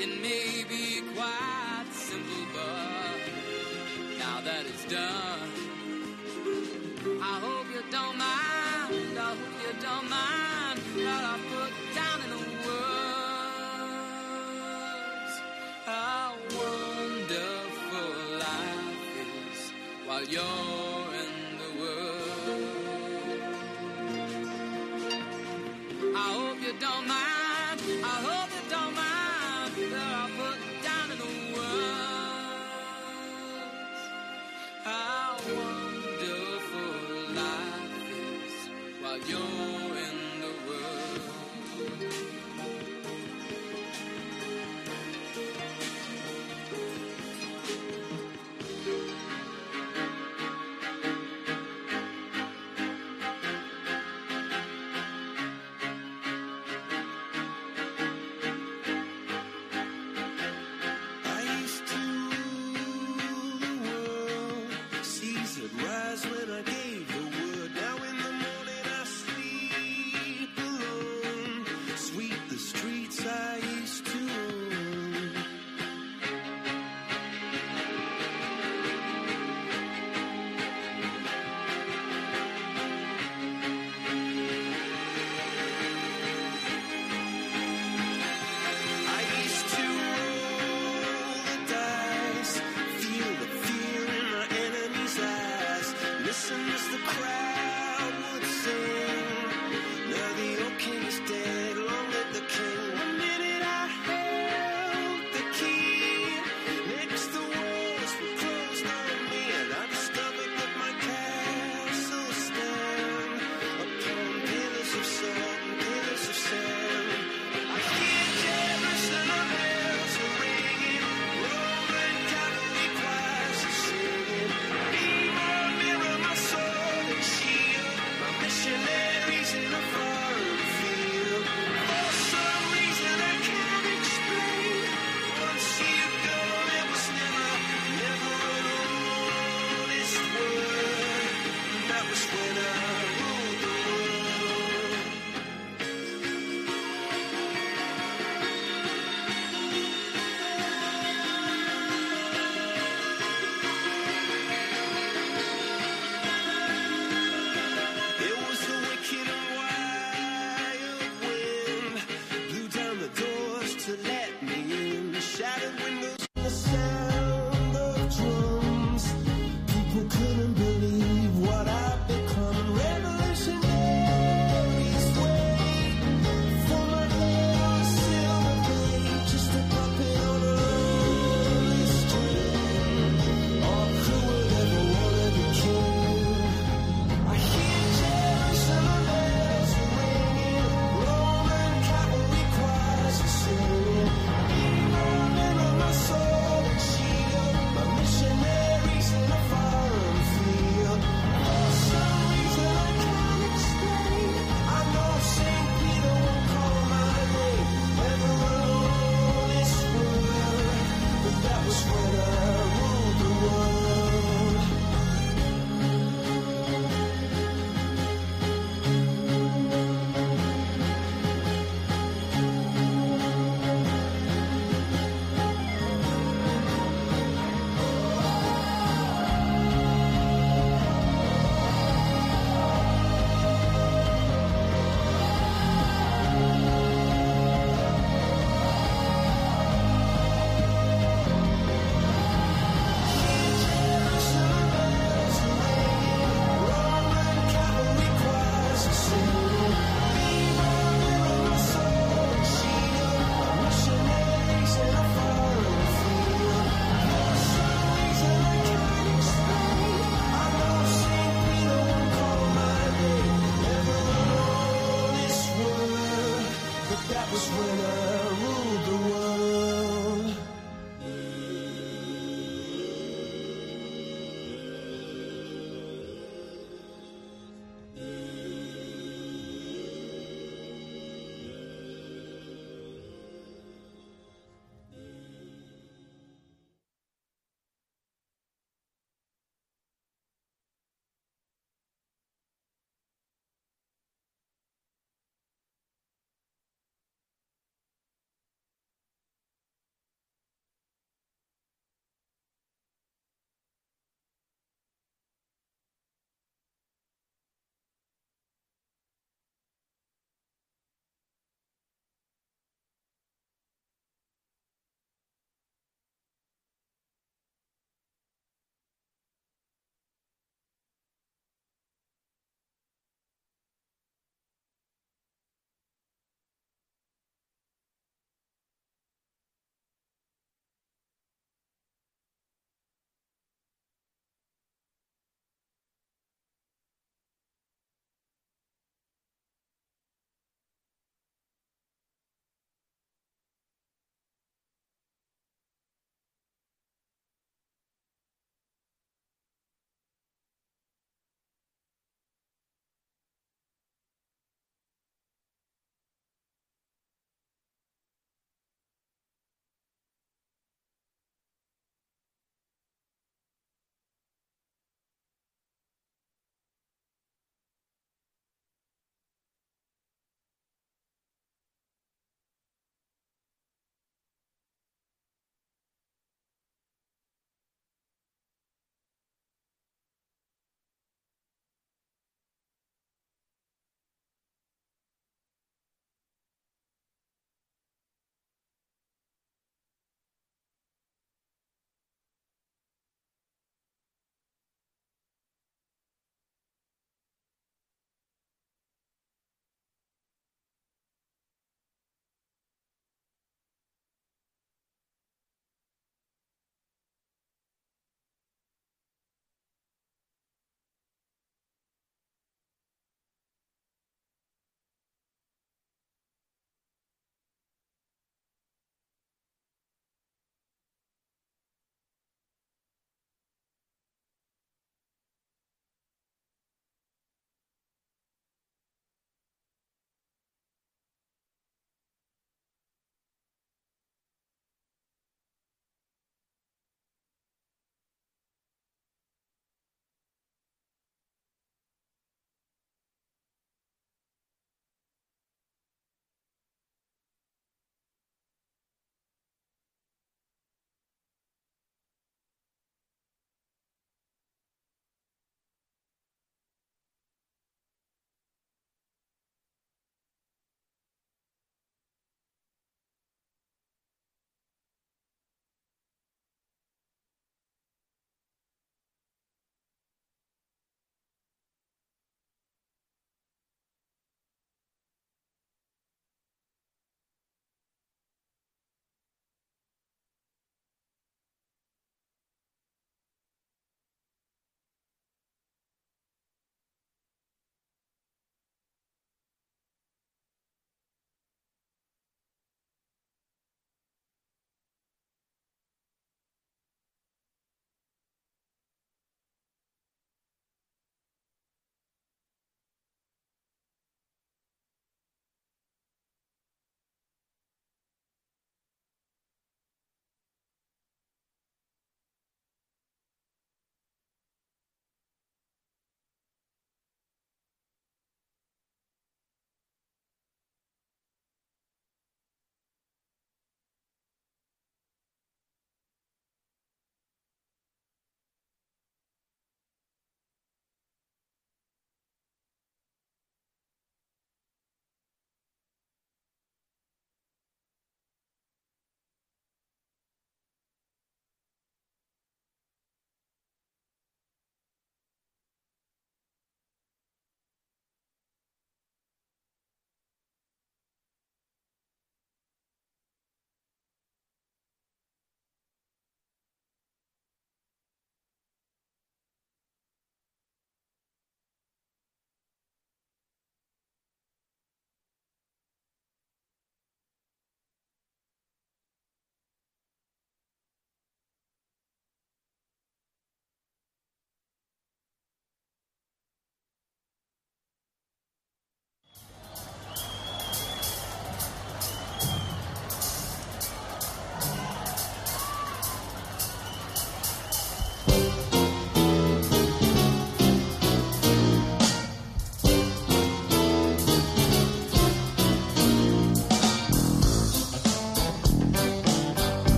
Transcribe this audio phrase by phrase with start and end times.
[0.00, 3.18] It may be quite simple, but
[4.16, 5.27] now that it's done,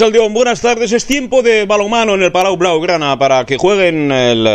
[0.00, 0.92] Arrachaldeón, buenas tardes.
[0.92, 4.46] Es tiempo de balonmano en el Palau Blaugrana para que jueguen el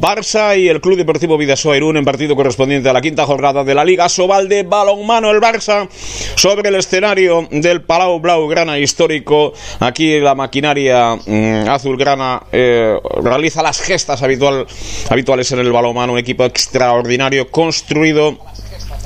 [0.00, 3.74] Barça y el Club Deportivo Vidasoa Irún en partido correspondiente a la quinta jornada de
[3.74, 5.32] la Liga Sobal de balonmano.
[5.32, 5.88] El Barça
[6.36, 9.52] sobre el escenario del Palau Blaugrana histórico.
[9.80, 14.64] Aquí la maquinaria mm, azulgrana eh, realiza las gestas habitual,
[15.10, 16.12] habituales en el balonmano.
[16.12, 18.38] Un equipo extraordinario construido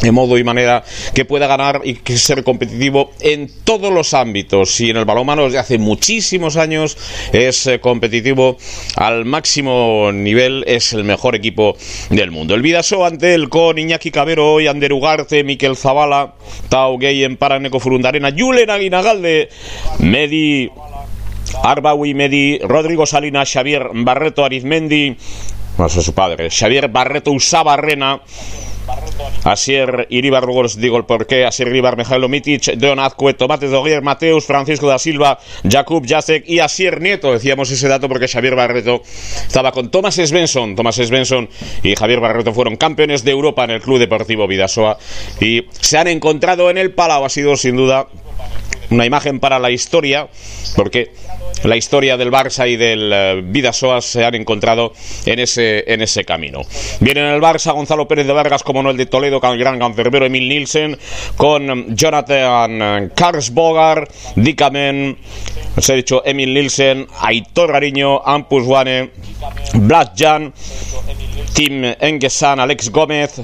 [0.00, 4.81] de modo y manera que pueda ganar y que ser competitivo en todos los ámbitos.
[4.81, 6.97] Y en el balonmano desde hace muchísimos años
[7.33, 8.57] es eh, competitivo
[8.97, 11.76] al máximo nivel es el mejor equipo
[12.11, 12.55] del mundo.
[12.55, 16.35] El Vidaso ante el Iñaki Cabero y Ander Ugarte Miquel Zavala
[16.69, 19.49] Tau en Paraneco Furundarena Julen Aguinagalde
[19.99, 20.71] Medi
[21.62, 25.17] Arbaui Medi Rodrigo Salinas Xavier Barreto Arizmendi
[25.78, 28.21] no sé su padre Xavier Barreto Usabarrena
[29.45, 34.45] Asier Iribar Rugos, digo el porqué, Asier Iribar Mijailo Mitic, Don Azcue, Tomate Doguer, Mateus,
[34.45, 37.33] Francisco da Silva, Jakub Jacek y Asier Nieto.
[37.33, 39.02] Decíamos ese dato porque Xavier Barreto
[39.47, 40.76] estaba con Thomas Svensson.
[40.76, 41.49] Thomas Svensson
[41.83, 44.99] y Javier Barreto fueron campeones de Europa en el Club Deportivo Vidasoa
[45.40, 47.25] y se han encontrado en el Palau.
[47.25, 48.09] Ha sido sin duda
[48.90, 50.28] una imagen para la historia,
[50.76, 51.12] porque
[51.64, 54.92] la historia del Barça y del eh, Vidasoa se han encontrado
[55.26, 56.62] en ese, en ese camino.
[57.00, 59.59] Viene en el Barça Gonzalo Pérez de Vargas, como no el de Toledo, con el
[59.59, 60.99] gran cancerbero Emil Nielsen,
[61.37, 65.18] con Jonathan Karsbogar, Dikamen,
[65.78, 69.11] se ha dicho Emil Nielsen, Aitor Gariño, Ampus Wane,
[69.75, 70.52] Blas Jan,
[71.54, 73.40] Tim Engesan, Alex Gómez,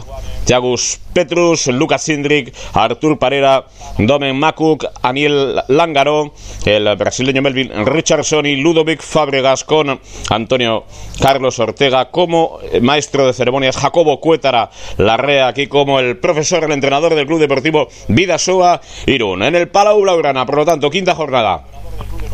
[0.46, 3.66] Jagus Petrus, Lucas Sindrik, Artur Parera,
[3.98, 5.33] Domen Makuk, Aniel
[5.68, 6.32] Langaro,
[6.64, 10.00] el brasileño Melvin Richardson y Ludovic Fabregas con
[10.30, 10.84] Antonio
[11.20, 17.14] Carlos Ortega como maestro de ceremonias, Jacobo Cuétara Larrea aquí como el profesor, el entrenador
[17.14, 19.42] del Club Deportivo Vidasoa Irún.
[19.42, 21.64] En el Palau Blaugrana, por lo tanto, quinta jornada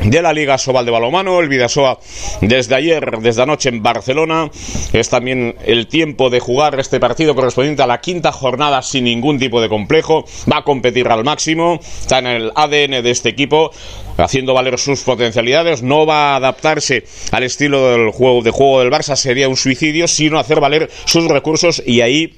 [0.03, 1.41] de la Liga Sobal de Balomano.
[1.41, 1.99] El Vidasoa
[2.41, 4.51] desde ayer, desde anoche en Barcelona.
[4.93, 9.39] Es también el tiempo de jugar este partido correspondiente a la quinta jornada sin ningún
[9.39, 10.25] tipo de complejo.
[10.51, 11.81] Va a competir al máximo.
[11.83, 13.71] Está en el ADN de este equipo
[14.17, 18.91] haciendo valer sus potencialidades, no va a adaptarse al estilo del juego de juego del
[18.91, 22.35] Barça, sería un suicidio, sino hacer valer sus recursos y ahí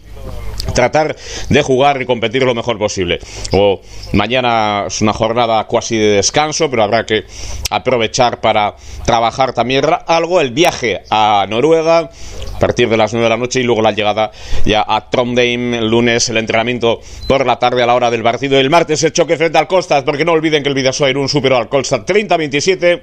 [0.74, 1.16] tratar
[1.48, 3.18] de jugar y competir lo mejor posible.
[3.52, 3.80] O
[4.12, 7.24] mañana es una jornada casi de descanso, pero habrá que
[7.70, 10.40] aprovechar para trabajar también algo.
[10.40, 12.10] El viaje a Noruega
[12.54, 14.30] a partir de las 9 de la noche y luego la llegada
[14.64, 18.58] ya a Trondheim el lunes, el entrenamiento por la tarde a la hora del partido.
[18.58, 21.56] El martes el choque frente al Costas, porque no olviden que el Vidasoa un superó
[21.56, 23.00] al Colstad 30-27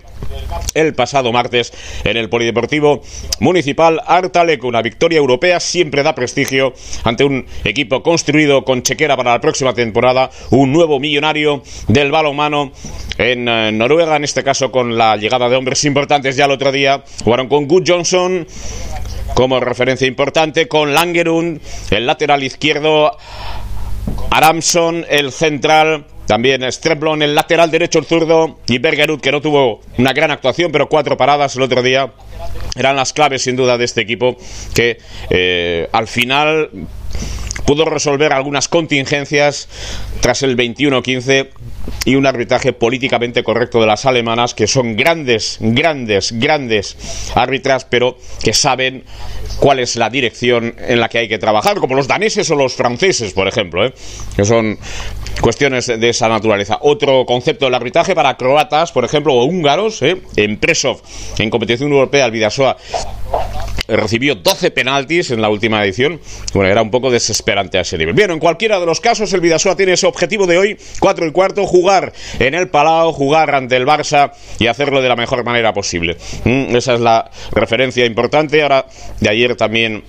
[0.74, 1.72] el pasado martes
[2.04, 3.02] en el Polideportivo
[3.40, 4.68] Municipal Artaleco.
[4.68, 6.74] Una victoria europea siempre da prestigio
[7.04, 12.72] ante un equipo construido con chequera para la próxima temporada, un nuevo millonario del balonmano
[13.18, 16.72] en eh, Noruega, en este caso con la llegada de hombres importantes ya el otro
[16.72, 18.48] día, jugaron con Good Johnson
[19.34, 23.16] como referencia importante, con Langerund, el lateral izquierdo,
[24.32, 29.82] Aramson, el central, también Streblon, el lateral derecho, el zurdo, y Bergerud, que no tuvo
[29.98, 32.12] una gran actuación, pero cuatro paradas el otro día.
[32.76, 34.38] Eran las claves, sin duda, de este equipo
[34.76, 35.00] que
[35.32, 36.70] eh, al final
[37.70, 39.70] pudo resolver algunas contingencias
[40.22, 41.50] tras el 21-15
[42.04, 46.98] y un arbitraje políticamente correcto de las alemanas, que son grandes, grandes, grandes
[47.36, 49.04] árbitras, pero que saben
[49.60, 52.74] cuál es la dirección en la que hay que trabajar, como los daneses o los
[52.74, 53.94] franceses, por ejemplo, ¿eh?
[54.36, 54.78] que son
[55.42, 56.80] cuestiones de esa naturaleza.
[56.82, 60.22] Otro concepto del arbitraje para croatas, por ejemplo, o húngaros, ¿eh?
[60.36, 61.02] en Presov,
[61.38, 62.78] en competición europea, el Vidasoa
[63.88, 66.20] recibió 12 penaltis en la última edición.
[66.54, 68.14] Bueno, era un poco desesperante a ese nivel.
[68.14, 71.32] Bien, en cualquiera de los casos, el Vidasoa tiene ese objetivo de hoy, 4 y
[71.32, 75.74] cuarto, jugar en el Palau, jugar ante el Barça y hacerlo de la mejor manera
[75.74, 76.18] posible.
[76.44, 78.62] Mm, esa es la referencia importante.
[78.62, 78.86] Ahora,
[79.20, 80.04] de ayer también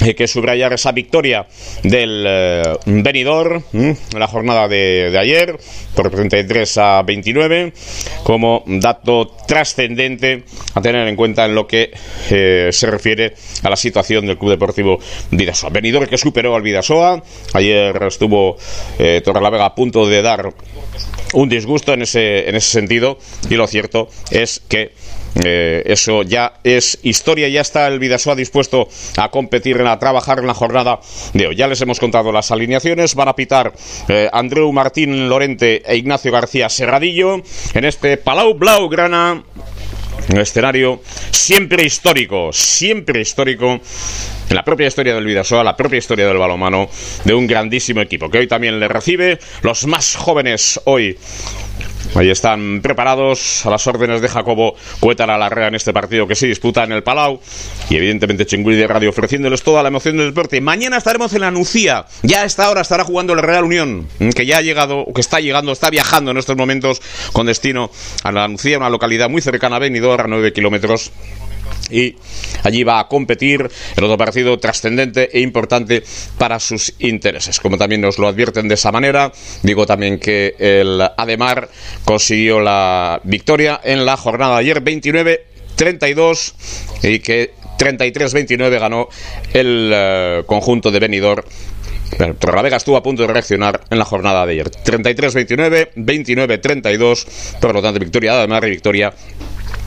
[0.00, 1.46] hay que subrayar esa victoria
[1.82, 5.58] del eh, Benidorm mm, en la jornada de, ayer
[5.94, 7.72] por 33 a 29
[8.22, 11.92] como dato trascendente a tener en cuenta en lo que
[12.30, 14.98] eh, se refiere a la situación del Club Deportivo
[15.30, 15.70] Vidasoa.
[15.70, 17.22] Benidorm que superó al Vidasoa.
[17.54, 18.56] Ayer estuvo
[18.98, 20.52] eh, Torrelavega a punto de dar
[21.34, 24.92] un disgusto en ese, en ese sentido y lo cierto es que
[25.44, 30.46] eh, eso ya es historia, ya está el Vidasoa dispuesto a competir, a trabajar en
[30.46, 31.00] la jornada
[31.32, 31.56] de hoy.
[31.56, 33.72] Ya les hemos contado las alineaciones, van a pitar
[34.08, 37.42] eh, Andreu Martín Lorente e Ignacio García Serradillo
[37.74, 39.42] en este Palau Blau Grana
[40.28, 43.80] un escenario siempre histórico, siempre histórico
[44.48, 46.88] en la propia historia del Vidasoa, la propia historia del balomano
[47.24, 51.18] de un grandísimo equipo que hoy también le recibe los más jóvenes hoy
[52.14, 56.46] Ahí están preparados a las órdenes de Jacobo Cuétara Larrea en este partido que se
[56.46, 57.40] disputa en el Palau.
[57.88, 60.60] Y evidentemente Chingui de Radio ofreciéndoles toda la emoción del deporte.
[60.60, 62.04] Mañana estaremos en la Nucía.
[62.22, 65.40] Ya a esta hora estará jugando el Real Unión, que ya ha llegado, que está
[65.40, 67.00] llegando, está viajando en estos momentos
[67.32, 67.90] con destino
[68.24, 71.12] a la Nucía, una localidad muy cercana a Benidorm, a 9 kilómetros
[71.90, 72.16] y
[72.62, 76.02] allí va a competir el otro partido trascendente e importante
[76.38, 77.60] para sus intereses.
[77.60, 81.68] Como también nos lo advierten de esa manera, digo también que el Ademar
[82.04, 86.52] consiguió la victoria en la jornada de ayer 29-32
[87.02, 89.08] y que 33-29 ganó
[89.52, 91.42] el eh, conjunto de Benidorm
[92.38, 94.70] Torrelavega estuvo a punto de reaccionar en la jornada de ayer.
[94.70, 99.12] 33-29, 29-32, por lo tanto, victoria de Ademar y victoria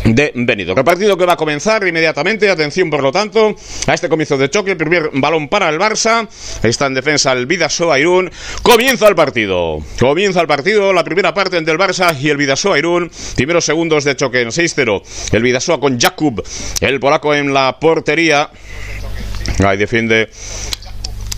[0.05, 0.75] de Benito.
[0.75, 2.49] Repartido que va a comenzar inmediatamente.
[2.49, 3.55] Atención, por lo tanto,
[3.87, 4.75] a este comienzo de choque.
[4.75, 6.27] primer balón para el Barça.
[6.63, 8.31] Está en defensa el Vidasoa Irún.
[8.61, 9.79] Comienza el partido.
[9.99, 10.93] Comienza el partido.
[10.93, 13.11] La primera parte entre el Barça y el Vidasoa Irún.
[13.35, 15.31] Primeros segundos de choque en 6-0.
[15.31, 16.43] El Vidasoa con Jakub.
[16.81, 18.49] El polaco en la portería.
[19.63, 20.29] Ahí defiende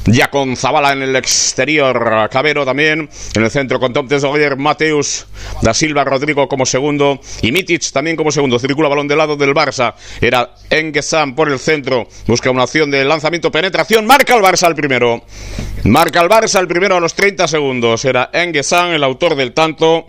[0.07, 5.27] ya con Zabala en el exterior, Cabero también, en el centro con Tom Tesoyer, Mateus,
[5.61, 8.57] Da Silva, Rodrigo como segundo y Mitic también como segundo.
[8.57, 13.03] Circula balón del lado del Barça, era Engesan por el centro, busca una opción de
[13.03, 15.23] lanzamiento, penetración, marca el Barça el primero.
[15.83, 20.05] Marca el Barça el primero a los 30 segundos, era Engesan el autor del tanto.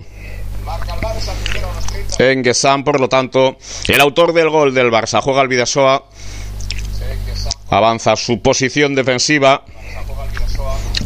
[2.18, 5.20] Engesan, por lo tanto, el autor del gol del Barça.
[5.20, 6.07] Juega el Vidasoa.
[7.70, 9.64] Avanza su posición defensiva.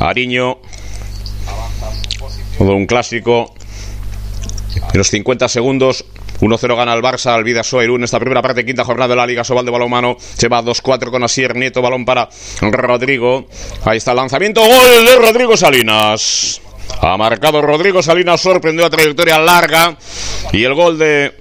[0.00, 0.58] Ariño.
[2.58, 3.54] Todo un clásico.
[4.92, 6.04] En los 50 segundos,
[6.40, 9.44] 1-0 gana el Barça al Vidasoa en esta primera parte, quinta jornada de la Liga
[9.44, 10.16] Sobal de Balonmano.
[10.18, 12.28] Se va 2-4 con Asier Nieto, balón para
[12.60, 13.46] Rodrigo.
[13.84, 16.60] Ahí está el lanzamiento, gol de Rodrigo Salinas.
[17.00, 19.96] Ha marcado Rodrigo Salinas, sorprendió a trayectoria larga.
[20.52, 21.32] Y el gol de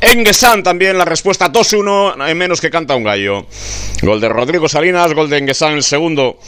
[0.00, 3.46] Enguesan también, la respuesta 2-1, en menos que canta un gallo.
[4.02, 6.38] Gol de Rodrigo Salinas, gol de Enguesan el segundo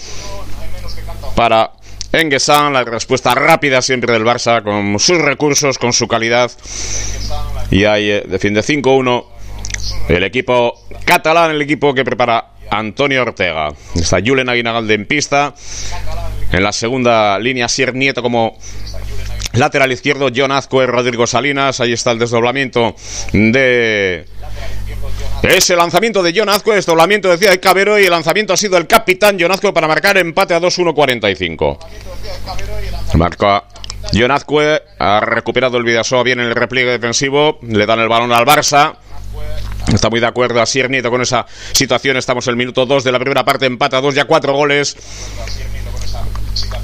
[1.34, 1.72] para
[2.12, 6.50] Enguesan, la respuesta rápida siempre del Barça, con sus recursos, con su calidad.
[7.70, 9.24] Y ahí eh, defiende 5-1
[10.08, 13.72] el equipo catalán, el equipo que prepara Antonio Ortega.
[13.94, 15.54] Está Julen Aguinalde en pista.
[16.52, 18.56] En la segunda línea, Sier Nieto como
[19.52, 21.80] lateral izquierdo, John Azcue, Rodrigo Salinas.
[21.80, 22.94] Ahí está el desdoblamiento
[23.32, 24.24] de
[25.42, 28.86] ese lanzamiento de John Azcue, desdoblamiento decía el Cabero y el lanzamiento ha sido el
[28.86, 31.78] capitán John para marcar empate a 2-1-45.
[33.14, 33.64] Marca
[34.12, 38.32] John Azcue, ha recuperado el Vidasoa bien en el repliegue defensivo, le dan el balón
[38.32, 38.96] al Barça.
[39.92, 42.16] Está muy de acuerdo así Nieto con esa situación.
[42.16, 44.96] Estamos en el minuto 2 de la primera parte, empate a 2, ya 4 goles.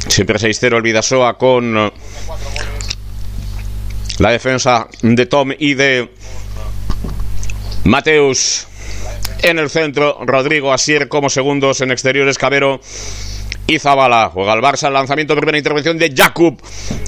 [0.09, 1.93] Siempre 6-0 el Vidasoa con
[4.19, 6.11] la defensa de Tom y de
[7.85, 8.67] Mateus
[9.43, 12.81] en el centro, Rodrigo Asier como segundos en exteriores, Cabero
[13.67, 14.31] y Zabala.
[14.33, 16.61] Juega el Barça, lanzamiento, primera intervención de Jakub.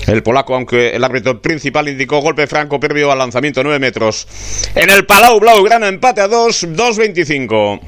[0.06, 4.26] El polaco, aunque el árbitro principal indicó golpe franco previo al lanzamiento 9 metros.
[4.74, 7.80] En el Palau Blau, gran empate a 2, 2-25.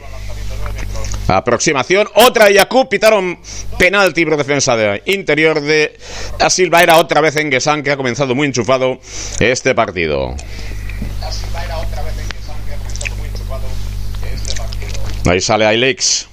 [1.29, 3.39] Aproximación, otra de pitaron
[3.79, 5.97] penalti por defensa de interior de
[6.41, 6.83] a Silva.
[6.83, 8.99] Era otra vez en Gesan, que ha comenzado muy enchufado
[9.39, 10.35] este partido.
[15.27, 16.27] Ahí sale Ailex.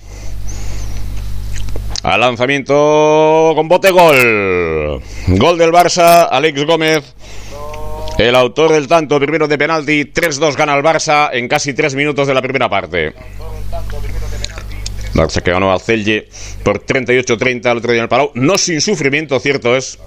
[2.04, 5.02] Al lanzamiento con bote gol.
[5.28, 7.04] Gol del Barça, Alex Gómez.
[8.18, 12.28] El autor del tanto, primero de penalti, 3-2 gana el Barça en casi 3 minutos
[12.28, 13.13] de la primera parte.
[15.13, 16.28] Barça que ganó al Celje
[16.63, 18.32] por 38-30 el otro día en el Palau.
[18.36, 20.00] No sin sufrimiento, cierto es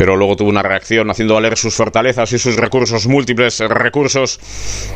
[0.00, 4.40] pero luego tuvo una reacción haciendo valer sus fortalezas y sus recursos, múltiples recursos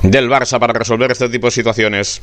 [0.03, 2.23] del Barça para resolver este tipo de situaciones.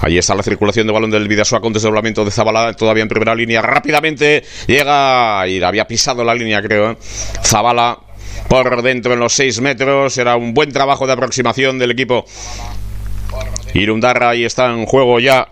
[0.00, 3.34] Ahí está la circulación de balón del Vidasoa con desdoblamiento de Zabala, todavía en primera
[3.34, 3.60] línea.
[3.60, 6.92] Rápidamente llega y había pisado la línea, creo.
[6.92, 6.96] ¿eh?
[7.42, 7.98] Zabala
[8.46, 10.16] por dentro en los 6 metros.
[10.16, 12.24] Era un buen trabajo de aproximación del equipo.
[13.74, 15.48] Irundarra, ahí está en juego ya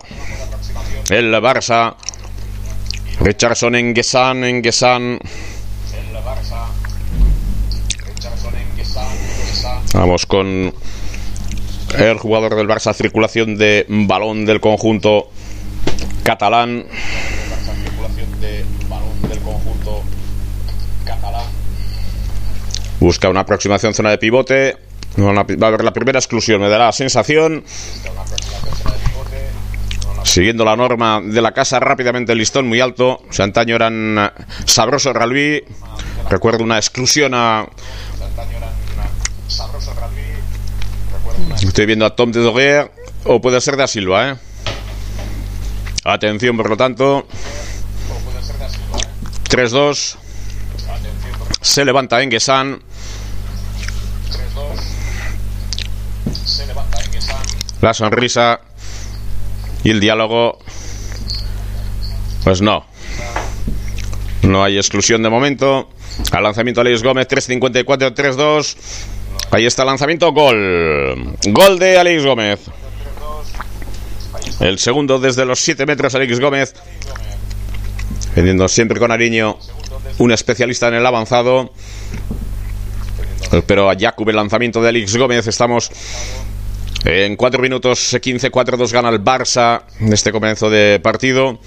[1.09, 1.95] el Barça.
[3.19, 5.19] Richardson en Gesan, en Gesan.
[9.93, 10.73] Vamos con
[11.97, 15.29] el jugador del Barça, circulación de balón del conjunto
[16.23, 16.85] catalán.
[22.99, 24.88] Busca una aproximación zona de pivote.
[25.21, 27.63] Va a haber la primera exclusión, me dará la sensación.
[30.23, 33.23] Siguiendo la norma de la casa, rápidamente el listón muy alto.
[33.27, 34.31] O antaño eran
[34.65, 35.63] sabrosos Ralví.
[36.29, 37.67] Recuerdo una exclusión a.
[41.61, 42.91] Estoy viendo a Tom de Doguer
[43.25, 44.35] o puede ser de Silva, ¿eh?
[46.03, 47.27] Atención, por lo tanto.
[49.49, 50.15] 3-2.
[51.61, 52.81] Se levanta Engesan.
[57.81, 58.59] La sonrisa
[59.83, 60.59] y el diálogo.
[62.43, 62.85] Pues no.
[64.43, 65.89] No hay exclusión de momento.
[66.31, 68.75] Al lanzamiento Alex Gómez, 3-54-3-2.
[69.51, 71.35] Ahí está el lanzamiento, gol.
[71.47, 72.59] Gol de Alex Gómez.
[74.59, 76.73] El segundo desde los 7 metros, Alex Gómez.
[78.35, 79.57] Vendiendo siempre con Ariño,
[80.17, 81.71] un especialista en el avanzado.
[83.65, 85.47] Pero a Jakub el lanzamiento de Alex Gómez.
[85.47, 85.91] Estamos
[87.05, 91.59] en 4 minutos 15, 4-2 gana el Barça en este comienzo de partido.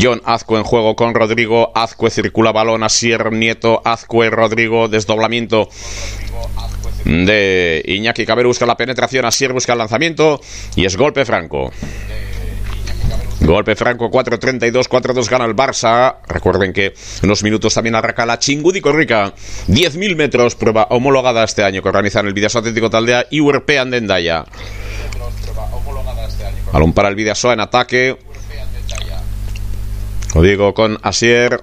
[0.00, 1.72] John Azcue en juego con Rodrigo.
[1.74, 3.82] Azcue circula balón a Sier Nieto.
[3.84, 5.68] Azcue, Rodrigo, desdoblamiento
[7.04, 10.40] de Iñaki Caber busca la penetración, Asier busca el lanzamiento
[10.74, 11.70] y es golpe franco.
[13.40, 16.16] Golpe franco 4-32, 4-2 gana el Barça.
[16.26, 19.34] Recuerden que unos minutos también arranca la Chingudi Corrica.
[19.68, 23.98] 10.000 metros, prueba homologada este año que organizan el Vidasoa Atlético Taldea y Urpean de
[23.98, 24.44] Endaya.
[26.72, 28.18] Balón para el Vidasoa en ataque.
[30.34, 31.62] Lo digo con Asier.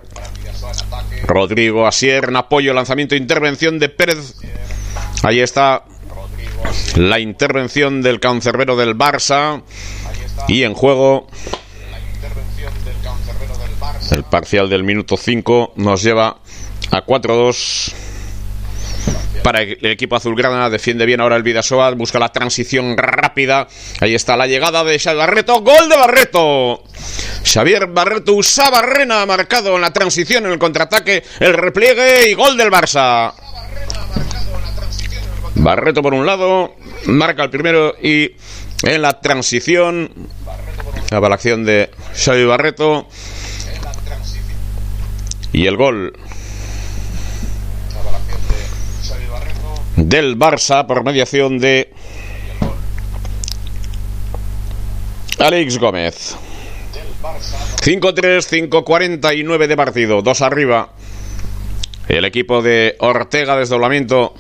[1.25, 4.36] Rodrigo Asier en apoyo, lanzamiento, intervención de Pérez
[5.23, 5.84] Ahí está
[6.95, 9.62] la intervención del cancerbero del Barça.
[10.48, 11.28] Y en juego
[14.12, 16.38] el parcial del minuto 5 nos lleva
[16.91, 17.94] a 4-2
[19.44, 20.70] para el equipo azulgrana.
[20.70, 21.91] Defiende bien ahora el Vidasoa.
[21.91, 23.67] Busca la transición rápida.
[24.00, 25.62] Ahí está la llegada de Xavier Barreto.
[25.62, 26.84] ¡Gol de Barreto!
[27.44, 32.56] Xavier Barreto usaba Rena marcado en la transición, en el contraataque, el repliegue y gol
[32.56, 33.34] del Barça.
[35.56, 38.32] Barreto por un lado, marca el primero y
[38.84, 40.12] en la transición,
[41.10, 43.08] la acción de Xavi Barreto
[45.54, 46.13] y el gol
[49.98, 51.94] del Barça por mediación de
[55.38, 56.36] Alex Gómez.
[57.82, 60.94] 5-3, 5-49 de partido, dos arriba.
[62.08, 64.34] El equipo de Ortega desdoblamiento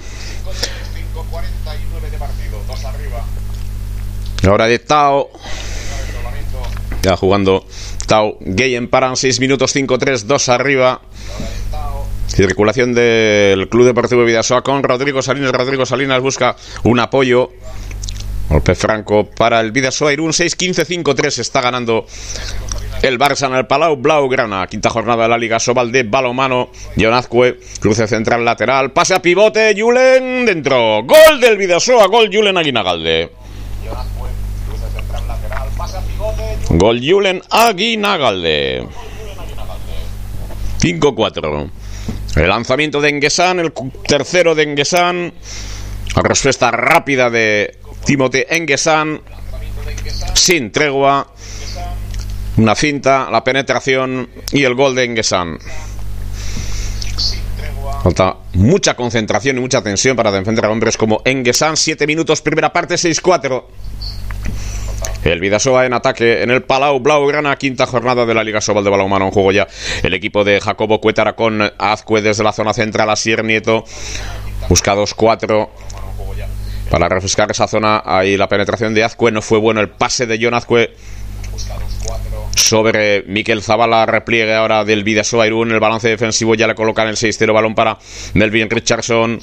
[4.47, 5.29] Ahora de Tao.
[7.03, 7.65] Ya jugando
[8.07, 8.37] Tao.
[8.41, 11.01] Gayen paran 6 minutos 5-3, 2 arriba.
[12.27, 15.51] Circulación del Club Deportivo Vidasoa con Rodrigo Salinas.
[15.51, 17.51] Rodrigo Salinas busca un apoyo.
[18.49, 21.39] Golpe franco para el Vidasoa Irún 6-15-5-3.
[21.39, 22.05] Está ganando
[23.01, 24.67] el Barça en el Palau Blaugrana.
[24.67, 26.69] Quinta jornada de la Liga Sobal de balomano.
[26.97, 28.91] Jonazcue, cruce central lateral.
[28.91, 29.73] Pase a pivote.
[29.77, 31.03] Julen dentro.
[31.03, 32.07] Gol del Vidasoa.
[32.07, 33.29] Gol Julen Aguinagalde.
[36.73, 38.87] Gol Julen Aguinagalde.
[40.79, 41.69] 5-4.
[42.37, 43.73] El lanzamiento de Enguesan, el
[44.07, 45.33] tercero de Enguesan.
[46.15, 49.21] Respuesta rápida de Timote Enguesan.
[50.33, 51.33] Sin tregua.
[52.57, 55.59] Una cinta, la penetración y el gol de Enguesan.
[58.03, 61.75] Falta mucha concentración y mucha tensión para defender a hombres como Enguesan.
[61.75, 63.63] 7 minutos, primera parte, 6-4.
[65.23, 68.89] El Vidasoa en ataque en el Palau Blaugrana, quinta jornada de la Liga Sobal de
[68.89, 69.25] Balonmano.
[69.25, 69.67] En juego ya
[70.03, 73.09] el equipo de Jacobo Cuétara con Azcue desde la zona central.
[73.09, 73.83] Asier Nieto
[74.69, 75.69] busca 2-4
[76.89, 78.01] para refrescar esa zona.
[78.03, 79.79] Ahí la penetración de Azcue no fue bueno.
[79.79, 80.91] El pase de John Azcue
[82.55, 87.15] sobre Miquel Zavala, repliegue ahora del Vidasoa Irún, el balance defensivo ya le colocan el
[87.15, 87.97] 6-0 balón para
[88.33, 89.39] Melvin Richardson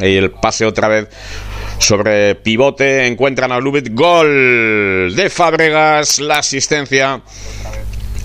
[0.00, 1.08] y el pase otra vez
[1.78, 7.20] sobre pivote, encuentran a Lubit, gol de Fábregas, la asistencia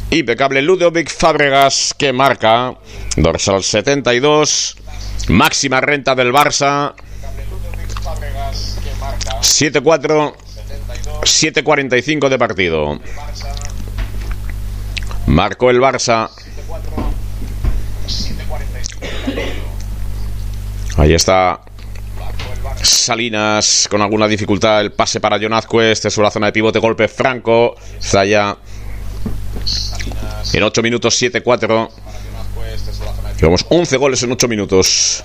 [0.10, 2.76] impecable Ludovic Fábregas que marca
[3.18, 4.78] dorsal 72,
[5.30, 6.94] máxima renta del Barça
[9.42, 10.34] 7-4,
[11.22, 13.00] 7-45 de partido.
[15.28, 16.30] Marcó el Barça.
[20.98, 21.62] Ahí está
[22.82, 24.82] Salinas con alguna dificultad.
[24.82, 25.92] El pase para John Azcue.
[25.92, 26.80] Este es la zona de pivote.
[26.80, 27.76] Golpe franco.
[28.00, 28.58] Está ya
[30.54, 31.90] en 8 minutos 7-4.
[33.38, 35.24] Llevamos 11 goles en 8 minutos.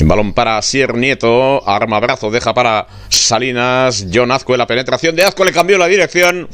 [0.00, 1.66] Balón para Sier Nieto.
[1.68, 2.30] Arma brazo.
[2.30, 4.06] Deja para Salinas.
[4.12, 4.56] John Azcue.
[4.56, 6.48] La penetración de Azcue le cambió la dirección.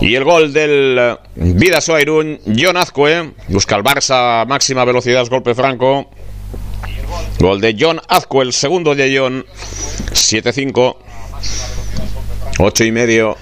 [0.00, 2.76] Y el gol del Vidaso Irún, John
[3.48, 6.08] busca el Barça máxima velocidad, golpe franco.
[7.38, 9.46] Gol de John Azcue, el segundo de John,
[10.12, 10.96] 7-5,
[12.58, 13.36] 8 y medio,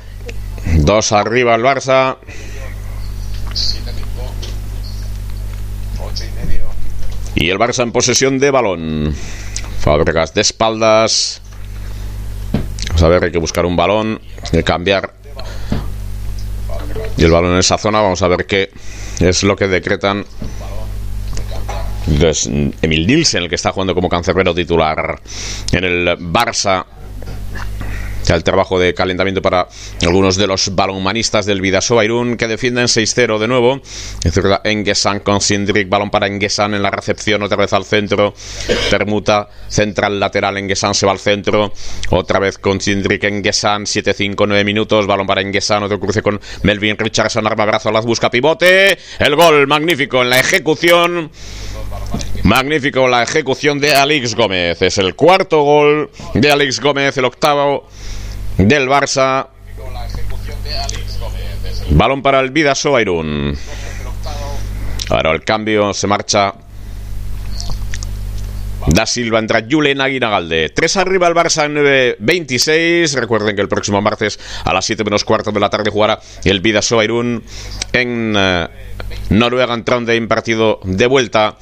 [0.78, 2.18] 2 arriba el Barça.
[7.34, 9.14] Y el Barça en posesión de balón.
[9.80, 11.40] Fábricas de espaldas.
[12.88, 15.12] Vamos a ver, hay que buscar un balón, hay que cambiar
[17.16, 18.70] y el balón en esa zona, vamos a ver qué
[19.20, 20.26] es lo que decretan.
[22.06, 25.20] Emil Nielsen, el que está jugando como cancerbero titular
[25.72, 26.84] en el Barça
[28.34, 29.68] el trabajo de calentamiento para
[30.02, 33.80] algunos de los balonmanistas del Vidasoa Irún que defienden 6-0 de nuevo.
[34.64, 38.34] Engesan con Sindrik, balón para Engesan en la recepción, otra vez al centro.
[38.90, 41.72] Permuta central lateral, Engesan se va al centro.
[42.10, 45.06] Otra vez con Sindrik, Engesan, 7-5, 9 minutos.
[45.06, 48.98] Balón para Engesan, otro cruce con Melvin Richardson, arma brazo, las busca pivote.
[49.18, 51.30] El gol magnífico en la ejecución.
[52.46, 54.80] Magnífico la ejecución de Alex Gómez.
[54.80, 57.88] Es el cuarto gol de Alex Gómez, el octavo
[58.56, 59.48] del Barça.
[61.90, 63.58] Balón para el Vidaso Airun.
[65.10, 66.54] Ahora el cambio se marcha.
[68.86, 70.68] Da Silva entra Julen Aguinagalde.
[70.68, 73.14] Tres arriba el Barça en 9.26.
[73.14, 76.60] Recuerden que el próximo martes a las 7 menos cuarto de la tarde jugará el
[76.60, 77.42] Vidaso Airun
[77.92, 78.68] en uh,
[79.30, 81.56] Noruega en Trondheim, partido de vuelta.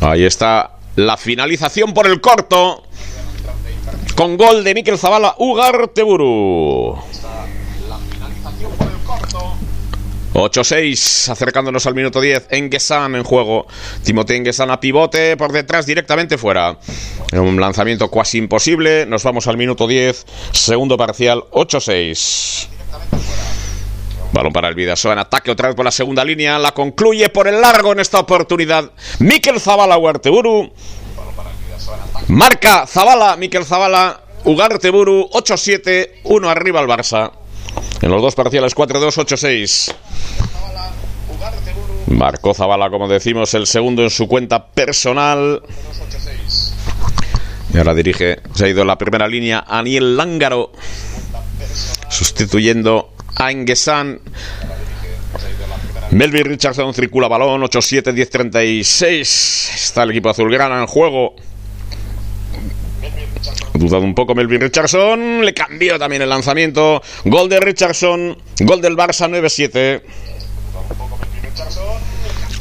[0.00, 2.82] Ahí está la finalización por el corto
[4.16, 6.98] con gol de Mikel Zavala Ugarteburu.
[10.32, 12.48] 8-6, acercándonos al minuto 10.
[12.50, 13.66] Engesan en juego.
[14.04, 16.78] Timote Engesan a pivote por detrás, directamente fuera.
[17.32, 19.06] Un lanzamiento casi imposible.
[19.06, 20.26] Nos vamos al minuto 10.
[20.52, 22.79] Segundo parcial, 8-6.
[24.32, 26.58] Balón para el Vidaso en ataque otra vez por la segunda línea.
[26.58, 28.90] La concluye por el largo en esta oportunidad.
[29.18, 30.72] Mikel Zavala Ugarteburu.
[32.28, 37.32] Marca Zabala, Miquel Zabala, Ugarte Buru, 8-7, 1 arriba al Barça.
[38.00, 39.94] En los dos parciales 4-2, 8-6.
[42.06, 45.62] Marcó Zabala, como decimos, el segundo en su cuenta personal.
[47.72, 50.72] Y ahora dirige, se ha ido la primera línea Aniel Lángaro,
[52.08, 54.20] sustituyendo a Engesan.
[56.10, 59.20] Melvin Richardson circula balón, 8-7, 10-36.
[59.74, 61.34] Está el equipo azulgrana en juego.
[63.74, 67.00] Dudado un poco Melvin Richardson, le cambió también el lanzamiento.
[67.24, 70.02] Gol de Richardson, gol del Barça 9-7.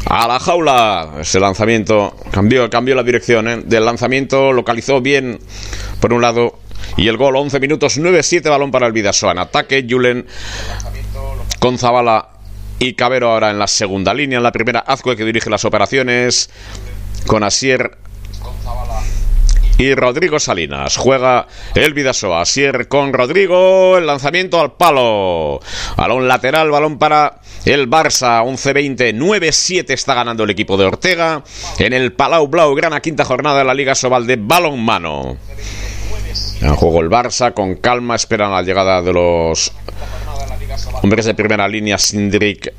[0.05, 3.61] A la jaula, ese lanzamiento cambió, cambió la dirección ¿eh?
[3.65, 5.39] del lanzamiento, localizó bien
[5.99, 6.59] por un lado
[6.97, 9.31] y el gol 11 minutos 9-7 balón para el Vidasoa.
[9.31, 10.25] En ataque Julen
[11.59, 12.29] con Zabala
[12.79, 14.37] y Cabero ahora en la segunda línea.
[14.37, 16.49] En la primera Azcue que dirige las operaciones
[17.27, 17.97] con Asier
[19.79, 20.97] y Rodrigo Salinas.
[20.97, 22.41] Juega el Vidasoa.
[22.41, 23.97] Asier con Rodrigo.
[23.97, 25.61] El lanzamiento al palo.
[25.95, 28.43] Balón lateral, balón para el Barça.
[28.43, 31.43] 11-20, 9-7 está ganando el equipo de Ortega.
[31.79, 35.37] En el Palau Blau, grana quinta jornada de la Liga Sobal de balón mano.
[36.61, 39.71] En juego el Barça, con calma, esperan la llegada de los
[41.01, 42.73] hombres de primera línea, Sindrik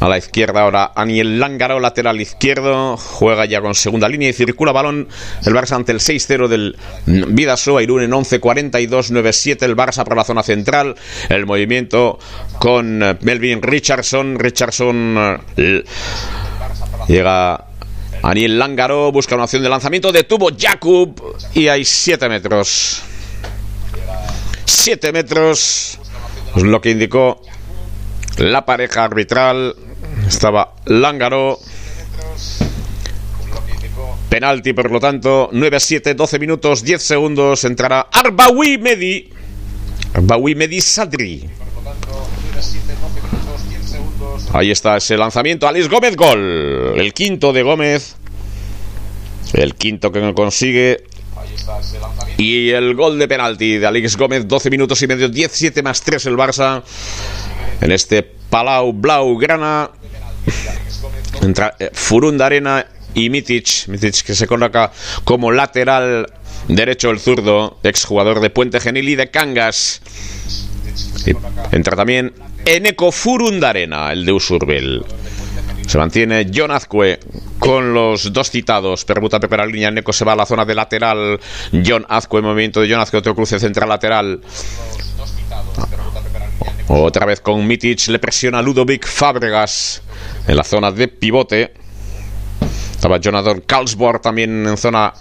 [0.00, 4.72] a la izquierda ahora Aniel Lángaro, lateral izquierdo, juega ya con segunda línea y circula
[4.72, 5.08] balón
[5.44, 6.76] el Barça ante el 6-0 del
[7.06, 10.96] Vidasoa Irún en 11-42-9-7 el Barça por la zona central,
[11.28, 12.18] el movimiento
[12.58, 15.84] con Melvin Richardson, Richardson eh,
[17.06, 17.66] llega
[18.30, 21.20] Aniel Lángaro, busca una opción de lanzamiento, detuvo Jakub
[21.52, 23.02] y hay 7 metros.
[24.64, 25.98] 7 metros,
[26.54, 27.42] es lo que indicó
[28.38, 29.74] la pareja arbitral
[30.28, 31.58] estaba Lángaro.
[34.28, 37.64] Penalti, por lo tanto, 9 a 7, 12 minutos, 10 segundos.
[37.64, 39.28] Entrará Arbawi Medi.
[40.14, 41.50] Arbawi Medi Sadri.
[44.52, 45.66] Ahí está ese lanzamiento.
[45.66, 46.94] Alex Gómez, gol.
[46.96, 48.16] El quinto de Gómez.
[49.54, 51.04] El quinto que no consigue.
[52.36, 56.26] Y el gol de penalti de Alex Gómez, 12 minutos y medio, 17 más 3
[56.26, 56.82] el Barça.
[57.80, 59.90] En este Palau Blau Grana.
[61.42, 63.88] Entra eh, Furunda Arena y Mitic.
[63.88, 64.92] Mitic que se coloca
[65.24, 66.26] como lateral
[66.68, 70.02] derecho el zurdo, exjugador de Puente Genil y de Cangas.
[71.72, 72.32] entra también
[72.64, 75.02] Eneco Furundarena, el de Usurbil.
[75.90, 77.18] Se mantiene John Azcue
[77.58, 79.04] con los dos citados.
[79.04, 79.90] Permuta Pepe línea.
[79.90, 81.40] Neco se va a la zona de lateral.
[81.84, 84.40] John Azcue, movimiento de John Azcue, otro cruce central lateral.
[86.86, 90.00] Otra vez con Mitic, le presiona Ludovic Fábregas
[90.46, 91.74] en la zona de pivote.
[92.92, 95.12] Estaba Jonathan Carlsborg también en zona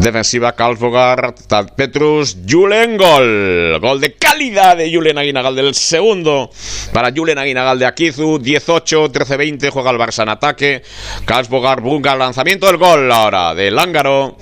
[0.00, 3.78] Defensiva Kalsbogar, Tad Petrus, Julen Gol.
[3.80, 6.50] Gol de calidad de Julen Aguinagal del segundo
[6.92, 8.38] para Julen Aguinagal de Akizu.
[8.38, 9.70] 18, 13, 20.
[9.70, 10.82] Juega el Barça en ataque.
[11.24, 14.36] Kalsbogar, Bunga, lanzamiento del gol ahora de Lángaro.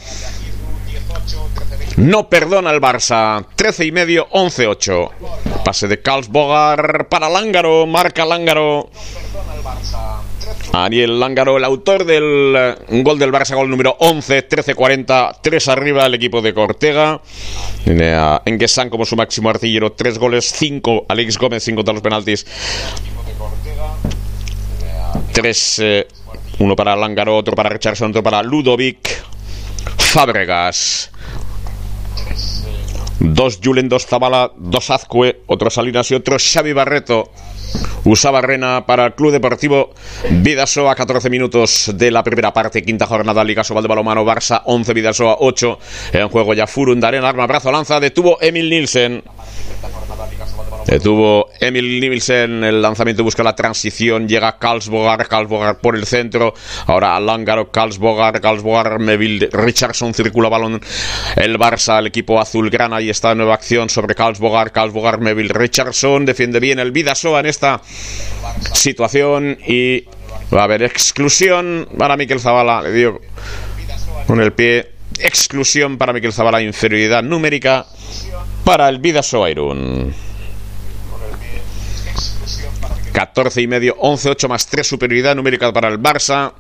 [1.96, 3.46] No perdona el Barça.
[3.54, 5.10] 13 y medio, 11, 8.
[5.64, 7.86] Pase de Kalsbogar para Lángaro.
[7.86, 8.90] Marca Lángaro.
[10.82, 16.06] Ariel Lángaro, el autor del eh, gol del Barça, gol número 11, 13-40, 3 arriba
[16.06, 17.20] el equipo de Cortega.
[17.84, 22.02] Tiene a Enguesan como su máximo artillero, 3 goles, 5 Alex Gómez, 5 contra los
[22.02, 22.44] penaltis.
[25.32, 26.08] 3, eh,
[26.58, 29.08] uno para Lángaro, otro para Richardson, otro para Ludovic
[29.98, 31.10] Fábregas.
[33.20, 37.30] Dos Julen, dos Zabala, dos Azcue, otro Salinas y otro Xavi Barreto.
[38.04, 39.94] Usaba Rena para el Club Deportivo
[40.30, 44.62] Vidasoa, a 14 minutos de la primera parte, quinta jornada, Liga Sobal de Balomano, Barça
[44.66, 45.78] 11, Vidasoa 8.
[46.12, 49.22] En juego ya Furundarena, arma, brazo, lanza, detuvo Emil Nielsen.
[50.86, 56.54] Detuvo Emil Nielsen, el lanzamiento busca la transición, llega Karlsbogar, Karlsbogar por el centro,
[56.86, 60.80] ahora Langaro, Karlsbogar, Karlsbogar, Meville, Richardson circula balón,
[61.36, 66.60] el Barça, el equipo azulgrana, y está nueva acción sobre Karlsbogar, Karlsbogar, Meville, Richardson, defiende
[66.60, 67.80] bien el Vidasoa en esta
[68.74, 70.04] situación y
[70.54, 73.20] va a haber exclusión para Miquel Zavala, le dio
[74.26, 77.86] con el pie, exclusión para Miquel Zavala, inferioridad numérica
[78.64, 80.33] para el Vidasoa Irún.
[83.14, 86.52] 14 y medio, 11, 8 más 3, superioridad numérica para el Barça.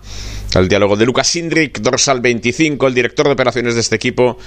[0.54, 4.38] El diálogo de Lucas Indrik, dorsal 25, el director de operaciones de este equipo,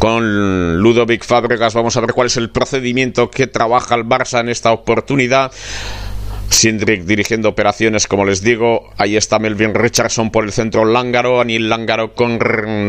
[0.00, 1.74] con Ludovic Fábregas.
[1.74, 5.52] Vamos a ver cuál es el procedimiento que trabaja el Barça en esta oportunidad.
[6.50, 8.90] Sindrick dirigiendo operaciones, como les digo.
[8.96, 12.38] Ahí está Melvin Richardson por el centro, Lángaro, Anil Lángaro con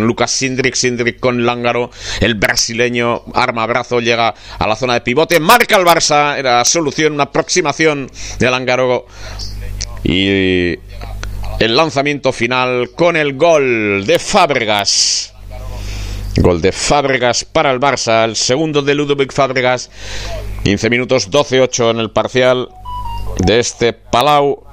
[0.05, 1.91] Lucas Sindrick, Sindrick con Lángaro.
[2.22, 6.38] El brasileño arma brazo llega a la zona de pivote, marca el Barça.
[6.38, 9.05] Era solución, una aproximación de Lángaro.
[10.03, 10.80] Y
[11.60, 15.34] el lanzamiento final con el gol de Fábregas.
[16.38, 19.91] Gol de Fábregas para el Barça, el segundo de Ludovic Fábregas.
[20.64, 22.70] 15 minutos 12-8 en el parcial
[23.40, 24.64] de este Palau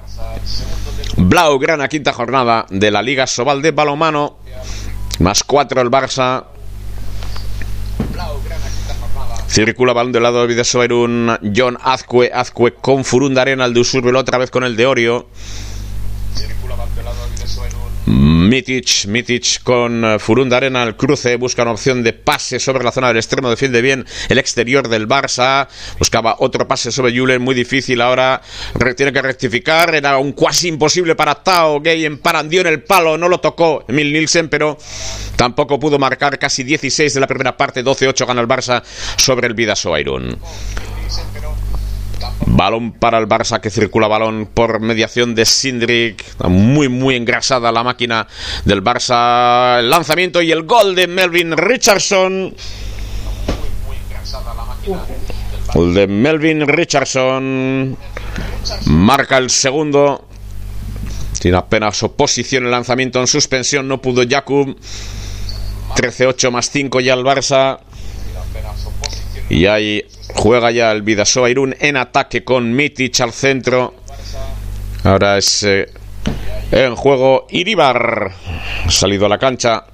[1.17, 4.37] Blaugrana, quinta jornada de la Liga Sobal de Balomano.
[5.19, 6.45] Más cuatro el Barça.
[9.47, 14.37] Circula balón del lado de un John Azcue, Azcue con Furundarena, el de Usurbil otra
[14.37, 15.27] vez con el de Orio.
[18.07, 23.09] Mitic, Mitic con eh, Furundarena al cruce, busca una opción de pase sobre la zona
[23.09, 25.67] del extremo, defiende bien el exterior del Barça,
[25.99, 28.41] buscaba otro pase sobre Julen, muy difícil ahora,
[28.95, 33.27] tiene que rectificar, era un cuasi imposible para Tao, Gay emparandió en el palo, no
[33.27, 34.77] lo tocó Emil Nielsen, pero
[35.35, 38.81] tampoco pudo marcar casi 16 de la primera parte, 12-8 gana el Barça
[39.17, 40.39] sobre el Vidasoa Iron.
[42.45, 46.23] Balón para el Barça que circula balón por mediación de Sindrick.
[46.47, 48.27] Muy, muy engrasada la máquina
[48.65, 49.79] del Barça.
[49.79, 52.55] El lanzamiento y el gol de Melvin Richardson.
[55.75, 57.97] El de Melvin Richardson.
[58.85, 60.27] Marca el segundo.
[61.39, 63.87] Tiene apenas oposición el lanzamiento en suspensión.
[63.87, 64.75] No pudo Jakub.
[65.95, 67.79] 13-8 más 5 ya el Barça.
[69.49, 73.95] Y ahí juega ya el Vidasoa Irún en ataque con Mitic al centro.
[75.03, 75.89] Ahora es eh,
[76.71, 78.31] en juego Iribar.
[78.89, 79.85] Salido a la cancha.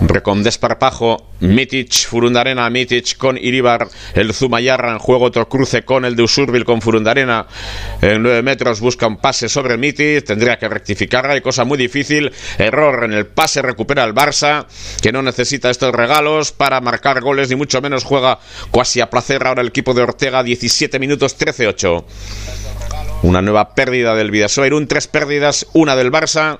[0.00, 6.14] Recon desparpajo, Mitic, Furundarena, Mitic con Iribar, el Zumayarra en juego otro cruce con el
[6.14, 7.46] de Usurbil con Furundarena.
[8.02, 12.30] En 9 metros busca un pase sobre Mitic, tendría que rectificar, hay cosa muy difícil,
[12.58, 14.66] error en el pase, recupera el Barça,
[15.00, 18.38] que no necesita estos regalos para marcar goles, ni mucho menos juega
[18.72, 22.04] casi a placer ahora el equipo de Ortega, 17 minutos 13-8.
[23.22, 26.58] Una nueva pérdida del Vidasoa un tres pérdidas, una del Barça,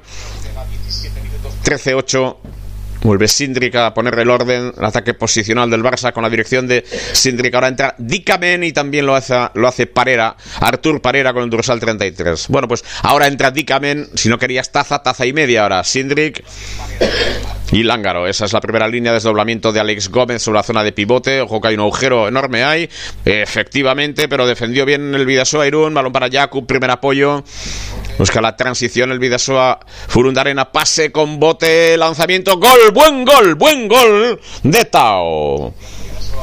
[1.64, 2.55] 13-8
[3.02, 6.84] Vuelve Sindrik a poner el orden, el ataque posicional del Barça con la dirección de
[6.86, 7.54] Sindrik.
[7.54, 11.80] Ahora entra Dikamen y también lo hace, lo hace Parera, Artur Parera con el dorsal
[11.80, 12.48] 33.
[12.48, 15.84] Bueno, pues ahora entra Dikamen, si no querías taza, taza y media ahora.
[15.84, 16.42] Sindrik
[17.72, 18.26] y Lángaro.
[18.26, 21.40] Esa es la primera línea de desdoblamiento de Alex Gómez sobre la zona de pivote.
[21.40, 22.88] Ojo que hay un agujero enorme ahí,
[23.24, 25.94] efectivamente, pero defendió bien el Vidasoa Irún.
[25.94, 27.42] Balón para Jakub, primer apoyo.
[28.18, 34.40] Busca la transición el Vidasoa Furundarena, pase con bote, lanzamiento, gol, buen gol, buen gol
[34.62, 35.74] de Tao.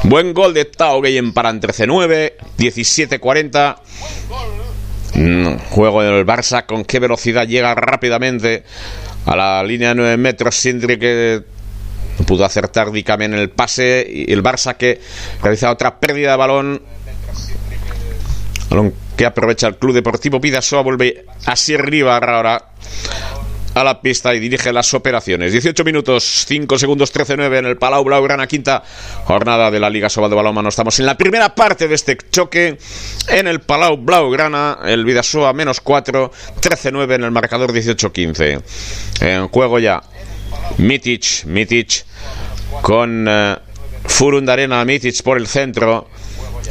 [0.04, 3.78] Buen gol de Tao Gueyen para en 13-9, 17-40.
[5.16, 8.64] Mm, juego del Barça, con qué velocidad llega rápidamente
[9.26, 10.56] a la línea de 9 metros.
[10.56, 11.44] Sindri que
[12.28, 15.02] pudo acertar Dicame en el pase y el Barça que
[15.42, 16.82] realiza otra pérdida de balón.
[18.70, 22.74] Balón que aprovecha el Club Deportivo Pidasoa, vuelve a arriba ahora
[23.74, 25.52] a la pista y dirige las operaciones.
[25.52, 28.84] 18 minutos, 5 segundos, 13-9 en el Palau Blaugrana, quinta
[29.26, 30.70] jornada de la Liga Sobal de Balonmano.
[30.70, 32.78] Estamos en la primera parte de este choque
[33.30, 38.62] en el Palau Blaugrana, el Vidasoa menos 4, 13-9 en el marcador 18-15.
[39.22, 40.04] En juego ya
[40.78, 42.06] Mitic, Mitic
[42.82, 43.56] con uh,
[44.06, 46.10] Furundarena, Mitic por el centro,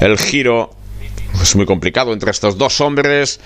[0.00, 0.74] el giro
[1.40, 3.40] es muy complicado entre estos dos hombres.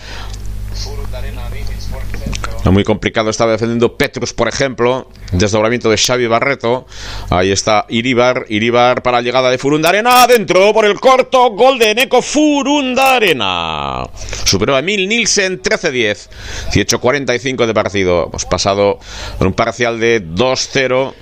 [2.70, 5.08] Muy complicado estaba defendiendo Petrus, por ejemplo.
[5.32, 6.86] Desdoblamiento de Xavi Barreto.
[7.30, 8.44] Ahí está Iribar.
[8.48, 10.24] Iribar para la llegada de Furundarena.
[10.24, 11.50] Adentro por el corto.
[11.50, 14.04] Gol de Neko Furundarena.
[14.44, 16.28] Superó a Emil Nielsen 13-10.
[16.72, 18.26] 18-45 de partido.
[18.28, 18.98] Hemos pasado
[19.40, 21.14] en un parcial de 2-0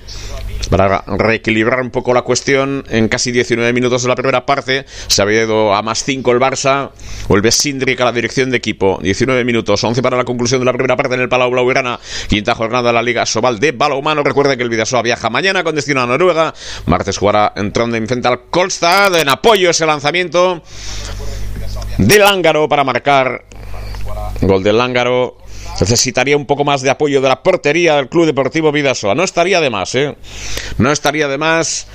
[0.69, 5.21] para reequilibrar un poco la cuestión, en casi 19 minutos de la primera parte se
[5.21, 6.91] había ido a más 5 el Barça,
[7.27, 10.73] vuelve Sindrik a la dirección de equipo, 19 minutos, 11 para la conclusión de la
[10.73, 14.57] primera parte en el Palau Blaugrana, quinta jornada de la Liga Sobal de Balonmano, recuerde
[14.57, 16.53] que el Vidasoa viaja mañana con destino a Noruega,
[16.85, 20.61] martes jugará en Trondheim frente al Kolstad, en apoyo ese lanzamiento
[21.97, 23.45] de Lángaro para marcar.
[24.41, 25.37] Gol de Lángaro
[25.79, 29.15] necesitaría un poco más de apoyo de la portería del Club Deportivo Vidasoa.
[29.15, 30.15] No estaría de más, ¿eh?
[30.77, 31.87] No estaría de más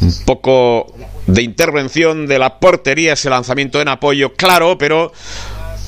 [0.00, 0.92] un poco
[1.26, 5.12] de intervención de la portería, ese lanzamiento en apoyo, claro, pero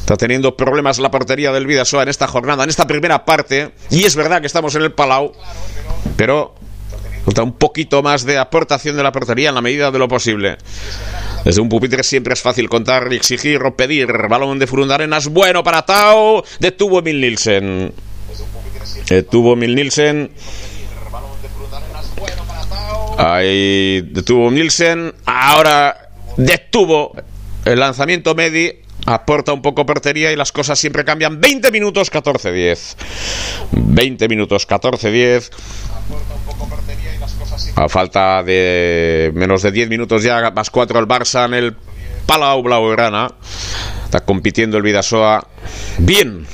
[0.01, 4.05] está teniendo problemas la portería del Vidasoa en esta jornada, en esta primera parte, y
[4.05, 5.33] es verdad que estamos en el Palau,
[6.17, 6.55] pero
[7.43, 10.59] un poquito más de aportación de la portería en la medida de lo posible.
[11.45, 14.09] Desde un pupitre siempre es fácil contar, exigir o pedir.
[14.29, 16.45] Balón de Furundarenas, bueno para Tao.
[16.59, 17.93] Detuvo Mil Nielsen.
[19.09, 20.31] Detuvo Mil Nielsen.
[23.19, 25.15] Ahí detuvo Nielsen.
[25.27, 27.15] Ahora detuvo
[27.65, 28.73] el lanzamiento Medi.
[29.07, 31.41] Aporta un poco portería y las cosas siempre cambian.
[31.41, 32.97] 20 minutos 14-10.
[33.73, 35.51] 20 minutos 14-10.
[37.75, 41.77] A falta de menos de 10 minutos ya, más 4 el Barça en el
[42.27, 43.31] Palau Blaugrana.
[44.05, 45.47] Está compitiendo el Vidasoa
[45.99, 46.47] bien.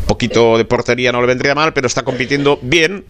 [0.00, 3.04] Un poquito de portería no le vendría mal, pero está compitiendo bien.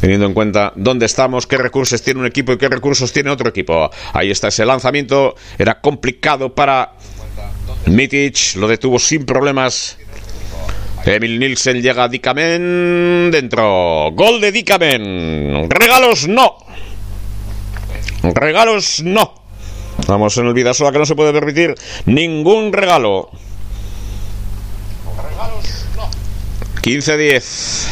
[0.00, 3.48] Teniendo en cuenta dónde estamos, qué recursos tiene un equipo y qué recursos tiene otro
[3.48, 3.90] equipo.
[4.12, 5.34] Ahí está ese lanzamiento.
[5.58, 6.92] Era complicado para
[7.86, 8.56] Mitic.
[8.56, 9.98] Lo detuvo sin problemas
[11.04, 14.10] Emil Nielsen llega a Dikamen dentro.
[14.12, 15.70] Gol de Dikamen.
[15.70, 16.56] Regalos no.
[18.22, 19.34] Regalos no.
[20.06, 21.74] Vamos en el Vidasoa que no se puede permitir
[22.06, 23.30] ningún regalo.
[26.82, 27.86] 15-10.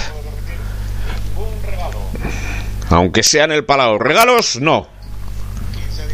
[2.91, 3.99] Aunque sea en el Palau.
[3.99, 4.96] Regalos no.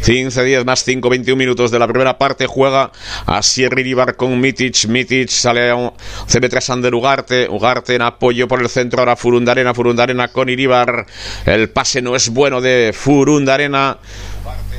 [0.03, 2.45] 15-10 más 5, 21 minutos de la primera parte.
[2.45, 2.91] Juega
[3.25, 4.85] a Sierra Ribar con Mitic.
[4.87, 5.91] Mitic sale a un
[6.27, 7.47] CB3 Ander Ugarte.
[7.49, 8.99] Ugarte en apoyo por el centro.
[8.99, 9.73] Ahora Furundarena.
[9.73, 11.05] Furundarena con Iribar.
[11.45, 13.97] El pase no es bueno de Furundarena.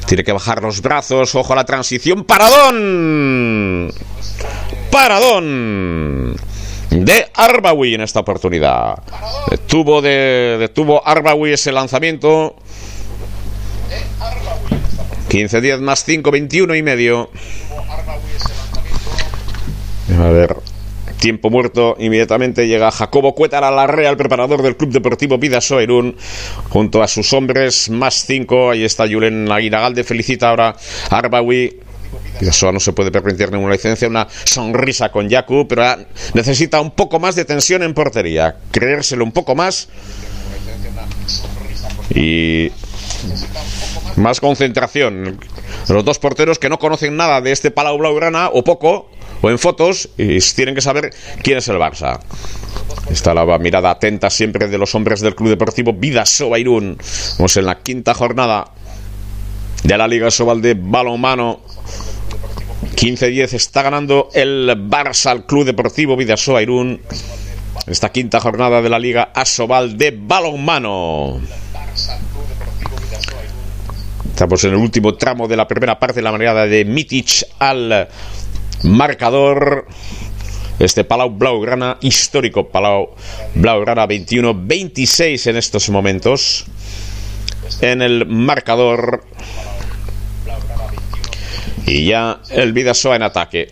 [0.07, 1.35] Tiene que bajar los brazos.
[1.35, 2.25] Ojo a la transición.
[2.25, 3.91] Paradón.
[4.91, 6.37] Paradón
[6.91, 9.03] de Arbawi en esta oportunidad.
[9.51, 12.57] Detuvo, de, detuvo Arbawi ese lanzamiento.
[15.35, 17.29] 15 10 más 5, 21 y medio.
[20.17, 20.55] A ver.
[21.19, 26.17] Tiempo muerto, inmediatamente llega Jacobo Cuétara Larrea, el preparador del Club Deportivo Vida Soerún,
[26.69, 28.71] junto a sus hombres, más 5.
[28.71, 30.77] Ahí está Julen Aguinagalde, felicita ahora
[31.11, 31.81] a Arbawi.
[32.39, 35.97] Vidasoa no se puede permitir ninguna licencia, una sonrisa con Yaku, pero
[36.35, 39.89] necesita un poco más de tensión en portería, creérselo un poco más.
[42.15, 42.71] Y
[44.17, 45.39] más concentración.
[45.89, 49.11] Los dos porteros que no conocen nada de este Palau Blaugrana, o poco,
[49.43, 51.11] o en fotos y tienen que saber
[51.43, 52.21] quién es el Barça.
[53.11, 56.97] Está la mirada atenta siempre de los hombres del Club Deportivo Vidasoa Irún.
[57.39, 58.73] Vamos en la quinta jornada
[59.83, 61.61] de la Liga Sobal de Balonmano.
[62.97, 67.01] 15-10 está ganando el Barça al Club Deportivo Vidasoa Irún.
[67.87, 71.41] Esta quinta jornada de la Liga Asobal de Balonmano.
[74.35, 78.09] Estamos en el último tramo de la primera parte de la manera de Mitic al
[78.83, 79.87] marcador.
[80.81, 83.15] Este Palau Blaugrana, histórico Palau
[83.55, 86.65] Blaugrana 21-26 en estos momentos.
[87.81, 89.23] En el marcador.
[91.87, 93.69] Y ya el Vidasoa en ataque.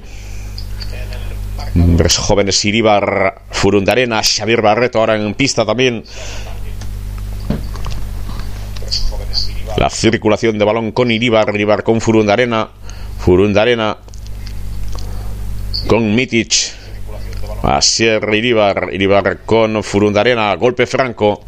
[1.75, 6.05] Hombres jóvenes Iribar, Furundarena, Xavier Barreto ahora en pista también.
[9.77, 12.69] La circulación de balón con Iribar, Iribar con Furundarena,
[13.19, 13.97] Furundarena
[15.87, 16.53] con Mitic,
[17.63, 21.45] Asier Iribar, Iribar con Furundarena, golpe franco.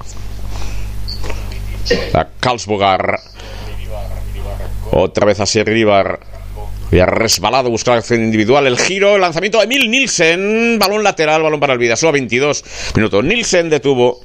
[2.14, 3.20] A Karlsbogar.
[4.90, 6.20] Otra vez Asier Iribar.
[6.92, 8.66] ha resbalado, buscar acción individual.
[8.66, 10.78] El giro, el lanzamiento de Emil Nielsen.
[10.78, 12.64] Balón lateral, balón para el Vidasoa, 22
[12.94, 13.24] minutos.
[13.24, 14.20] Nielsen detuvo.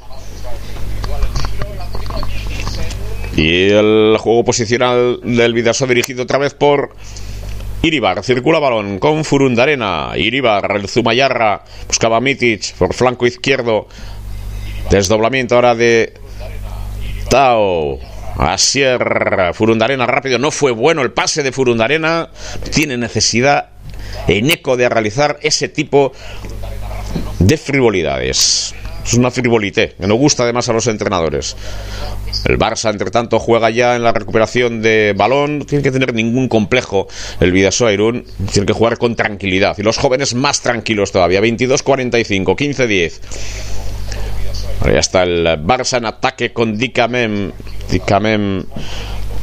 [3.39, 6.93] Y el juego posicional del Vidasoa dirigido otra vez por
[7.81, 8.21] Iribar.
[8.21, 10.11] Circula balón con Furundarena.
[10.17, 11.63] Iribar, el Zumayarra.
[11.87, 13.87] Buscaba Mitic por flanco izquierdo.
[14.91, 16.15] Desdoblamiento ahora de
[17.29, 17.99] Tao.
[18.37, 20.37] Asier Furundarena rápido.
[20.37, 22.31] No fue bueno el pase de Furundarena.
[22.73, 23.69] Tiene necesidad
[24.27, 26.11] en eco de realizar ese tipo
[27.39, 28.75] de frivolidades.
[29.09, 31.55] Es una frivolité que no gusta además a los entrenadores.
[32.45, 35.65] El Barça, entre tanto, juega ya en la recuperación de balón.
[35.65, 37.07] Tiene que tener ningún complejo
[37.39, 38.25] el Vidasoa Irún.
[38.51, 39.75] Tiene que jugar con tranquilidad.
[39.79, 41.41] Y los jóvenes más tranquilos todavía.
[41.41, 43.13] 22-45, 15-10.
[44.81, 47.51] Ahora ya está el Barça en ataque con Dicamem.
[47.89, 48.63] Dicamem.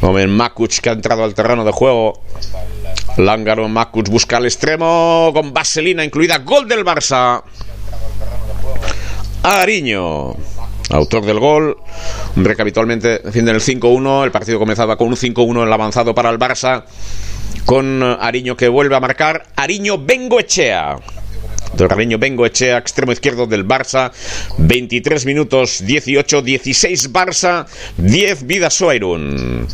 [0.00, 2.22] Omen Makuch que ha entrado al terreno de juego.
[3.16, 6.38] Lángaro Makuch busca el extremo con vaselina incluida.
[6.38, 7.42] Gol del Barça.
[9.46, 10.34] Ariño.
[10.90, 11.76] Autor del gol.
[12.36, 14.24] Hombre que habitualmente defiende el 5-1.
[14.24, 16.82] El partido comenzaba con un 5-1 en el avanzado para el Barça.
[17.64, 19.46] Con Ariño que vuelve a marcar.
[19.54, 20.96] Ariño Bengoechea.
[21.76, 24.10] Del Ariño Bengoechea, extremo izquierdo del Barça.
[24.58, 27.66] 23 minutos 18, 16 Barça,
[27.98, 29.66] 10 Vidasoa Irún.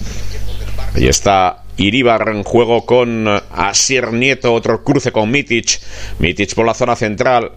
[0.95, 5.81] Ahí está Iribar en juego con Asier Nieto, otro cruce con Mitic.
[6.19, 7.53] Mitic por la zona central.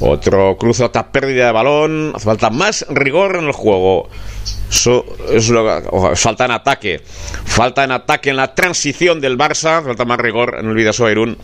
[0.00, 2.14] Otro cruce, otra pérdida de balón.
[2.18, 4.08] Falta más rigor en el juego.
[6.14, 7.02] falta en ataque.
[7.44, 9.84] Falta en ataque en la transición del Barça.
[9.84, 11.36] Falta más rigor en el Vidasoa Irún.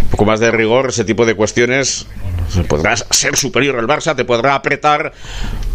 [0.00, 2.06] Un poco más de rigor, ese tipo de cuestiones.
[2.68, 5.12] Podrás ser superior al Barça, te podrá apretar,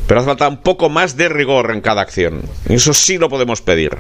[0.07, 2.41] pero hace falta un poco más de rigor en cada acción.
[2.69, 3.91] Eso sí lo podemos pedir.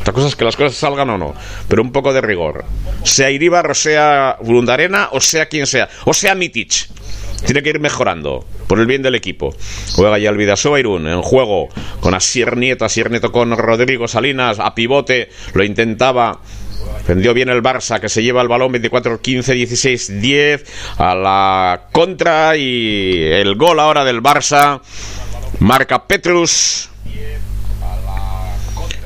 [0.00, 1.34] Otra cosa es que las cosas salgan o no,
[1.68, 2.64] pero un poco de rigor.
[3.04, 6.88] Sea Iribar, o sea Blundarena, o sea quien sea, o sea Mitic.
[7.44, 9.54] Tiene que ir mejorando por el bien del equipo.
[9.94, 11.68] Juega ya el Vidasoa Irún en juego
[12.00, 16.40] con Asier Nieto, Asier Nieto con Rodrigo Salinas a pivote, lo intentaba
[16.98, 20.64] Defendió bien el Barça que se lleva el balón 24, 15, 16, 10
[20.96, 24.80] a la contra y el gol ahora del Barça.
[25.60, 26.90] Marca Petrus.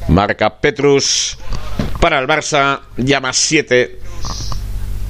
[0.08, 1.38] Marca Petrus
[2.00, 2.80] para el Barça.
[2.96, 3.98] Llama 7.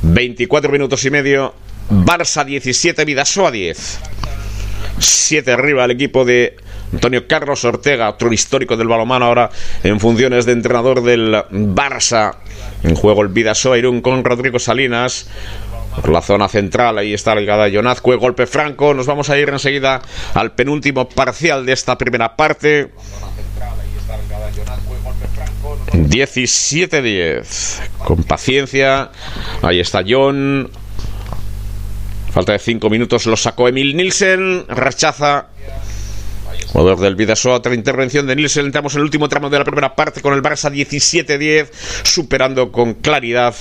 [0.03, 1.55] 24 minutos y medio.
[1.91, 4.01] Barça 17, Vidasoa 10.
[4.99, 6.57] 7 arriba el equipo de
[6.93, 9.51] Antonio Carlos Ortega, otro histórico del balomano ahora
[9.83, 12.37] en funciones de entrenador del Barça.
[12.83, 15.29] En juego el Vidasoa Irún con Rodrigo Salinas.
[16.01, 18.95] Por la zona central, ahí está el Gada Jonazcue, golpe franco.
[18.95, 20.01] Nos vamos a ir enseguida
[20.35, 22.91] al penúltimo parcial de esta primera parte.
[25.93, 27.81] 17-10.
[28.05, 29.11] Con paciencia.
[29.63, 30.71] Ahí está John.
[32.33, 33.27] Falta de 5 minutos.
[33.27, 34.67] Lo sacó Emil Nielsen.
[34.69, 35.49] Rechaza
[36.73, 38.67] Jugador del Vidasoa, otra intervención de Nielsen.
[38.67, 41.71] Entramos en el último tramo de la primera parte con el Barça 17-10,
[42.05, 43.55] superando con claridad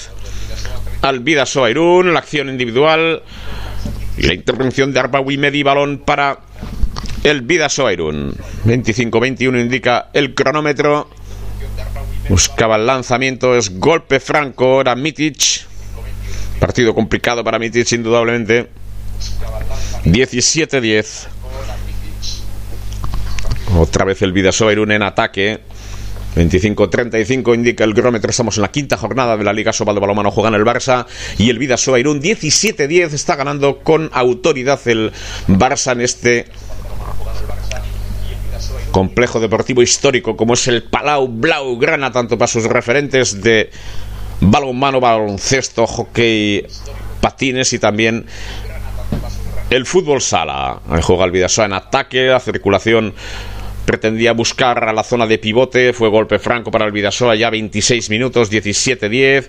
[1.02, 1.70] al Vidasoa.
[1.70, 3.24] La acción individual
[4.18, 6.40] y la intervención de Arbawi Medi, balón para
[7.24, 8.36] el Vidasoa Irún.
[8.66, 11.10] 25-21 indica el cronómetro.
[12.30, 14.66] Buscaba el lanzamiento, es golpe franco.
[14.66, 15.66] Ahora Mitic.
[16.60, 18.68] Partido complicado para Mitic, indudablemente.
[20.06, 21.28] 17-10.
[23.78, 25.60] Otra vez el Vidasoa en ataque.
[26.38, 28.30] 25-35 indica el cronómetro.
[28.30, 30.32] Estamos en la quinta jornada de la Liga Sobal de Balomano.
[30.32, 31.06] Juegan el Barça
[31.38, 32.22] y el Vidasoa Irún.
[32.22, 35.12] 17-10 está ganando con autoridad el
[35.48, 36.46] Barça en este
[38.92, 43.70] complejo deportivo histórico como es el Palau Blaugrana, tanto para sus referentes de
[44.42, 46.66] balonmano, baloncesto, hockey,
[47.22, 48.26] patines y también
[49.70, 50.80] el fútbol sala.
[51.02, 53.14] Juega el Vidasoa en ataque, la circulación
[53.88, 58.10] pretendía buscar a la zona de pivote, fue golpe franco para el Vidasoa ya 26
[58.10, 59.48] minutos, 17-10.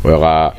[0.00, 0.54] Juega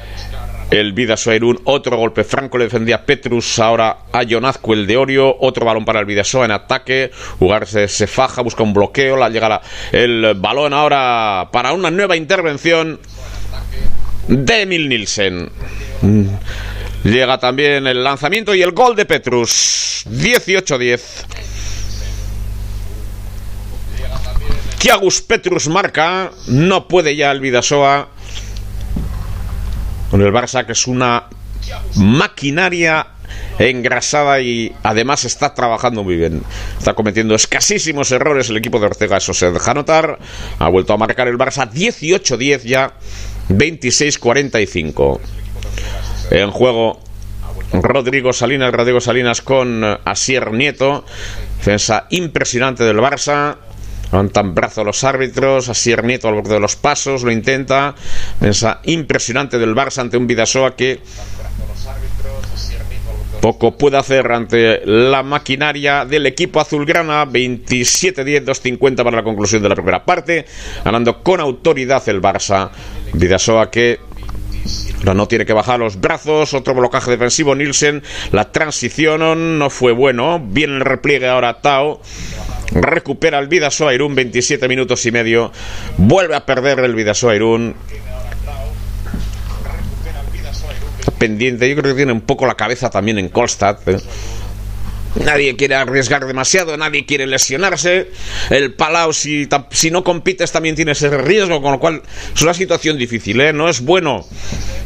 [0.69, 5.35] el Vidasoa Irún, otro golpe franco le defendía Petrus, ahora a Jonazco el de Orio,
[5.39, 7.09] otro balón para el Vidasoa en ataque,
[7.39, 9.59] jugarse se faja, busca un bloqueo, la llega
[9.91, 12.99] el balón ahora para una nueva intervención
[14.27, 15.49] de Emil Nielsen.
[17.03, 20.99] Llega también el lanzamiento y el gol de Petrus, 18-10.
[24.79, 28.09] Tiagus Petrus marca, no puede ya el Vidasoa
[30.11, 31.25] con el Barça que es una
[31.95, 33.07] maquinaria
[33.59, 36.43] engrasada y además está trabajando muy bien.
[36.77, 40.19] Está cometiendo escasísimos errores el equipo de Ortega, eso se deja notar.
[40.59, 42.93] Ha vuelto a marcar el Barça 18-10 ya,
[43.49, 45.19] 26-45.
[46.31, 46.99] En juego
[47.73, 51.03] Rodrigo Salinas, Rodrigo Salinas con Asier Nieto.
[51.57, 53.57] Defensa impresionante del Barça.
[54.11, 57.95] Levantan brazo los árbitros, así Nieto al borde de los pasos, lo intenta.
[58.39, 61.01] Esa impresionante del Barça ante un Vidasoa que
[63.41, 67.25] poco puede hacer ante la maquinaria del equipo azulgrana.
[67.25, 70.45] 27-10, 2-50 para la conclusión de la primera parte.
[70.83, 72.69] Ganando con autoridad el Barça.
[73.13, 73.99] Vidasoa que
[75.03, 76.53] no tiene que bajar los brazos.
[76.53, 77.55] Otro blocaje defensivo.
[77.55, 78.03] Nielsen.
[78.31, 80.39] La transición no fue bueno.
[80.43, 82.01] Viene el repliegue ahora Tao.
[82.71, 85.51] Recupera el Vidasoa Irún, 27 minutos y medio.
[85.97, 87.75] Vuelve a perder el Vidasoa Irún.
[91.17, 93.79] Pendiente, yo creo que tiene un poco la cabeza también en Kolstad.
[93.87, 93.97] ¿eh?
[95.23, 98.11] Nadie quiere arriesgar demasiado, nadie quiere lesionarse.
[98.49, 102.03] El Palau, si, si, no compites, también tiene ese riesgo, con lo cual
[102.35, 103.41] es una situación difícil.
[103.41, 103.53] ¿eh?
[103.53, 104.25] No es bueno,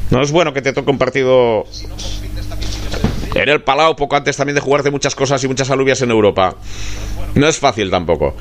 [0.09, 1.65] no es bueno que te toque un partido
[3.35, 6.55] en el Palau, poco antes también de jugarte muchas cosas y muchas alubias en Europa.
[7.35, 8.35] No es fácil tampoco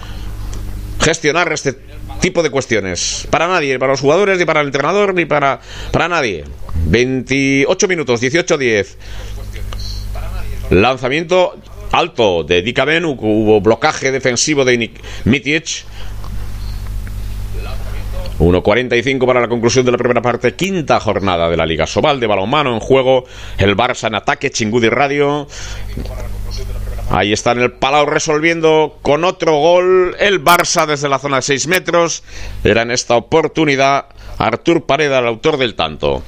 [1.01, 1.79] gestionar este
[2.21, 3.27] tipo de cuestiones.
[3.31, 5.61] Para nadie, para los jugadores, ni para el entrenador, ni para,
[5.91, 6.45] para nadie.
[6.87, 8.97] 28 minutos, 18-10.
[10.71, 11.57] Lanzamiento
[11.93, 14.91] alto de Dikamen, hubo blocaje defensivo de
[15.25, 15.85] Mitic.
[18.39, 22.27] 1.45 para la conclusión de la primera parte, quinta jornada de la Liga Sobal de
[22.27, 23.25] balonmano en juego,
[23.59, 25.47] el Barça en ataque, Chingudi Radio.
[27.11, 31.43] Ahí está en el Palau resolviendo con otro gol el Barça desde la zona de
[31.43, 32.23] 6 metros.
[32.63, 34.07] Era en esta oportunidad
[34.39, 36.23] Artur Pareda, el autor del tanto.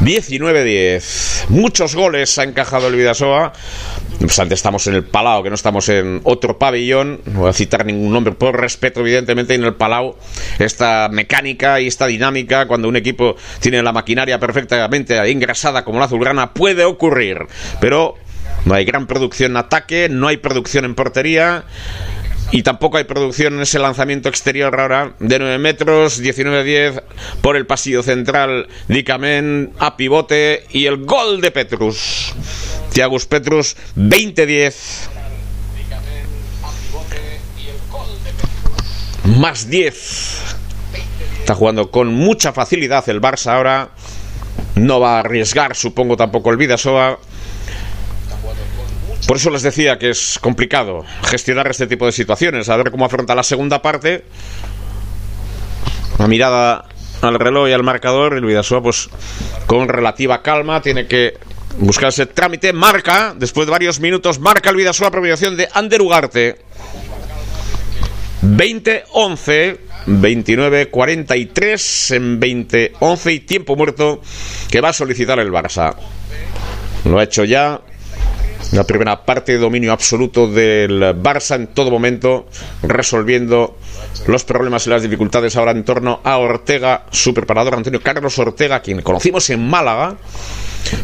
[0.00, 1.48] 19-10.
[1.48, 3.52] Muchos goles ha encajado el Vidasoa.
[4.20, 7.20] Antes estamos en el Palau, que no estamos en otro pabellón.
[7.26, 10.16] No voy a citar ningún nombre por respeto, evidentemente, en el Palau.
[10.58, 16.06] Esta mecánica y esta dinámica, cuando un equipo tiene la maquinaria perfectamente engrasada como la
[16.06, 17.38] azulgrana, puede ocurrir.
[17.80, 18.16] Pero
[18.64, 21.64] no hay gran producción en ataque, no hay producción en portería.
[22.50, 27.02] Y tampoco hay producción en ese lanzamiento exterior ahora de 9 metros, 19-10
[27.40, 28.68] por el pasillo central.
[28.88, 32.34] Dicamen a pivote y el gol de Petrus.
[32.92, 34.74] Tiagus Petrus, 20-10.
[39.38, 40.54] Más 10.
[41.40, 43.88] Está jugando con mucha facilidad el Barça ahora.
[44.74, 47.18] No va a arriesgar, supongo, tampoco el Vidasoa.
[49.26, 53.04] Por eso les decía que es complicado gestionar este tipo de situaciones, a ver cómo
[53.04, 54.24] afronta la segunda parte.
[56.18, 56.84] Una mirada
[57.22, 59.08] al reloj y al marcador, el Vidasoa pues
[59.66, 61.38] con relativa calma tiene que
[61.78, 66.02] buscar ese trámite, marca, después de varios minutos, marca el Vidasoa la prohibición de Ander
[66.02, 66.58] Ugarte.
[68.42, 74.20] 20-11, 29-43 en 20-11 y tiempo muerto
[74.68, 75.94] que va a solicitar el Barça.
[77.04, 77.80] Lo ha hecho ya
[78.72, 82.46] la primera parte de dominio absoluto del Barça en todo momento,
[82.82, 83.76] resolviendo
[84.26, 88.80] los problemas y las dificultades ahora en torno a Ortega, su preparador Antonio Carlos Ortega,
[88.80, 90.16] quien conocimos en Málaga.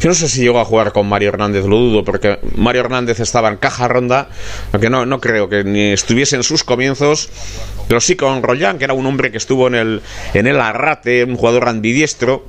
[0.00, 3.20] Yo no sé si llegó a jugar con Mario Hernández, lo dudo, porque Mario Hernández
[3.20, 4.28] estaba en caja ronda,
[4.72, 7.28] aunque no, no creo que ni estuviese en sus comienzos,
[7.86, 10.02] pero sí con Rollán, que era un hombre que estuvo en el,
[10.34, 12.44] en el Arrate, un jugador ambidiestro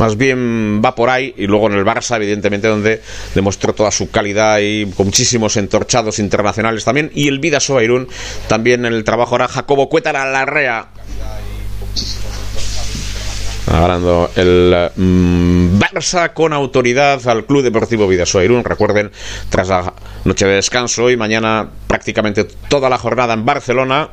[0.00, 3.02] más bien va por ahí y luego en el Barça evidentemente donde
[3.34, 8.08] demostró toda su calidad y con muchísimos entorchados internacionales también y el Vidasoa Irún
[8.48, 10.88] también en el trabajo ahora Jacobo Cuétara Larrea
[13.66, 18.64] Hablando el mm, Barça con autoridad al Club Deportivo Vidasoa Irún.
[18.64, 19.12] Recuerden,
[19.48, 19.94] tras la
[20.24, 24.10] noche de descanso y mañana prácticamente toda la jornada en Barcelona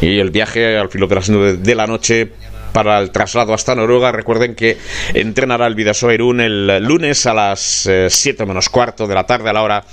[0.00, 2.34] y el viaje al filo de la noche
[2.72, 4.12] para el traslado hasta Noruega.
[4.12, 4.78] Recuerden que
[5.14, 9.52] entrenará el Vidasoa Irún el lunes a las 7 menos cuarto de la tarde a
[9.52, 9.84] la hora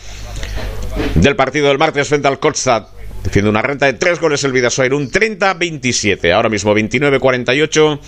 [1.15, 2.88] del partido del martes frente al Kotstad.
[3.23, 6.32] Defiende una renta de tres goles el Vidasoa un 30-27.
[6.32, 7.99] Ahora mismo 29-48.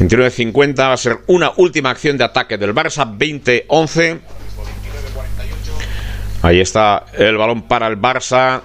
[0.00, 3.16] 29-50 va a ser una última acción de ataque del Barça.
[3.16, 4.18] 20-11.
[6.42, 8.60] Ahí está el balón para el Barça.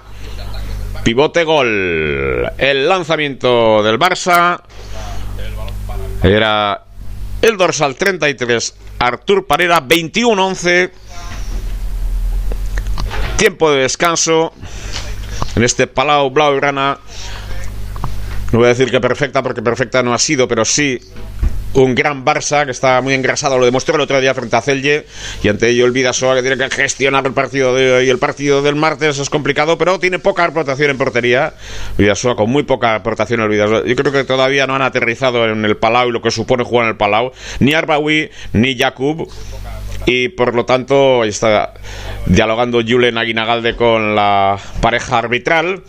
[1.04, 2.50] Pivote gol.
[2.58, 4.60] El lanzamiento del Barça.
[6.22, 6.84] Era
[7.40, 8.74] el dorsal 33.
[8.98, 10.90] Artur Parera 21-11.
[13.36, 14.52] Tiempo de descanso
[15.56, 16.98] en este Palau Blaugrana.
[18.52, 20.98] No voy a decir que perfecta, porque perfecta no ha sido, pero sí
[21.74, 25.06] un gran Barça que está muy engrasado, lo demostró el otro día frente a Celje
[25.42, 28.10] y ante ello el Vidasoa que tiene que gestionar el partido de hoy.
[28.10, 31.54] El partido del martes es complicado, pero tiene poca aportación en portería.
[31.96, 33.84] Vidasoa con muy poca aportación el Vidasoa.
[33.86, 36.86] Yo creo que todavía no han aterrizado en el Palau y lo que supone jugar
[36.86, 39.28] en el Palau, ni Arbawi ni Jakub
[40.06, 41.74] y por lo tanto está
[42.26, 45.82] dialogando Julen Aguinagalde con la pareja arbitral,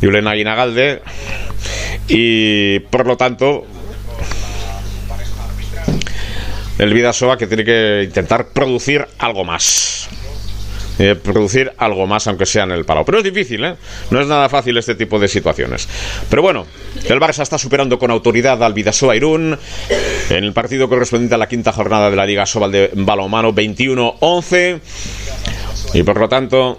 [0.00, 1.02] Julen Aguinagalde,
[2.08, 3.66] y por lo tanto
[6.78, 10.08] el Vidasoa que tiene que intentar producir algo más.
[10.96, 13.04] Eh, producir algo más, aunque sea en el palo.
[13.04, 13.74] Pero es difícil, ¿eh?
[14.10, 15.88] No es nada fácil este tipo de situaciones.
[16.30, 16.66] Pero bueno,
[17.08, 19.58] el Barça está superando con autoridad al Vidasoa Irún
[20.30, 24.80] en el partido correspondiente a la quinta jornada de la Liga Sobal de Balomano 21-11.
[25.94, 26.78] Y por lo tanto,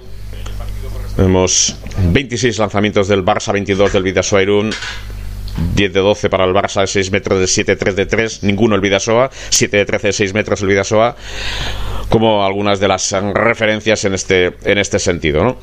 [1.18, 4.74] tenemos 26 lanzamientos del Barça, 22 del Vidasoa Irún.
[5.76, 8.82] 10 de 12 para el Barça, 6 metros de 7, 3 de 3, ninguno el
[8.82, 11.16] Vidasoa, 7 de 13, 6 metros el Vidasoa
[12.10, 15.44] como algunas de las referencias en este, en este sentido.
[15.44, 15.58] ¿no?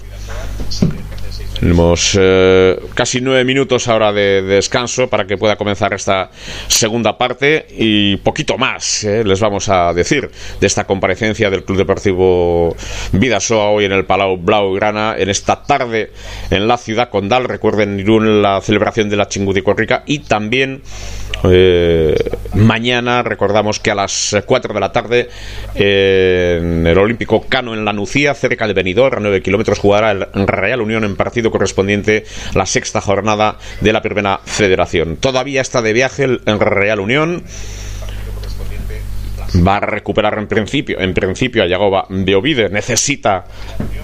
[1.62, 6.28] Tenemos eh, casi nueve minutos ahora de, descanso para que pueda comenzar esta
[6.66, 10.28] segunda parte y poquito más eh, les vamos a decir
[10.60, 12.74] de esta comparecencia del Club Deportivo
[13.12, 16.10] Vidasoa hoy en el Palau Blaugrana en esta tarde
[16.50, 17.44] en la ciudad condal.
[17.44, 20.82] Recuerden Irún la celebración de la Chingudicorrica y también
[21.44, 22.16] eh,
[22.54, 25.28] mañana recordamos que a las 4 de la tarde
[25.76, 30.46] en el Olímpico Cano en la Nucía, cerca de Benidorm, a 9 kilómetros, jugará el
[30.48, 32.24] Real Unión en partido correspondiente
[32.54, 35.16] a la sexta jornada de la primera federación.
[35.16, 37.44] Todavía está de viaje el Real Unión
[39.66, 42.68] va a recuperar en principio, en principio a Yagoba de Ovide.
[42.68, 43.44] Necesita,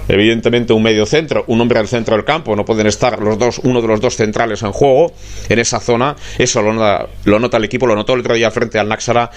[0.09, 2.55] evidentemente, un medio centro, un hombre al centro del campo.
[2.57, 5.13] No pueden estar los dos, uno de los dos centrales en juego
[5.49, 6.17] en esa zona.
[6.39, 9.31] Eso lo nota, lo nota el equipo, lo notó el otro día frente al Naxara,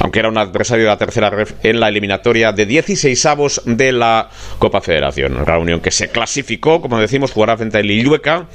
[0.00, 3.92] aunque era un adversario de la tercera ref en la eliminatoria de 16 avos de
[3.92, 5.44] la Copa Federación.
[5.44, 8.46] Reunión que se clasificó, como decimos, jugará frente al Illueca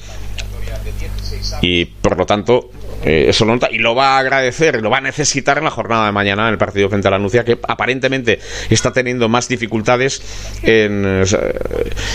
[1.61, 2.69] y por lo tanto
[3.03, 5.71] eh, eso lo nota y lo va a agradecer, lo va a necesitar en la
[5.71, 8.39] jornada de mañana en el partido frente a la Anuncia, que aparentemente
[8.69, 10.21] está teniendo más dificultades
[10.63, 11.23] en,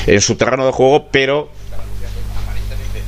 [0.07, 1.51] eh, su terreno de juego, pero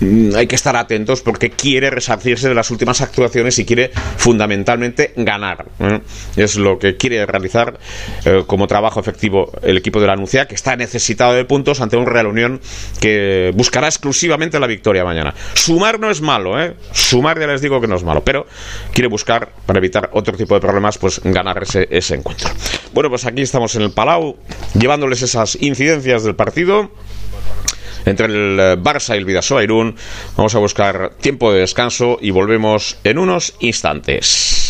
[0.01, 5.67] hay que estar atentos porque quiere resarcirse de las últimas actuaciones y quiere fundamentalmente ganar.
[5.79, 6.01] ¿eh?
[6.37, 7.79] Es lo que quiere realizar
[8.25, 11.97] eh, como trabajo efectivo el equipo de la Anuncia, que está necesitado de puntos ante
[11.97, 12.61] un Real Unión
[13.01, 15.35] que buscará exclusivamente la victoria mañana.
[15.55, 16.75] Sumar no es malo, ¿eh?
[16.93, 18.47] Sumar ya les digo que no es malo, pero
[18.93, 22.51] quiere buscar, para evitar otro tipo de problemas, pues ganar ese, ese encuentro.
[22.93, 24.37] Bueno, pues aquí estamos en el Palau,
[24.79, 26.91] llevándoles esas incidencias del partido
[28.07, 29.97] entre el eh, Barça y el Vidasoa Irún.
[30.37, 34.70] Vamos a buscar tiempo de descanso y volvemos en unos instantes.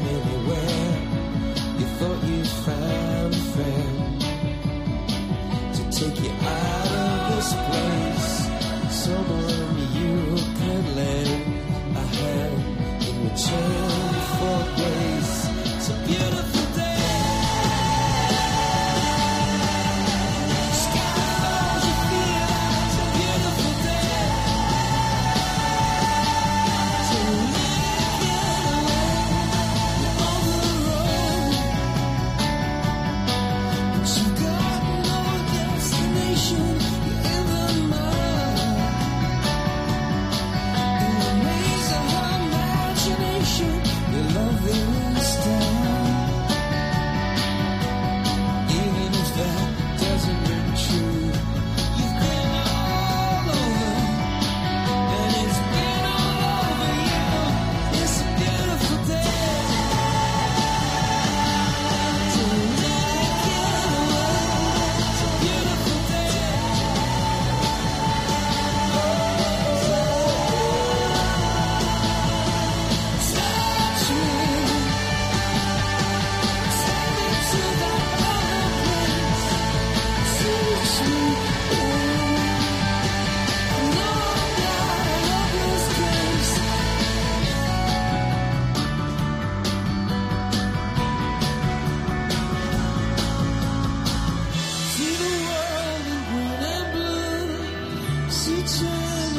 [98.67, 99.37] turn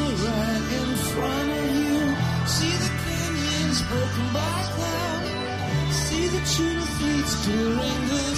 [0.81, 1.99] in front of you.
[2.47, 5.97] See the canyons broken by clouds.
[6.07, 6.43] See the
[8.09, 8.32] the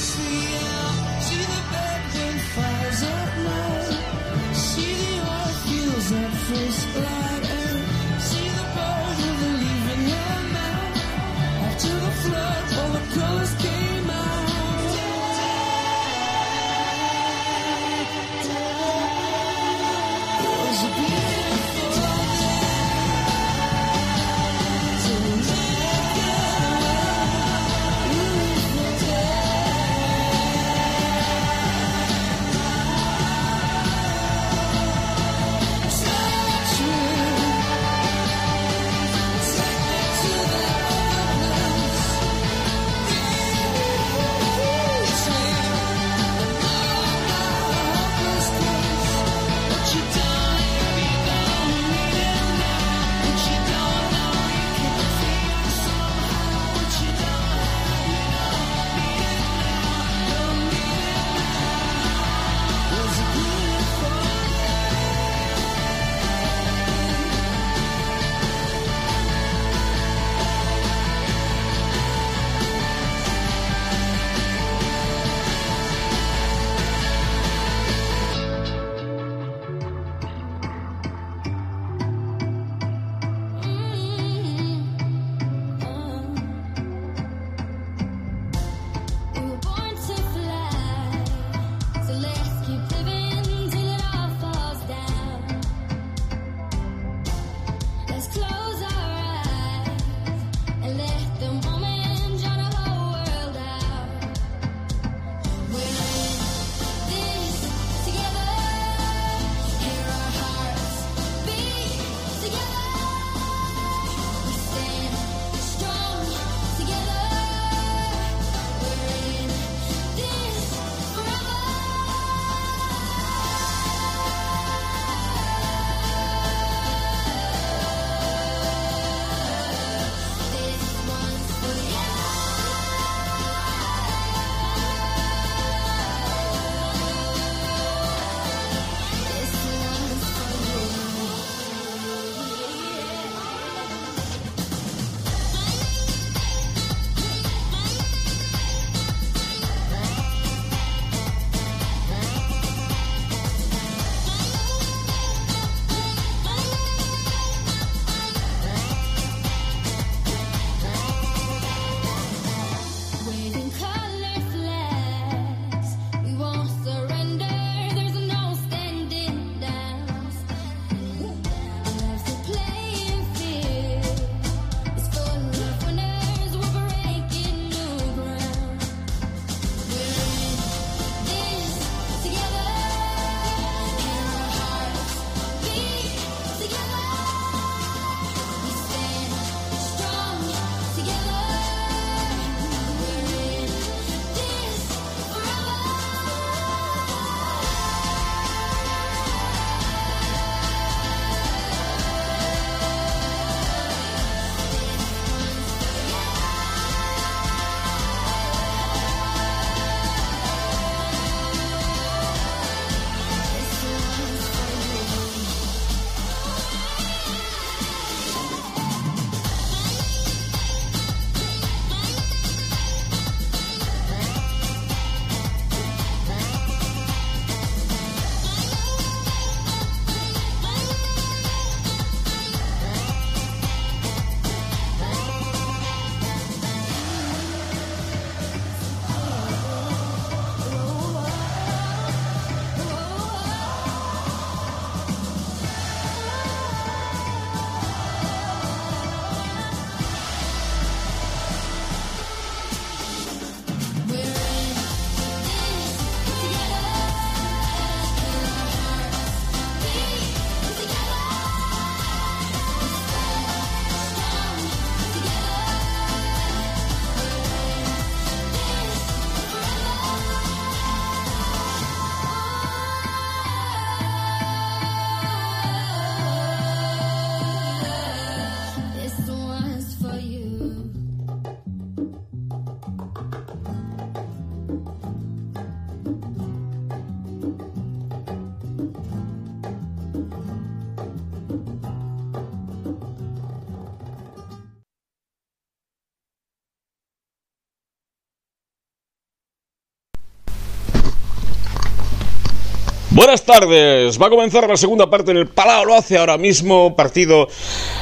[303.25, 304.21] Buenas tardes.
[304.21, 305.87] Va a comenzar la segunda parte en el Palau.
[305.87, 306.95] Lo hace ahora mismo.
[306.95, 307.49] Partido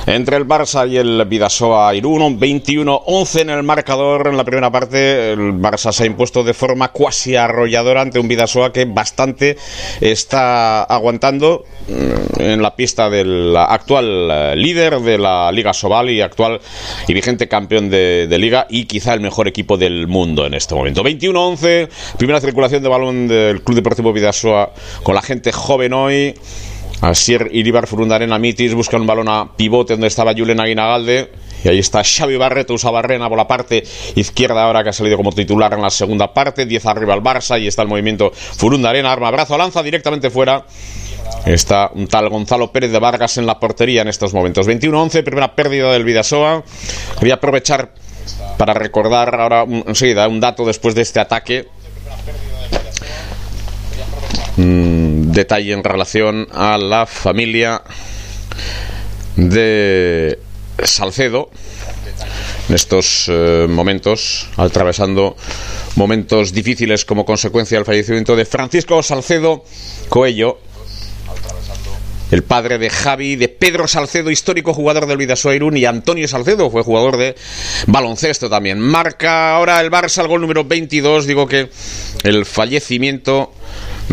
[0.05, 2.41] entre el Barça y el Vidasoa Irún.
[2.41, 4.27] 21-11 en el marcador.
[4.27, 8.27] En la primera parte, el Barça se ha impuesto de forma cuasi arrolladora ante un
[8.27, 9.57] Vidasoa que bastante
[10.01, 16.20] está aguantando mm, en la pista del actual eh, líder de la Liga Sobal y
[16.20, 16.61] actual
[17.07, 20.75] y vigente campeón de, de Liga y quizá el mejor equipo del mundo en este
[20.75, 21.05] momento.
[21.05, 24.73] 21-11, primera circulación de balón del Club Deportivo Vidasoa
[25.05, 26.34] con la gente joven hoy.
[27.00, 31.32] Asier Iribar Furundarena Mitis busca un balón a pivote donde estaba Julen Aguinagalde.
[31.64, 33.82] Y ahí está Xavi Barreto, usa Barrena por la parte
[34.14, 36.66] izquierda ahora que ha salido como titular en la segunda parte.
[36.66, 40.64] 10 arriba al Barça y está el movimiento Furundarena, arma, brazo, lanza directamente fuera.
[41.44, 44.68] Está un tal Gonzalo Pérez de Vargas en la portería en estos momentos.
[44.68, 46.62] 21-11, primera pérdida del Vidasoa.
[47.20, 47.94] Voy a aprovechar
[48.56, 51.66] para recordar ahora enseguida un dato después de este ataque
[54.56, 54.91] un
[55.33, 57.83] detalle en relación a la familia
[59.37, 60.39] de
[60.85, 61.51] Salcedo
[62.68, 65.37] en estos eh, momentos, atravesando
[65.97, 69.64] momentos difíciles como consecuencia del fallecimiento de Francisco Salcedo
[70.09, 70.59] Coello,
[72.30, 76.70] el padre de Javi, de Pedro Salcedo, histórico jugador del Vidasoa Irún, y Antonio Salcedo,
[76.70, 77.35] fue jugador de
[77.87, 78.80] baloncesto también.
[78.80, 81.68] Marca ahora el Barça el gol número 22, digo que
[82.24, 83.53] el fallecimiento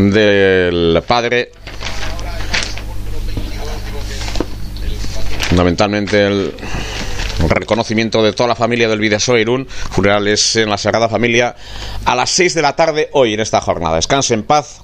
[0.08, 1.52] del padre.
[5.48, 6.54] Fundamentalmente el
[7.48, 11.56] reconocimiento de toda la familia del Vidasoa Irún, funerales en la Sagrada Familia,
[12.04, 13.96] a las 6 de la tarde hoy en esta jornada.
[13.96, 14.80] Descanse en paz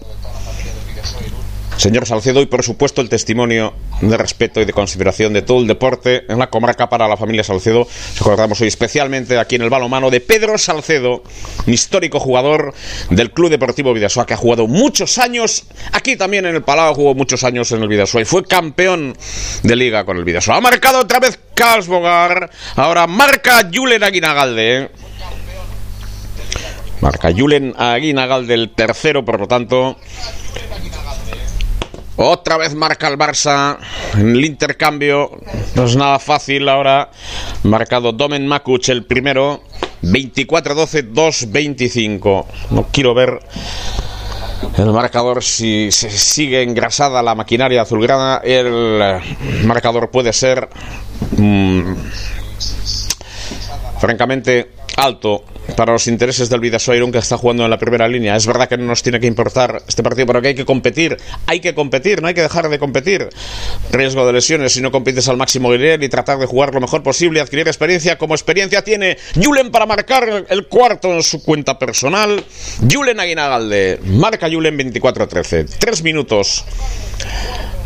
[1.77, 5.66] señor Salcedo y por supuesto el testimonio de respeto y de consideración de todo el
[5.66, 7.87] deporte en la comarca para la familia Salcedo.
[8.18, 11.22] Recordamos hoy especialmente aquí en el balomano de Pedro Salcedo,
[11.66, 12.74] un histórico jugador
[13.11, 17.14] del Club Deportivo Vidasoa que ha jugado muchos años aquí también en el Palau, jugó
[17.14, 19.16] muchos años en el Vidasoa y fue campeón
[19.62, 20.57] de liga con el Vidasoa.
[20.57, 24.91] Ha marcado otra vez Carlos Bogar, ahora marca Julen Aguinagalde.
[27.01, 29.97] Marca Julen Aguinagalde el tercero, por lo tanto
[32.16, 33.78] otra vez marca el Barça
[34.14, 35.30] en el intercambio.
[35.74, 37.10] No es nada fácil ahora.
[37.62, 39.62] Marcado Domen Makuch el primero.
[40.02, 42.44] 24-12, 2-25.
[42.70, 43.40] No quiero ver
[44.78, 48.40] el marcador si se sigue engrasada la maquinaria azulgrana.
[48.44, 49.20] El
[49.64, 50.68] marcador puede ser
[51.36, 51.94] mm,
[54.00, 55.44] francamente alto
[55.77, 58.35] para los intereses del Vidasoa que está jugando en la primera línea.
[58.35, 61.16] Es verdad que no nos tiene que importar este partido, pero que hay que competir.
[61.47, 63.29] Hay que competir, no hay que dejar de competir.
[63.93, 67.03] Riesgo de lesiones si no compites al máximo nivel y tratar de jugar lo mejor
[67.03, 68.18] posible, adquirir experiencia.
[68.18, 72.43] Como experiencia tiene Julen para marcar el cuarto en su cuenta personal.
[72.91, 74.01] Julen Aguinagalde.
[74.05, 75.77] Marca Julen 24-13.
[75.79, 76.64] Tres minutos.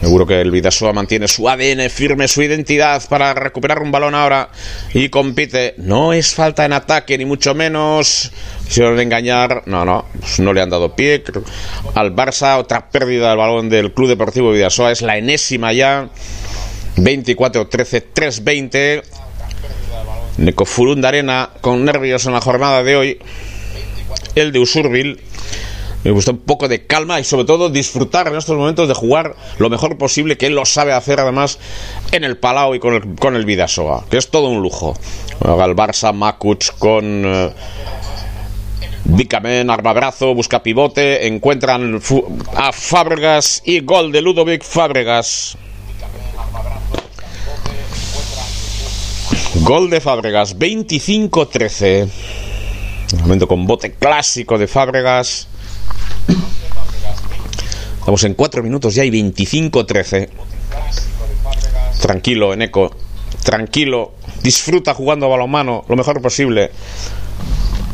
[0.00, 4.48] Seguro que el Vidasoa mantiene su ADN firme, su identidad para recuperar un balón ahora
[4.94, 5.74] y compite.
[5.76, 7.79] No es falta en ataque, ni mucho menos.
[8.66, 9.62] Quisieron engañar.
[9.66, 11.22] No, no, pues no le han dado pie.
[11.94, 14.92] Al Barça, otra pérdida del balón del Club Deportivo Vidasoa.
[14.92, 16.08] Es la enésima ya.
[16.96, 19.02] 24-13, 3-20.
[20.38, 23.18] Necofurunda Arena con nervios en la jornada de hoy.
[24.34, 25.20] El de Usurbil
[26.02, 29.36] me gusta un poco de calma y sobre todo disfrutar en estos momentos de jugar
[29.58, 31.58] lo mejor posible, que él lo sabe hacer además
[32.12, 34.94] en el Palau y con el, con el Vidasoa, que es todo un lujo.
[35.40, 37.24] El Barça, Makuch con...
[37.24, 37.50] Eh,
[39.68, 42.00] armabrazo, busca pivote, encuentran
[42.54, 45.56] a Fábregas y gol de Ludovic Fábregas.
[49.62, 52.08] Gol de Fábregas, 25-13.
[53.22, 55.49] Momento con bote clásico de Fábregas.
[57.98, 60.28] Estamos en 4 minutos ya y 25-13.
[62.00, 62.90] Tranquilo, Eneco.
[63.44, 64.14] Tranquilo.
[64.42, 66.70] Disfruta jugando a balonmano lo mejor posible.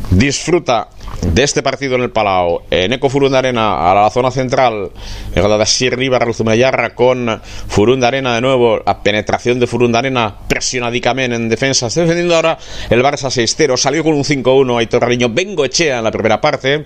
[0.09, 0.89] Disfruta
[1.21, 2.61] de este partido en el Palau.
[2.71, 4.91] Eneco Furundarena a la zona central.
[5.35, 5.97] Llegada de Sir
[6.33, 8.81] Zumayarra con Furundarena de nuevo.
[8.85, 11.87] La penetración de Furundarena presionadicamente en defensa.
[11.87, 12.57] Está defendiendo ahora
[12.89, 13.75] el Barça 6-0.
[13.77, 15.29] Salió con un 5-1 Aitor Rariño.
[15.29, 16.85] Vengo Echea en la primera parte.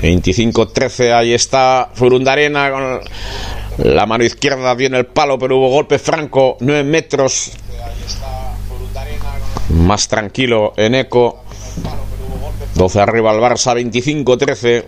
[0.00, 3.00] 25-13, ahí está Furundarena con
[3.78, 7.52] la mano izquierda viene el palo, pero hubo golpe franco, 9 metros.
[9.70, 11.42] Más tranquilo en eco.
[12.74, 14.84] 12 arriba al Barça, 25-13.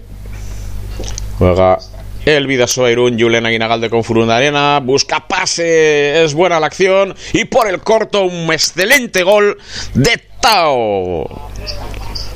[1.38, 1.78] Juega
[2.24, 4.80] el Vidasoa Irún, Julen Aguinagalde con Furundarena.
[4.80, 7.14] Busca pase, es buena la acción.
[7.34, 9.58] Y por el corto, un excelente gol
[9.94, 11.26] de Tao.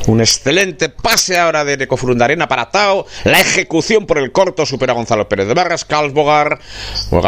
[0.06, 3.06] Un excelente pase ahora de Necofurundarena para Tao.
[3.24, 5.84] La ejecución por el corto supera a Gonzalo Pérez de Vargas.
[5.84, 6.12] Carlos.
[6.12, 6.58] Juega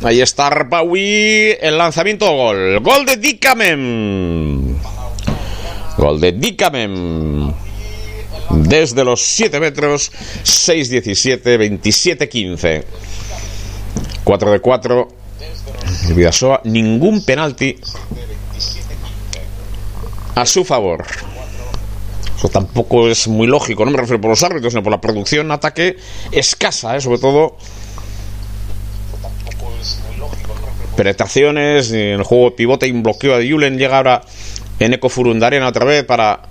[0.03, 1.57] Ahí está Arbawi.
[1.59, 2.79] El lanzamiento gol.
[2.81, 4.75] Gol de Dicamem.
[5.97, 7.53] Gol de Dicamem.
[8.51, 10.11] Desde los 7 metros.
[10.43, 12.83] 6-17, 27-15.
[14.23, 15.07] 4 de 4.
[16.15, 16.61] Vidasoa.
[16.65, 17.77] Ningún penalti
[20.35, 21.05] a su favor.
[22.37, 25.51] Eso tampoco es muy lógico, no me refiero por los árbitros, sino por la producción
[25.51, 25.97] ataque
[26.31, 27.01] escasa, ¿eh?
[27.01, 27.57] sobre todo.
[30.99, 34.21] Penetraciones, en el juego de pivote y un bloqueo de Julen llega ahora
[34.79, 36.41] en Eco Furundarena otra vez para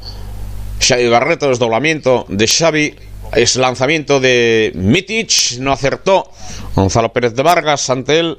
[0.80, 2.94] Xavi Barreto, desdoblamiento de Xavi,
[3.34, 6.30] es lanzamiento de Mitic, no acertó
[6.74, 8.38] Gonzalo Pérez de Vargas ante él,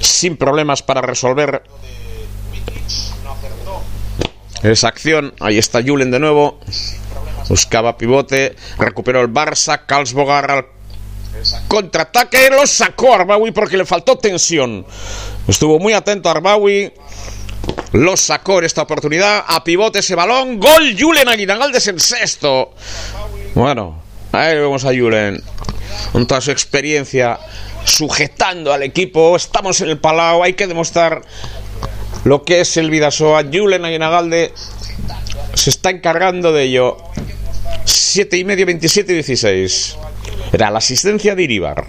[0.00, 1.62] sin problemas para resolver
[4.64, 5.34] esa acción.
[5.38, 6.58] Ahí está Julen de nuevo.
[7.48, 8.56] Buscaba pivote.
[8.76, 9.86] Recuperó el Barça.
[9.86, 10.77] Karlsbogar al
[11.68, 12.50] contraataque.
[12.50, 14.86] Lo sacó Arbawi porque le faltó tensión.
[15.46, 16.92] Estuvo muy atento Arbawi.
[17.92, 19.44] Lo sacó en esta oportunidad.
[19.46, 20.60] A pivote ese balón.
[20.60, 22.72] Gol Julen Aguinaldes en sexto.
[23.54, 24.02] Bueno,
[24.32, 25.42] ahí vemos a Julen.
[26.12, 27.38] Con toda su experiencia
[27.84, 29.36] sujetando al equipo.
[29.36, 30.42] Estamos en el Palau.
[30.42, 31.22] Hay que demostrar
[32.24, 33.44] lo que es el Vidasoa.
[33.52, 34.52] Julen Aguinagalde
[35.54, 36.96] se está encargando de ello.
[37.88, 39.96] 7 y medio, 27 y 16.
[40.52, 41.86] Era la asistencia de Iribar.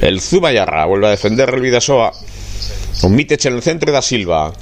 [0.00, 2.12] El Zubayarra vuelve a defender el Vidasoa.
[3.00, 4.52] Con Mitech en el centro y da Silva.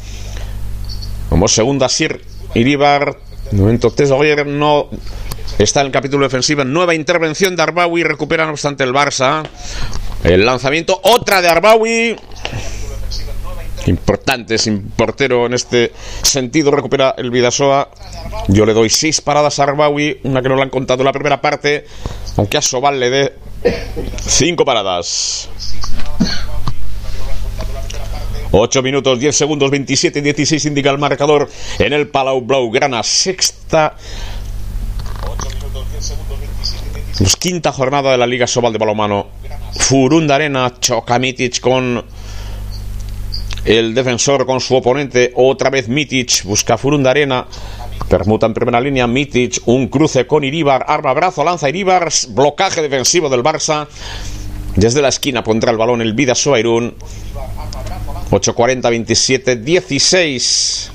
[1.28, 2.22] Como segunda Sir
[2.54, 3.18] Iribar.
[3.52, 4.88] momento Tesoguer no
[5.58, 6.64] está en el capítulo defensivo.
[6.64, 8.04] Nueva intervención de Arbawi.
[8.04, 9.42] Recupera no obstante el Barça.
[10.22, 11.00] El lanzamiento.
[11.02, 12.16] Otra de Arbawi.
[13.86, 15.92] Importante, sin portero en este
[16.22, 17.90] sentido, recupera el Vidasoa.
[18.48, 21.12] Yo le doy seis paradas a Arbawi, una que no le han contado en la
[21.12, 21.84] primera parte,
[22.36, 23.34] aunque a Sobal le dé
[24.24, 25.48] cinco paradas.
[28.54, 31.48] 8 minutos, 10 segundos, 27 y 16 indica el marcador
[31.78, 33.02] en el Palau Blaugrana.
[33.02, 33.96] Sexta.
[37.16, 39.28] Pues quinta jornada de la Liga Sobal de Balomano.
[39.78, 42.04] Furunda Arena, Chocamitic con
[43.64, 47.46] el defensor con su oponente, otra vez Mitic, busca Furundarena.
[48.08, 53.28] Permuta en primera línea, Mitic, un cruce con Iribar, arma brazo, lanza Iribar, blocaje defensivo
[53.28, 53.86] del Barça.
[54.76, 56.94] Desde la esquina pondrá el balón el Vida Soairún.
[58.30, 60.92] 8.40, 27, 16.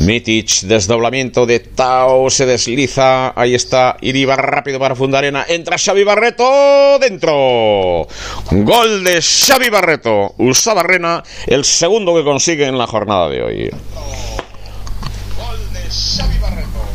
[0.00, 3.32] Mitic, desdoblamiento de Tao, se desliza.
[3.38, 5.44] Ahí está Iribar rápido para Fundarena.
[5.48, 8.06] Entra Xavi Barreto dentro.
[8.50, 10.34] Gol de Xavi Barreto.
[10.38, 13.70] Usa Barrena, el segundo que consigue en la jornada de hoy.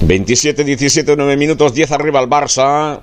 [0.02, 3.00] 27-17, 9 minutos, 10 arriba el Barça.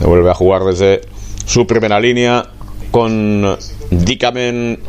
[0.00, 1.00] Vuelve a jugar desde
[1.46, 2.44] su primera línea
[2.90, 3.56] con
[3.90, 4.82] Dikamen.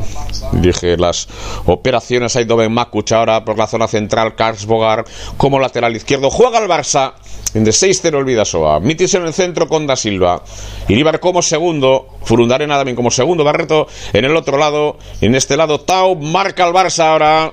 [0.52, 1.28] Dije las
[1.66, 4.34] operaciones Aidoben Makuch ahora por la zona central.
[4.34, 5.04] Karsbogar
[5.36, 6.30] como lateral izquierdo.
[6.30, 7.14] Juega el Barça.
[7.54, 8.80] En de 6-0 el Vidasoa.
[8.80, 10.42] Mitis en el centro con Da Silva.
[10.88, 12.08] Iribar como segundo.
[12.22, 13.44] Furundarena también como segundo.
[13.44, 14.98] Barreto en el otro lado.
[15.20, 17.52] En este lado Tau marca el Barça ahora.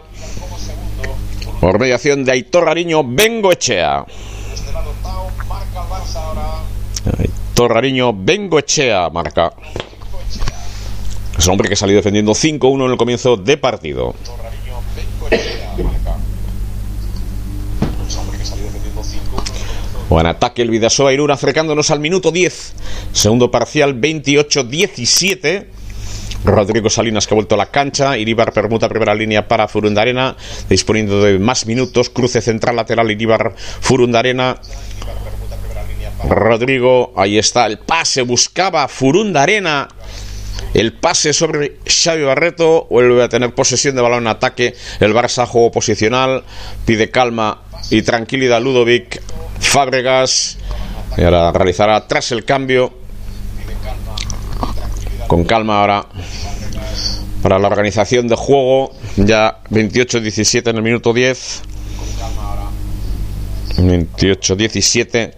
[1.62, 3.04] Por mediación de Aitor Rariño.
[3.06, 4.06] Vengo Echea.
[7.20, 8.14] Aitor Rariño.
[8.14, 9.54] Vengo Echea marca.
[11.38, 14.16] Es hombre que salió defendiendo 5-1 en el comienzo de partido.
[20.10, 22.74] Buen ataque el Vidasoa Irún acercándonos al minuto 10.
[23.12, 25.66] Segundo parcial 28-17.
[26.46, 28.18] Rodrigo Salinas que ha vuelto a la cancha.
[28.18, 30.38] Iribar permuta primera línea para Furundarena.
[30.70, 32.10] Disponiendo de más minutos.
[32.10, 34.62] Cruce central lateral Iribar Furundarena.
[36.30, 38.22] Rodrigo, ahí está el pase.
[38.22, 39.88] Buscaba Furundarena.
[40.74, 42.88] El pase sobre Xavi Barreto.
[42.90, 44.76] Vuelve a tener posesión de balón en ataque.
[45.00, 46.44] El Barça juego posicional.
[46.86, 49.22] Pide calma y tranquilidad Ludovic.
[49.60, 50.58] Fábregas.
[51.18, 52.94] Y ahora realizará tras el cambio.
[55.28, 56.06] Con calma ahora.
[57.42, 58.92] Para la organización de juego.
[59.16, 61.62] Ya 28-17 en el minuto 10.
[63.78, 65.34] 28-17.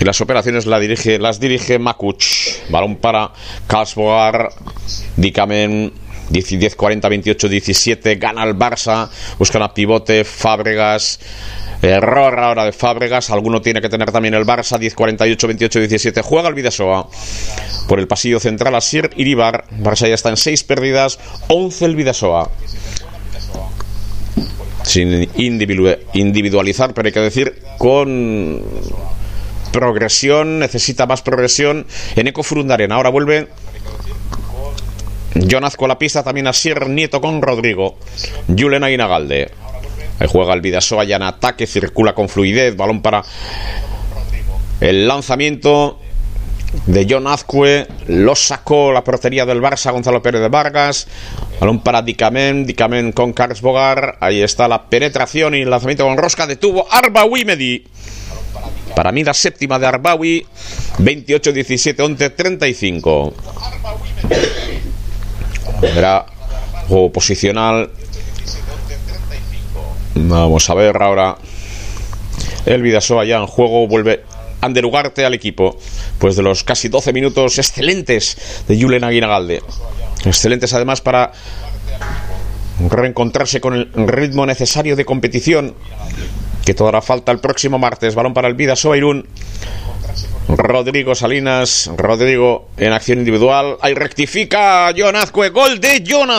[0.00, 2.41] Y las operaciones la dirige, las dirige Makuch.
[2.70, 3.32] Balón para
[3.66, 4.50] Karlsbogar.
[5.16, 5.92] Dikamen.
[6.30, 8.16] 10, 40, 28, 17.
[8.16, 9.08] Gana el Barça.
[9.38, 10.24] Buscan a pivote.
[10.24, 11.20] Fábregas.
[11.82, 13.30] Error ahora de Fábregas.
[13.30, 14.78] Alguno tiene que tener también el Barça.
[14.78, 16.22] 10, 48, 28, 17.
[16.22, 17.08] Juega el Vidasoa.
[17.88, 19.64] Por el pasillo central Asier Iribar.
[19.70, 21.18] Barça ya está en 6 pérdidas.
[21.48, 22.50] 11 el Vidasoa.
[24.84, 28.62] Sin individualizar, pero hay que decir con
[29.72, 30.58] progresión.
[30.58, 32.94] Necesita más progresión en Eco Furundarena.
[32.94, 33.48] Ahora vuelve
[35.34, 37.96] Jonas con la pista, también Asier Nieto con Rodrigo.
[38.46, 39.50] Julen Aguinagalde.
[40.18, 43.22] Ahí juega el Vidasoa ya en ataque, circula con fluidez, balón para
[44.80, 45.98] el lanzamiento
[46.86, 51.06] de John Azcue, lo sacó la portería del Barça Gonzalo Pérez de Vargas,
[51.60, 56.16] balón para Dicamen, Dicamen con Carlos Bogar, ahí está la penetración y el lanzamiento con
[56.16, 57.84] rosca de tubo, Arbawi Medi.
[58.94, 60.46] Para mí la séptima de Arbawi,
[60.98, 63.32] 28-17, 11-35.
[65.96, 66.26] Era
[66.88, 67.90] juego posicional.
[70.14, 71.36] Vamos a ver ahora.
[72.66, 74.24] El Vidasoa ya en juego vuelve
[74.60, 75.78] Ander Ugarte al equipo.
[76.18, 79.62] Pues de los casi 12 minutos excelentes de Julen Aguinagalde.
[80.24, 81.32] Excelentes además para
[82.88, 85.74] reencontrarse con el ritmo necesario de competición
[86.64, 88.14] que todavía falta el próximo martes.
[88.14, 89.26] Balón para el Vidasoa Irún.
[90.48, 93.76] Rodrigo Salinas, Rodrigo en acción individual.
[93.80, 95.16] Ahí rectifica John
[95.52, 96.30] gol de John.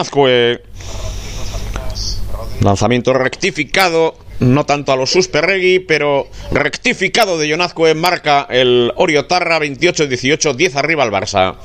[2.61, 9.59] Lanzamiento rectificado, no tanto a los Susperregui, pero rectificado de John Azcue marca el Oriotarra
[9.59, 11.55] 28-18, 10 arriba al Barça.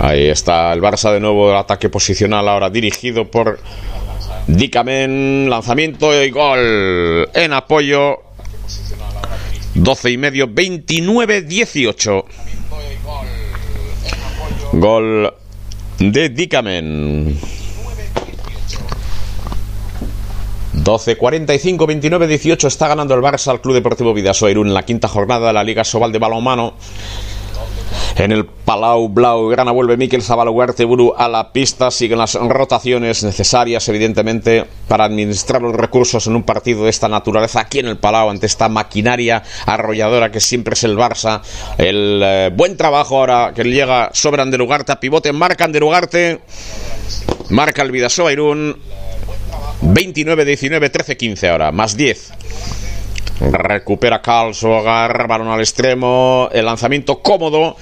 [0.00, 3.58] Ahí está el Barça de nuevo, el ataque posicional ahora dirigido por
[4.48, 8.16] Dicamen, lanzamiento y gol en apoyo
[9.74, 12.24] 12 y medio, 29, 18.
[14.72, 15.34] Gol
[15.98, 17.38] de Dicamen.
[20.72, 25.08] 12, 45, 29, 18 está ganando el Barça al Club Deportivo Vidasoa en la quinta
[25.08, 26.74] jornada de la Liga Sobal de Balonmano.
[28.16, 31.90] En el Palau Blau Grana vuelve Miquel Zabaloguarte Buru a la pista.
[31.90, 37.60] Siguen las rotaciones necesarias, evidentemente, para administrar los recursos en un partido de esta naturaleza
[37.60, 41.42] aquí en el Palau, ante esta maquinaria arrolladora que siempre es el Barça.
[41.78, 45.32] El eh, buen trabajo ahora que llega sobre Anderugarte a pivote.
[45.32, 46.40] Marca Anderugarte.
[47.50, 48.76] Marca el Vidasoa Irún.
[49.80, 51.72] 29, 19, 13, 15 ahora.
[51.72, 52.32] Más 10.
[53.40, 57.76] Recupera Calso, agarra balón al extremo, el lanzamiento cómodo.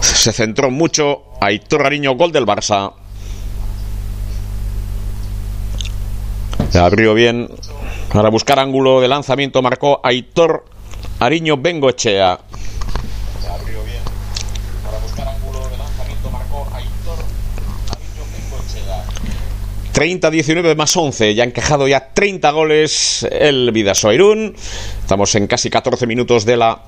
[0.00, 2.92] Se centró mucho Aitor Ariño, gol del Barça.
[6.78, 7.48] abrió bien.
[8.12, 10.64] Para buscar ángulo de lanzamiento marcó Aitor
[11.18, 12.38] Ariño Bengoechea.
[20.00, 21.34] 30-19 más 11.
[21.34, 24.56] Ya ha encajado ya 30 goles el Vidasoa Irún.
[24.98, 26.82] Estamos en casi 14 minutos de la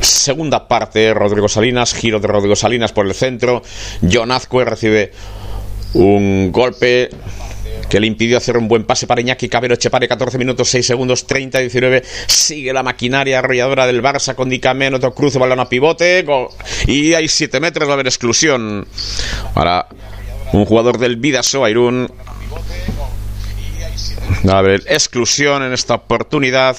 [0.00, 1.14] segunda parte.
[1.14, 3.62] Rodrigo Salinas, giro de Rodrigo Salinas por el centro.
[4.12, 5.12] John Azcue recibe
[5.92, 7.10] un golpe
[7.88, 11.26] que le impidió hacer un buen pase para Iñaki Cabero Chepare, 14 minutos 6 segundos,
[11.26, 12.02] 30 19.
[12.26, 16.24] Sigue la maquinaria arrolladora del Barça con Dicamen, otro cruce, balón a pivote.
[16.86, 18.86] Y hay 7 metros, va a haber exclusión.
[19.54, 19.88] Para
[20.52, 22.10] un jugador del Vidaso, Irún.
[24.48, 26.76] Va a haber exclusión en esta oportunidad.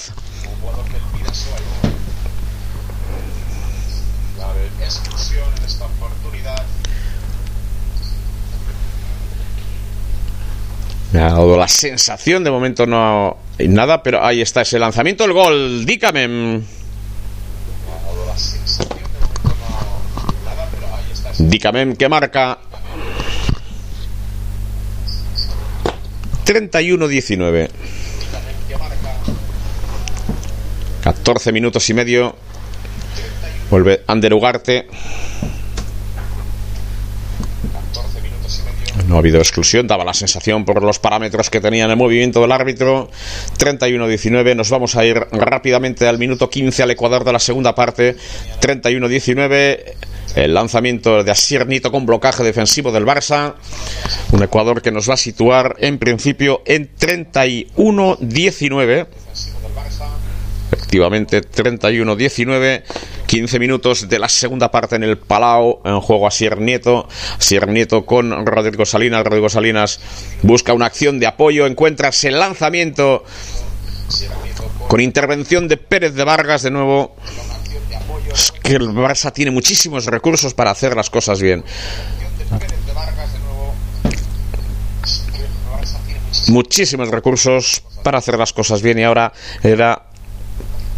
[11.16, 15.24] Me ha dado la sensación, de momento no hay nada, pero ahí está ese lanzamiento,
[15.24, 16.60] el gol, Dícame.
[21.38, 22.58] Dícame que marca.
[26.44, 27.70] 31-19.
[31.00, 32.36] 14 minutos y medio.
[33.70, 34.86] Vuelve Ander Ugarte.
[39.08, 42.40] No ha habido exclusión, daba la sensación por los parámetros que tenía en el movimiento
[42.40, 43.08] del árbitro.
[43.58, 48.16] 31-19, nos vamos a ir rápidamente al minuto 15 al Ecuador de la segunda parte.
[48.60, 49.78] 31-19,
[50.34, 53.54] el lanzamiento de Asier Nito con blocaje defensivo del Barça.
[54.32, 59.06] Un Ecuador que nos va a situar en principio en 31-19.
[60.72, 62.82] Efectivamente, 31-19.
[63.26, 67.08] 15 minutos de la segunda parte en el Palau, en juego a Sier Nieto.
[67.38, 69.24] Sier Nieto con Rodrigo Salinas.
[69.24, 70.00] Rodrigo Salinas
[70.42, 73.24] busca una acción de apoyo, encuentra ese lanzamiento
[74.88, 77.16] con intervención de Pérez de Vargas de nuevo.
[78.32, 81.64] Es que el Barça tiene muchísimos recursos para hacer las cosas bien.
[86.48, 89.32] Muchísimos recursos para hacer las cosas bien y ahora
[89.62, 90.06] era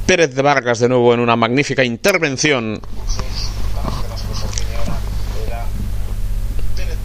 [0.09, 2.81] Pérez de Vargas de nuevo en una magnífica intervención.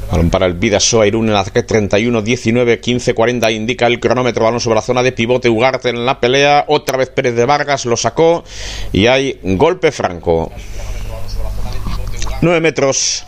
[0.09, 4.45] Balón para el Vidasoa Irún en ataque 31, 19, 15, 40 indica el cronómetro.
[4.45, 6.63] Balón sobre la zona de pivote Ugarte en la pelea.
[6.69, 8.45] Otra vez Pérez de Vargas lo sacó
[8.93, 10.49] y hay golpe franco.
[12.41, 13.25] 9 metros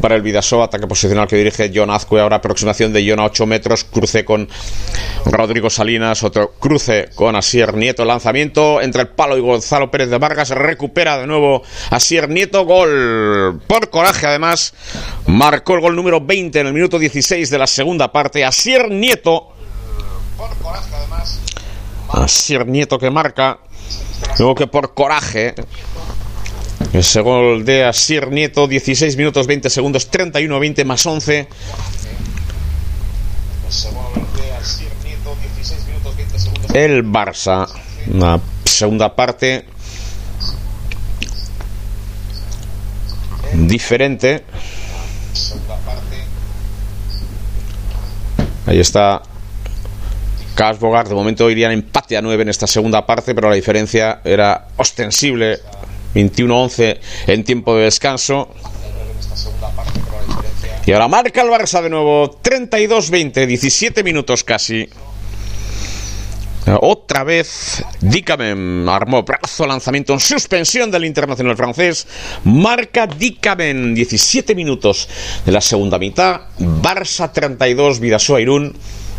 [0.00, 2.20] para el Vidasoa, ataque posicional que dirige John Azcue.
[2.20, 3.84] Ahora aproximación de John a 8 metros.
[3.84, 4.48] Cruce con
[5.26, 6.22] Rodrigo Salinas.
[6.22, 8.04] Otro cruce con Asier Nieto.
[8.04, 10.50] Lanzamiento entre el palo y Gonzalo Pérez de Vargas.
[10.50, 12.64] Recupera de nuevo Asier Nieto.
[12.64, 14.74] Gol por coraje, además.
[15.26, 18.44] Marcó el gol número 20 en el minuto 16 de la segunda parte.
[18.44, 19.48] Asier Nieto.
[20.36, 21.40] Por coraje, además.
[22.08, 23.58] Asier Nieto que marca.
[24.38, 25.54] Luego que por coraje
[26.92, 31.48] ese gol de Asier Nieto, 16 minutos 20 segundos, 31-20 más 11.
[36.74, 37.68] El Barça,
[38.06, 39.64] una segunda parte
[43.52, 44.44] diferente.
[48.66, 49.22] Ahí está
[50.54, 51.08] Casbogar.
[51.08, 55.60] De momento irían empate a 9 en esta segunda parte, pero la diferencia era ostensible
[56.14, 58.48] 21-11 en tiempo de descanso.
[60.84, 62.40] Y ahora marca el Barça de nuevo.
[62.42, 64.88] 32-20, 17 minutos casi.
[66.80, 72.06] Otra vez Dicamen armó brazo lanzamiento en suspensión del internacional francés.
[72.44, 75.08] Marca Dicamen 17 minutos
[75.44, 76.42] de la segunda mitad.
[76.58, 78.76] Barça 32, Vidasoa Irún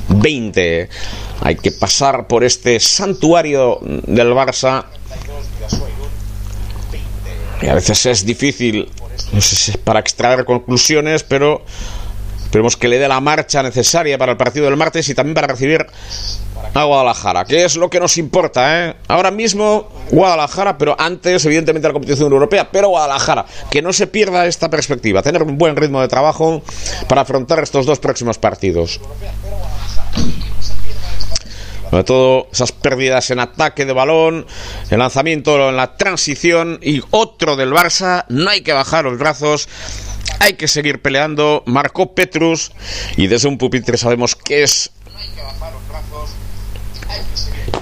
[0.07, 0.89] 20.
[1.41, 4.85] Hay que pasar por este santuario del Barça
[7.69, 8.89] a veces es difícil
[9.83, 11.63] para extraer conclusiones, pero
[12.43, 15.47] esperemos que le dé la marcha necesaria para el partido del martes y también para
[15.47, 15.85] recibir
[16.73, 18.89] a Guadalajara, que es lo que nos importa.
[18.89, 18.95] ¿eh?
[19.07, 24.45] Ahora mismo Guadalajara, pero antes evidentemente la competición europea, pero Guadalajara, que no se pierda
[24.45, 26.61] esta perspectiva, tener un buen ritmo de trabajo
[27.07, 28.99] para afrontar estos dos próximos partidos.
[31.93, 34.47] Sobre todo esas pérdidas en ataque de balón,
[34.89, 38.25] el lanzamiento en la transición y otro del Barça.
[38.29, 39.69] No hay que bajar los brazos.
[40.39, 41.61] Hay que seguir peleando.
[41.67, 42.71] Marcó Petrus
[43.15, 44.89] y desde un pupitre sabemos que es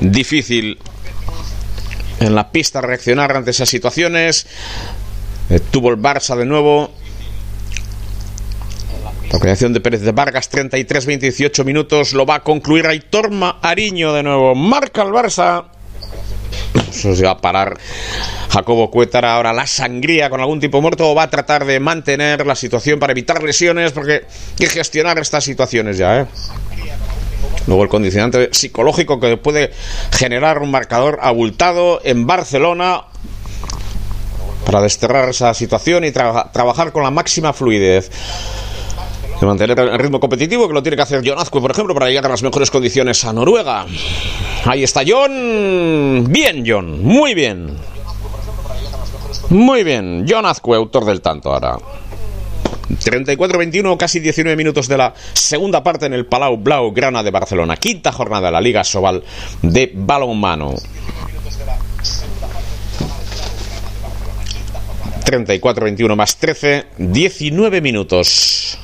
[0.01, 0.77] difícil
[2.19, 4.45] en la pista reaccionar ante esas situaciones.
[5.49, 6.91] Eh, tuvo el Barça de nuevo
[9.31, 13.29] la creación de Pérez de Vargas, 33-28 minutos, lo va a concluir Aitor
[13.61, 14.55] Ariño de nuevo.
[14.55, 15.65] Marca el Barça.
[16.89, 17.77] Eso se va a parar
[18.49, 22.45] Jacobo Cuétara ahora la sangría con algún tipo muerto o va a tratar de mantener
[22.45, 24.21] la situación para evitar lesiones porque hay
[24.57, 26.25] que gestionar estas situaciones ya, ¿eh?
[27.67, 29.71] Luego el condicionante psicológico que puede
[30.11, 33.05] generar un marcador abultado en Barcelona
[34.65, 38.11] para desterrar esa situación y trabajar con la máxima fluidez
[39.41, 42.07] de mantener el ritmo competitivo que lo tiene que hacer John Azcue, por ejemplo, para
[42.07, 43.87] llegar a las mejores condiciones a Noruega.
[44.65, 46.25] Ahí está John.
[46.29, 47.03] Bien, John.
[47.03, 47.75] Muy bien.
[49.49, 50.25] Muy bien.
[50.29, 51.77] John Azcue, autor del tanto ahora.
[52.89, 57.77] 34-21, casi 19 minutos de la segunda parte en el Palau Blau Grana de Barcelona.
[57.77, 59.23] Quinta jornada de la Liga Sobal
[59.63, 60.75] de balonmano.
[65.25, 68.77] 34-21 más 13, 19 minutos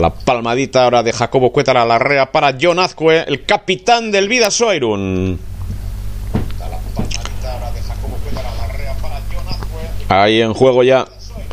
[0.00, 5.38] la palmadita ahora de Jacobo Cuétara Larrea para John Azcue, el capitán del Vida Soirun.
[10.08, 11.06] Ahí en juego ya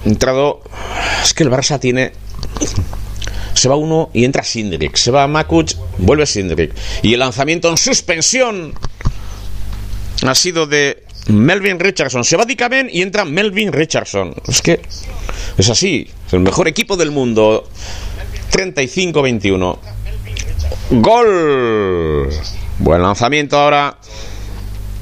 [0.06, 0.62] entrado.
[1.24, 2.12] Es que el Barça tiene
[3.54, 4.96] se va uno y entra Sindrik.
[4.96, 6.74] Se va Makuch, vuelve Sindrik.
[7.02, 8.74] Y el lanzamiento en suspensión
[10.26, 12.24] ha sido de Melvin Richardson.
[12.24, 14.34] Se va Dikamen y entra Melvin Richardson.
[14.48, 14.82] Es que
[15.58, 16.10] es así.
[16.28, 17.68] Es el mejor equipo del mundo.
[18.52, 19.78] 35-21.
[20.92, 22.30] Gol.
[22.80, 23.98] Buen lanzamiento ahora.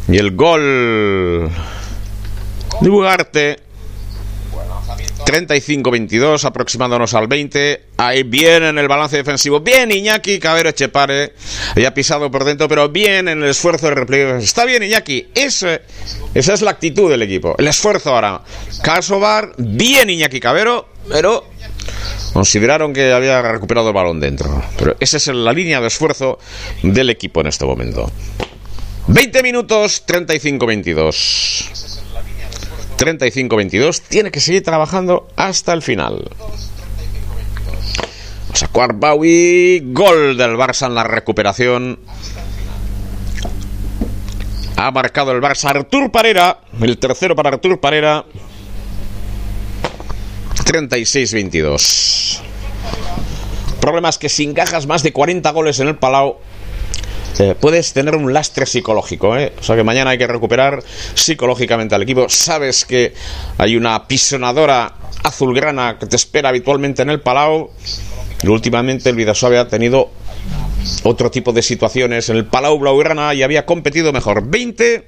[0.08, 1.52] Y el gol
[2.82, 3.68] de Bugarte.
[5.26, 7.84] 35-22, aproximándonos al 20.
[7.98, 9.60] Ahí bien en el balance defensivo.
[9.60, 11.34] Bien Iñaki Cabero Chepare.
[11.86, 14.38] ha pisado por dentro, pero bien en el esfuerzo de repliegue.
[14.38, 15.28] Está bien Iñaki.
[15.36, 15.80] esa
[16.34, 17.56] es la actitud del equipo.
[17.58, 18.42] El esfuerzo ahora.
[18.82, 21.44] Casobar, bien Iñaki Cabero, pero
[22.34, 24.64] consideraron que había recuperado el balón dentro.
[24.78, 26.40] Pero esa es la línea de esfuerzo
[26.84, 28.12] del equipo en este momento.
[29.08, 31.78] 20 minutos, 35-22.
[32.98, 36.30] 35-22, tiene que seguir trabajando hasta el final.
[38.54, 42.00] Sacuar gol del Barça en la recuperación.
[44.76, 48.26] Ha marcado el Barça Artur Parera, el tercero para Artur Parera.
[50.68, 52.40] 36-22.
[53.80, 56.40] Problema es que si encajas más de 40 goles en el Palau,
[57.62, 59.38] puedes tener un lastre psicológico.
[59.38, 59.54] ¿eh?
[59.60, 60.84] O sea que mañana hay que recuperar
[61.14, 62.28] psicológicamente al equipo.
[62.28, 63.14] Sabes que
[63.58, 67.72] hay una pisonadora azulgrana que te espera habitualmente en el Palau.
[68.44, 70.12] Y últimamente el Vidasoa ha tenido
[71.04, 72.30] otro tipo de situaciones.
[72.30, 74.46] En el Palau Blaugrana y había competido mejor.
[74.46, 75.06] 20.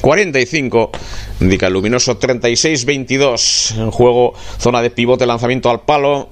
[0.00, 0.90] 45,
[1.40, 6.30] indica el luminoso 36-22 en juego, zona de pivote, lanzamiento al palo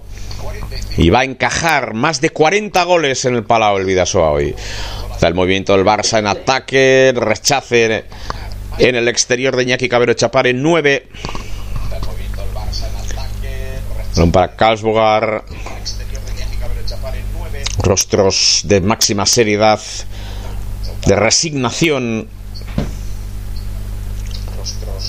[0.97, 4.55] y va a encajar más de 40 goles en el Palau el Vidasoa hoy.
[5.12, 8.05] Está el movimiento del Barça en ataque, rechace
[8.78, 11.09] en el exterior de Iñaki Cabero Chapare, 9.
[14.32, 15.45] Para.
[17.82, 19.81] Rostros de máxima seriedad,
[21.07, 22.28] de resignación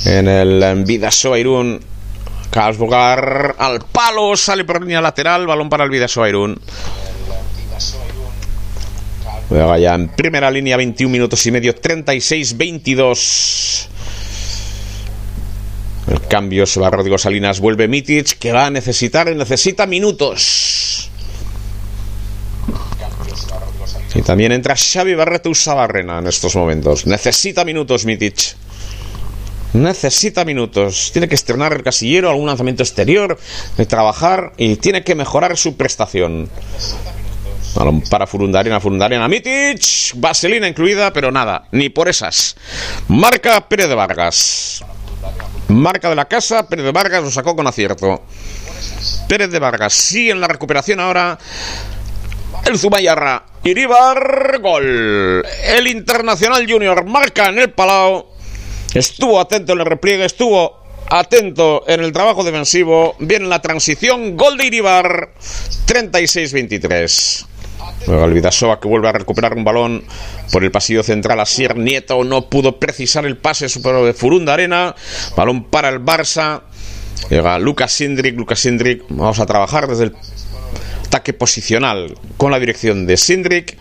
[0.05, 1.79] en el Vidasoa Irún.
[2.51, 6.59] Carlsbogar al palo, sale por línea lateral, balón para el Vidasoa Irún.
[9.49, 13.87] Juega ya en primera línea, 21 minutos y medio, 36-22.
[16.07, 21.09] El cambio se va Rodrigo Salinas, vuelve Mitic, que va a necesitar, necesita minutos.
[24.15, 27.05] Y también entra Xavi Barreto Sabarrena en estos momentos.
[27.05, 28.55] Necesita minutos Mitic.
[29.73, 31.11] Necesita minutos.
[31.11, 33.37] Tiene que estrenar el casillero, algún lanzamiento exterior,
[33.87, 36.49] trabajar y tiene que mejorar su prestación
[38.09, 42.55] para Furundarena, Furundarena, Mitic, vaselina incluida, pero nada, ni por esas.
[43.07, 44.83] Marca Pérez de Vargas.
[45.67, 48.23] Marca de la casa, Pérez de Vargas lo sacó con acierto.
[49.27, 51.37] Pérez de Vargas sigue en la recuperación ahora.
[52.65, 53.45] El Zumayarra.
[53.63, 55.45] Iribar, gol.
[55.63, 58.25] El Internacional Junior marca en el Palau.
[58.93, 60.79] Estuvo atento en el repliegue, estuvo
[61.09, 63.15] atento en el trabajo defensivo.
[63.19, 65.29] Viene la transición, gol de Iribar.
[65.87, 67.45] 36-23.
[68.07, 70.03] El Vidasoa que vuelve a recuperar un balón
[70.51, 71.39] por el pasillo central.
[71.39, 74.95] Asier Nieto no pudo precisar el pase de Furunda Arena.
[75.35, 76.61] Balón para el Barça.
[77.29, 78.35] Llega Lucas Sindrik.
[78.37, 79.03] Lucas Sindrik.
[79.09, 80.15] Vamos a trabajar desde el
[81.05, 83.77] ataque posicional con la dirección de Sindrik.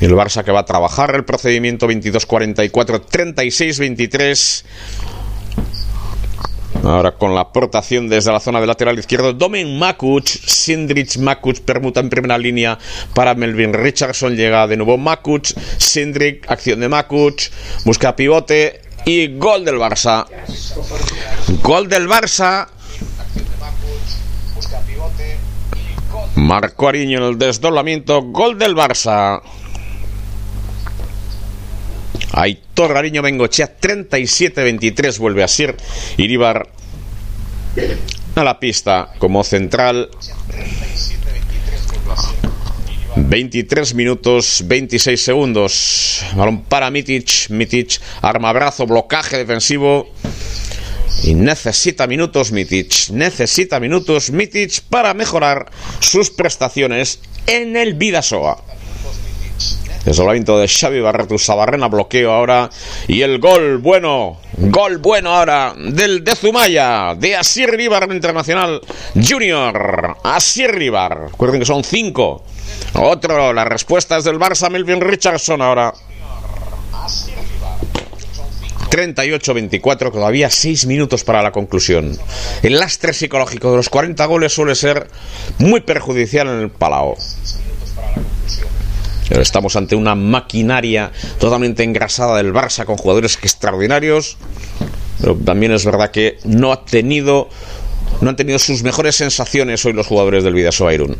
[0.00, 4.64] El Barça que va a trabajar el procedimiento 22-44, 36-23.
[6.84, 12.00] Ahora con la aportación desde la zona de lateral izquierdo, Domen Makuch, Sindrich Makuch permuta
[12.00, 12.78] en primera línea
[13.14, 17.50] para Melvin Richardson, llega de nuevo Makuch, Sindrich, acción de Makuch,
[17.84, 20.26] busca pivote y gol del Barça.
[21.62, 22.68] Gol del Barça.
[26.36, 29.40] Marco Ariño en el desdoblamiento, gol del Barça.
[32.36, 35.74] Aitor Ariño Bengochea 37-23 vuelve a ser
[36.18, 36.68] Iribar
[38.34, 40.10] a la pista como central.
[43.16, 46.22] 23 minutos 26 segundos.
[46.34, 50.12] Balón para Mitic Mitic arma brazo blocaje defensivo.
[51.22, 58.75] Y necesita minutos Mitic necesita minutos Mitic para mejorar sus prestaciones en el Vidasoa
[60.06, 62.70] Desolamiento de Xavi Barreto Sabarrena, bloqueo ahora.
[63.08, 68.80] Y el gol bueno, gol bueno ahora del de Zumaya, de Asir Ribar Internacional
[69.14, 70.16] Junior.
[70.22, 71.32] Asir Ribar.
[71.32, 72.44] Recuerden que son cinco.
[72.94, 75.92] Otro, la respuesta es del Barça, Melvin Richardson ahora.
[78.88, 82.16] 38-24, todavía 6 minutos para la conclusión.
[82.62, 85.08] El lastre psicológico de los 40 goles suele ser
[85.58, 87.16] muy perjudicial en el Palau.
[89.30, 94.36] Estamos ante una maquinaria totalmente engrasada del Barça con jugadores extraordinarios.
[95.20, 97.48] Pero también es verdad que no ha tenido
[98.20, 101.16] no han tenido sus mejores sensaciones hoy los jugadores del Vidasoa Irún.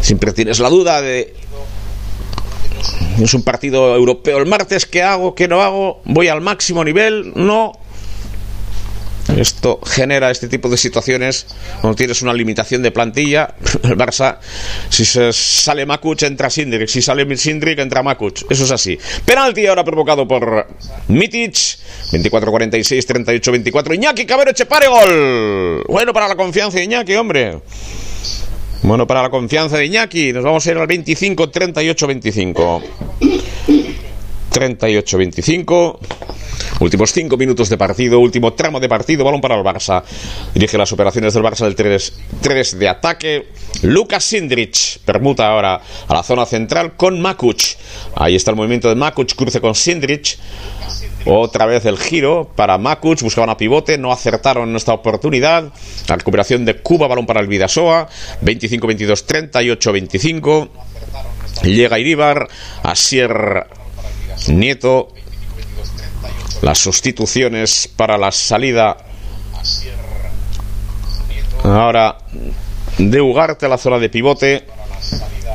[0.00, 1.34] Siempre tienes la duda de
[3.20, 5.34] es un partido europeo el martes, ¿qué hago?
[5.34, 6.00] ¿Qué no hago?
[6.04, 7.32] ¿Voy al máximo nivel?
[7.34, 7.72] No.
[9.36, 11.46] Esto genera este tipo de situaciones
[11.80, 13.54] cuando tienes una limitación de plantilla.
[13.82, 14.38] El Barça,
[14.88, 16.88] si se sale Makuch, entra Sindrik.
[16.88, 18.44] Si sale Sindrik, entra Makuch.
[18.50, 18.98] Eso es así.
[19.24, 20.66] Penalti ahora provocado por
[21.08, 21.54] Mitic.
[22.12, 23.06] 24-46,
[23.42, 23.94] 38-24.
[23.94, 25.84] Iñaki Cabero Chepare, gol.
[25.88, 27.58] Bueno para la confianza de Iñaki, hombre.
[28.82, 31.50] Bueno, para la confianza de Iñaki, nos vamos a ir al 25,
[34.52, 34.52] 38, 25.
[34.52, 36.00] 38, 25.
[36.80, 40.02] Últimos 5 minutos de partido, último tramo de partido, balón para el Barça.
[40.52, 43.48] Dirige las operaciones del Barça del 3, 3 de ataque.
[43.82, 47.76] Lucas Sindrich permuta ahora a la zona central con Makuch.
[48.16, 50.38] Ahí está el movimiento de Makuch, cruce con Sindrich.
[51.24, 55.72] Otra vez el giro para Makuch, buscaban a pivote, no acertaron en esta oportunidad.
[56.08, 58.08] La recuperación de Cuba, balón para el Vidasoa,
[58.42, 60.68] 25-22, 38-25.
[61.62, 62.48] Llega Iribar,
[62.82, 63.66] Asier
[64.48, 65.08] Nieto.
[66.62, 68.96] Las sustituciones para la salida.
[71.64, 72.18] Ahora
[72.98, 74.66] de Ugarte a la zona de pivote.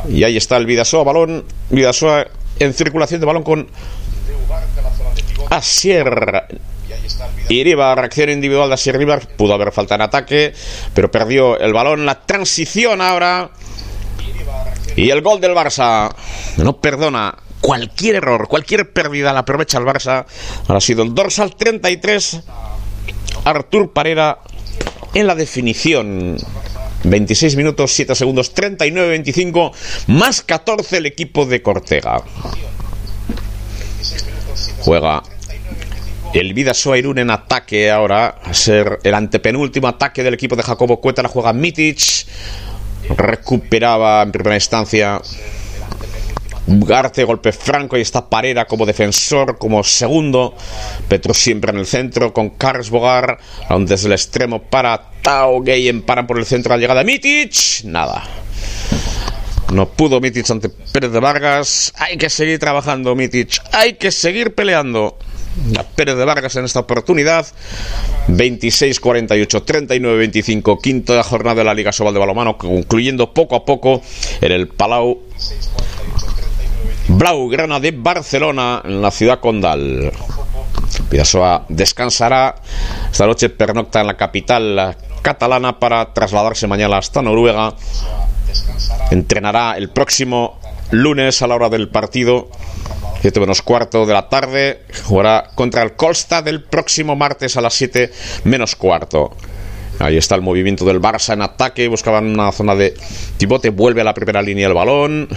[0.10, 1.46] Y ahí está el Vidasoa, balón.
[1.70, 2.28] Vidasoa
[2.60, 3.68] en circulación de balón con
[5.50, 6.48] Asier
[7.50, 10.54] Iribar, reacción individual de Asier Ribar, pudo haber falta en ataque,
[10.94, 13.50] pero perdió el balón, la transición ahora.
[14.96, 16.14] Y el gol del Barça.
[16.58, 20.26] No perdona cualquier error, cualquier pérdida la aprovecha el Barça.
[20.64, 22.42] Ahora ha sido el dorsal 33.
[23.44, 24.40] Artur Parera
[25.14, 26.38] en la definición.
[27.04, 29.72] 26 minutos, 7 segundos, 39-25,
[30.08, 32.24] más 14 el equipo de Cortega.
[34.80, 35.24] Juega
[36.34, 41.00] el Vidasoa Irún en ataque ahora, a ser el antepenúltimo ataque del equipo de Jacobo
[41.00, 42.00] Cueta, la juega Mitic,
[43.16, 45.22] recuperaba en primera instancia
[46.68, 50.54] Ugarte, golpe franco, y está Parera como defensor, como segundo.
[51.08, 53.38] Petro siempre en el centro, con Carlos Bogar,
[53.80, 55.64] desde el extremo para Tao
[56.06, 57.84] paran por el centro la llegada de Mitic.
[57.86, 58.24] Nada.
[59.72, 61.94] No pudo Mitic ante Pérez de Vargas.
[61.98, 63.62] Hay que seguir trabajando, Mitic.
[63.72, 65.18] Hay que seguir peleando.
[65.72, 67.48] La Pérez de Vargas en esta oportunidad.
[68.28, 74.02] 26-48, 39-25, quinta jornada de la Liga Sobal de Balomano, concluyendo poco a poco
[74.42, 75.24] en el Palau
[77.08, 80.12] Blaugrana de Barcelona, en la ciudad condal.
[81.10, 82.56] Pidasoa descansará
[83.12, 87.76] esta noche, pernocta en la capital catalana para trasladarse mañana hasta Noruega.
[89.12, 90.60] Entrenará el próximo
[90.92, 92.50] lunes a la hora del partido
[93.22, 94.84] 7 menos cuarto de la tarde.
[95.06, 98.12] Jugará contra el Colsta del próximo martes a las 7
[98.44, 99.32] menos cuarto.
[100.00, 101.88] Ahí está el movimiento del Barça en ataque.
[101.88, 102.94] Buscaban una zona de
[103.38, 103.70] pivote.
[103.70, 105.28] Vuelve a la primera línea el balón.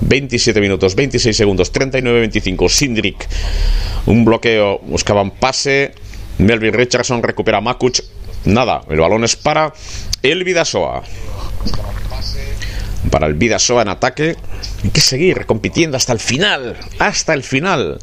[0.00, 2.68] 27 minutos, 26 segundos, 39-25.
[2.68, 3.26] Sindrik.
[4.06, 4.80] Un bloqueo.
[4.80, 5.94] Buscaban pase.
[6.38, 8.00] Melvin Richardson recupera a Makuch.
[8.44, 8.82] Nada.
[8.90, 9.72] El balón es para
[10.22, 11.02] el Vidasoa
[13.10, 14.36] para el Vidasoa en ataque.
[14.82, 17.98] Hay que seguir compitiendo hasta el final, hasta el final.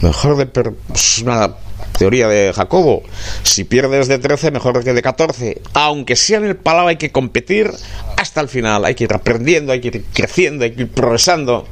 [0.00, 1.54] Mejor de pues, una
[1.98, 3.02] teoría de Jacobo.
[3.42, 5.60] Si pierdes de 13, mejor que de 14.
[5.74, 7.70] Aunque sea en el Palau, hay que competir
[8.16, 8.84] hasta el final.
[8.84, 11.66] Hay que ir aprendiendo, hay que ir creciendo, hay que ir progresando.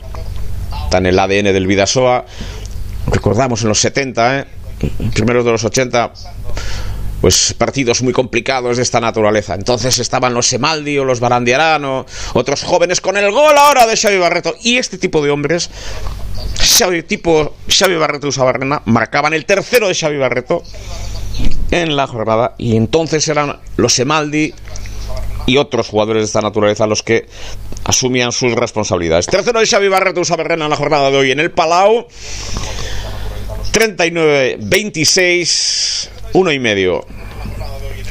[0.85, 2.25] Está en el ADN del Vidasoa.
[3.07, 4.45] Recordamos en los 70, ¿eh?
[5.15, 6.13] primeros de los 80
[7.21, 9.55] pues partidos muy complicados de esta naturaleza.
[9.55, 14.19] Entonces estaban los Semaldi o los Barandiarano, otros jóvenes con el gol ahora de Xavi
[14.19, 14.55] Barreto.
[14.63, 15.71] Y este tipo de hombres,
[16.59, 20.63] Xavi, tipo Xavi Barreto y Sabarrena, marcaban el tercero de Xavi Barreto
[21.71, 22.55] en la jornada.
[22.59, 24.55] Y entonces eran los Semaldi
[25.47, 27.27] y otros jugadores de esta naturaleza los que
[27.85, 29.27] asumían sus responsabilidades.
[29.27, 32.07] Tercero de Xavi Barreto y Sabarrena en la jornada de hoy en el Palau.
[33.73, 37.07] 39-26 uno y medio.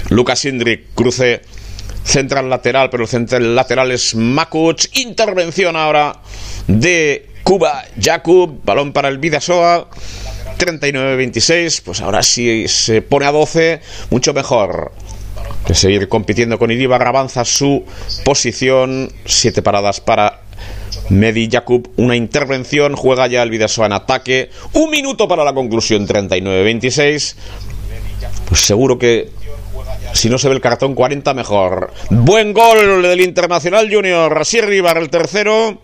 [0.09, 1.41] Lucas Indrik, cruce
[2.03, 4.87] central lateral, pero el central lateral es Makuch.
[4.97, 6.21] Intervención ahora
[6.67, 9.89] de Cuba, Jakub, balón para el Vidasoa.
[10.57, 14.91] 39-26, pues ahora sí se pone a 12, mucho mejor.
[15.65, 17.85] Que seguir compitiendo con Iribar, avanza su
[18.25, 19.11] posición.
[19.25, 20.41] Siete paradas para
[21.09, 24.49] Medi Jakub una intervención, juega ya el Vidasoa en ataque.
[24.73, 27.35] Un minuto para la conclusión, 39-26.
[28.47, 29.29] Pues seguro que
[30.13, 31.93] si no se ve el cartón 40 mejor.
[32.09, 34.33] Buen gol del Internacional Junior.
[34.33, 35.81] Rasier Rivar el tercero.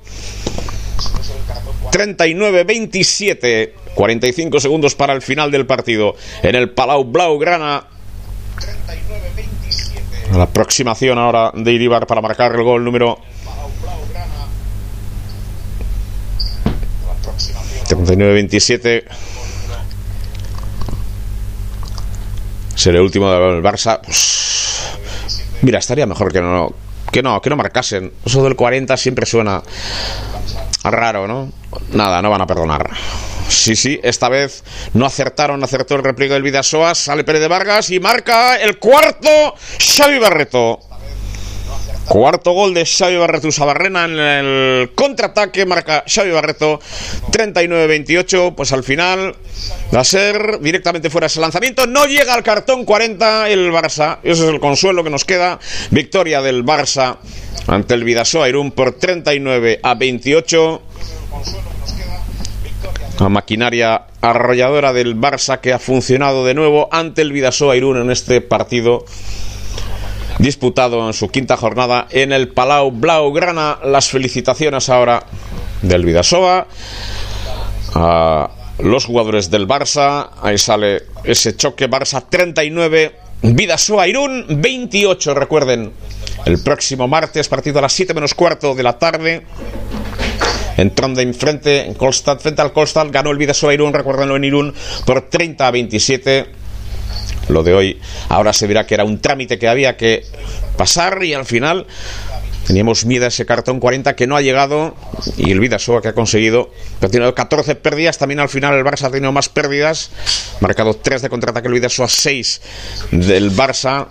[1.91, 3.71] 39-27.
[3.93, 7.87] 45 segundos para el final del partido en el Palau Blaugrana.
[10.33, 13.19] La aproximación ahora de Iribar para marcar el gol número
[17.87, 19.03] 39-27.
[22.75, 23.99] Será el último del Barça.
[24.01, 24.97] Pues,
[25.61, 26.73] mira, estaría mejor que no,
[27.11, 28.11] que no, que no marcasen.
[28.25, 29.63] Eso del 40 siempre suena
[30.83, 31.51] raro, ¿no?
[31.91, 32.89] Nada, no van a perdonar.
[33.47, 37.89] Sí, sí, esta vez no acertaron, acertó el repliegue del Vidasoa, sale Pérez de Vargas
[37.91, 39.29] y marca el cuarto
[39.79, 40.79] Xavi Barreto.
[42.07, 46.79] Cuarto gol de Xavi Barreto Sabarrena en el contraataque, marca Xavi Barreto
[47.31, 49.35] 39-28, pues al final
[49.93, 54.43] va a ser directamente fuera ese lanzamiento, no llega al cartón 40 el Barça, ese
[54.43, 55.59] es el consuelo que nos queda,
[55.89, 57.17] victoria del Barça
[57.67, 60.81] ante el Vidasoa Irún por 39 a 28.
[63.19, 68.11] La maquinaria arrolladora del Barça que ha funcionado de nuevo ante el Vidasoa Irún en
[68.11, 69.05] este partido
[70.39, 73.79] disputado en su quinta jornada en el Palau Blaugrana.
[73.83, 75.23] Las felicitaciones ahora
[75.81, 76.67] del Vidasoa
[77.93, 78.49] a
[78.79, 80.29] los jugadores del Barça.
[80.41, 85.91] Ahí sale ese choque Barça 39, Vidasoa Irún 28, recuerden.
[86.45, 89.41] El próximo martes, partido a las 7 menos cuarto de la tarde.
[90.77, 94.73] En Trondheim frente, en Kolstad, frente al Kolstad, ganó el Vidasoa Irún, recuérdenlo en Irún,
[95.05, 96.45] por 30 a 27
[97.49, 98.01] lo de hoy.
[98.29, 100.25] Ahora se verá que era un trámite que había que
[100.77, 101.85] pasar y al final
[102.65, 104.95] teníamos miedo a ese cartón 40 que no ha llegado
[105.37, 108.83] y el Vidasoa que ha conseguido, que ha tenido 14 pérdidas, también al final el
[108.83, 110.09] Barça ha tenido más pérdidas,
[110.61, 112.61] marcado 3 de contraataque el Vidasoa, 6
[113.11, 114.07] del Barça.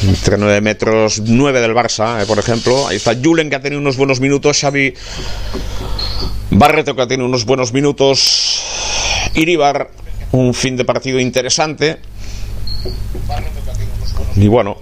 [0.00, 2.86] Entre 9 metros, 9 del Barça, eh, por ejemplo.
[2.86, 4.60] Ahí está Julen que ha tenido unos buenos minutos.
[4.60, 4.94] Xavi
[6.50, 8.62] Barreto que ha tenido unos buenos minutos.
[9.34, 9.90] Iribar
[10.32, 11.98] un fin de partido interesante.
[14.36, 14.76] Y bueno,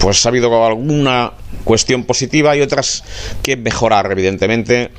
[0.00, 1.32] pues ha habido alguna
[1.64, 3.02] cuestión positiva y otras
[3.42, 4.90] que mejorar, evidentemente,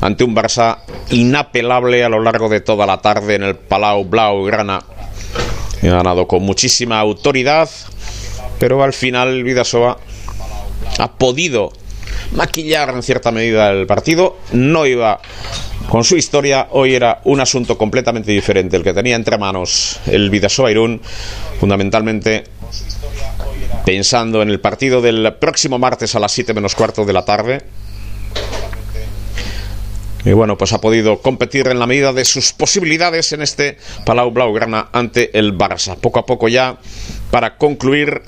[0.00, 0.78] ante un Barça
[1.10, 4.82] inapelable a lo largo de toda la tarde en el Palau Blau Grana.
[5.82, 7.68] Ha ganado con muchísima autoridad,
[8.58, 9.98] pero al final Vidasoa
[10.98, 11.72] ha podido
[12.32, 14.38] maquillar en cierta medida el partido.
[14.52, 15.20] No iba
[15.88, 20.28] con su historia, hoy era un asunto completamente diferente el que tenía entre manos el
[20.30, 21.00] Vidasoa Irún,
[21.58, 22.44] fundamentalmente
[23.84, 27.62] pensando en el partido del próximo martes a las 7 menos cuarto de la tarde.
[30.24, 34.30] Y bueno, pues ha podido competir en la medida de sus posibilidades en este Palau
[34.30, 35.96] Blaugrana ante el Barça.
[35.96, 36.76] Poco a poco ya
[37.30, 38.22] para concluir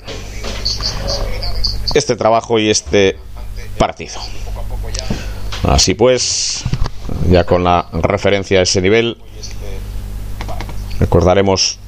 [1.93, 3.17] este trabajo y este
[3.77, 4.19] partido.
[5.63, 6.63] Así pues,
[7.29, 9.17] ya con la referencia a ese nivel,
[10.99, 11.79] recordaremos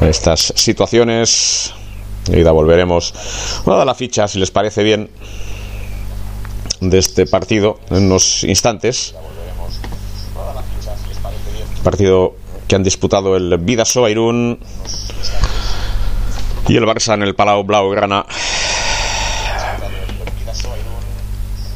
[0.00, 1.74] estas situaciones.
[2.28, 3.12] Y la volveremos
[3.66, 5.10] a la ficha, si les parece bien,
[6.80, 9.14] de este partido en unos instantes.
[11.82, 12.36] Partido
[12.68, 14.60] que han disputado el Vidasoa Irún
[16.68, 18.24] y el Barça en el Palau Blaugrana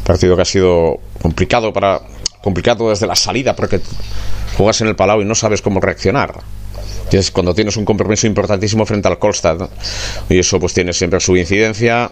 [0.07, 2.01] Partido que ha sido complicado para
[2.43, 3.81] complicado desde la salida porque
[4.57, 6.33] juegas en el Palau y no sabes cómo reaccionar.
[7.11, 9.69] Es cuando tienes un compromiso importantísimo frente al Kolstad
[10.29, 12.11] y eso pues tiene siempre su incidencia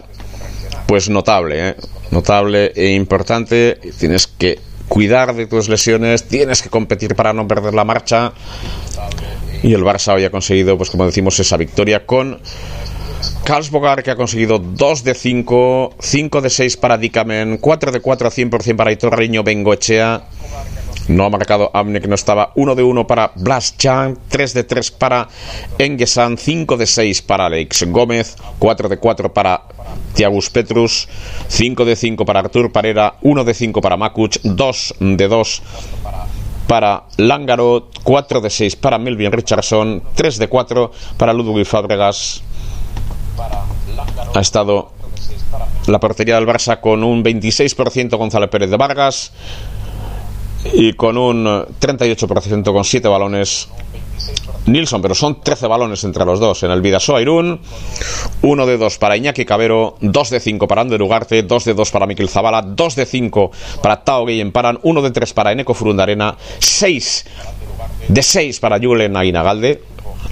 [0.87, 1.75] pues notable, ¿eh?
[2.11, 3.79] notable e importante.
[3.97, 8.33] Tienes que cuidar de tus lesiones, tienes que competir para no perder la marcha.
[9.63, 12.39] Y el Barça hoy ha conseguido, pues como decimos, esa victoria con
[13.43, 18.27] Karlsbogar que ha conseguido 2 de 5, 5 de 6 para Dikamen, 4 de 4
[18.27, 20.23] a 100% para Itorriño Bengoechea.
[21.07, 24.63] No ha marcado Amne que no estaba 1 de 1 para Blas Chan, 3 de
[24.63, 25.27] 3 para
[25.77, 29.61] Engesan, 5 de 6 para Alex Gómez, 4 de 4 para
[30.15, 31.07] Tiagus Petrus,
[31.47, 35.61] 5 de 5 para Artur Parera, 1 de 5 para Makuch, 2 de 2
[36.67, 42.41] para Lángaro, 4 de 6 para Melvin Richardson, 3 de 4 para Ludwig Fabregas,
[44.33, 44.91] ha estado
[45.87, 49.31] la portería del Barça con un 26% Gonzalo Pérez de Vargas
[50.73, 53.69] y con un 38% con 7 balones
[54.65, 56.63] Nilsson, pero son 13 balones entre los dos.
[56.63, 57.59] En el Vidasoa Irún,
[58.41, 61.91] 1 de 2 para Iñaki Cabero, 2 de 5 para Ander Ugarte, 2 de 2
[61.91, 63.51] para Miquel Zavala, 2 de 5
[63.81, 67.25] para Tao Guillem Paran, 1 de 3 para Eneco Furundarena, 6
[68.07, 69.81] de 6 para Julen Aguinagalde,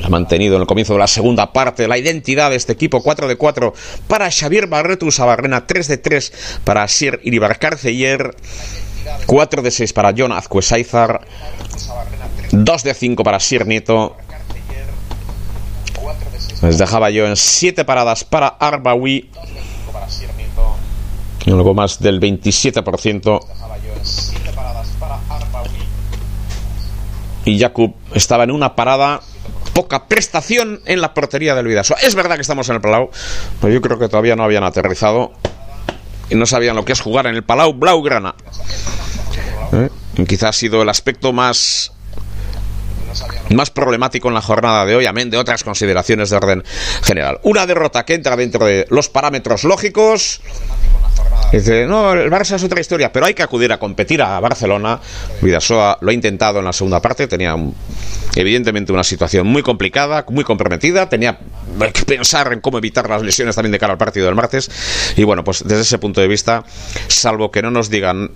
[0.02, 3.02] ha mantenido en el comienzo de la segunda parte la identidad de este equipo.
[3.02, 3.74] 4 de 4
[4.08, 5.68] para Xavier Barretu Sabarrena.
[5.68, 6.34] 3 de 3
[6.64, 8.36] para Sir Iribar Carceller.
[9.26, 11.22] 4 de 6 para John Azcuesaizar.
[12.52, 14.16] 2 de 5 para Sir Nieto.
[16.62, 19.30] Les dejaba yo en 7 paradas para Arbawi.
[21.46, 23.40] Y algo más del 27%.
[27.46, 29.22] Y Jakub estaba en una parada
[29.74, 31.98] poca prestación en la portería del Vidasoa.
[32.02, 33.10] Es verdad que estamos en el Palau,
[33.62, 35.34] pero yo creo que todavía no habían aterrizado
[36.30, 38.36] y no sabían lo que es jugar en el Palau Blaugrana.
[39.74, 39.90] ¿Eh?
[40.28, 41.92] Quizá ha sido el aspecto más
[43.50, 46.64] más problemático en la jornada de hoy, amén de otras consideraciones de orden
[47.04, 47.40] general.
[47.44, 50.42] Una derrota que entra dentro de los parámetros lógicos.
[51.52, 55.00] Dice, no, el Barça es otra historia, pero hay que acudir a competir a Barcelona.
[55.42, 57.56] Vidasoa lo ha intentado en la segunda parte, tenía
[58.36, 61.38] evidentemente una situación muy complicada, muy comprometida, tenía
[61.94, 64.72] que pensar en cómo evitar las lesiones también de cara al partido del martes.
[65.16, 66.64] Y bueno, pues desde ese punto de vista,
[67.08, 68.32] salvo que no nos digan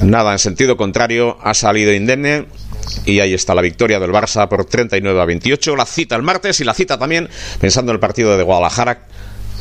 [0.00, 2.46] nada en sentido contrario, ha salido indemne
[3.04, 5.76] y ahí está la victoria del Barça por 39 a 28.
[5.76, 7.28] La cita el martes y la cita también
[7.60, 9.06] pensando en el partido de Guadalajara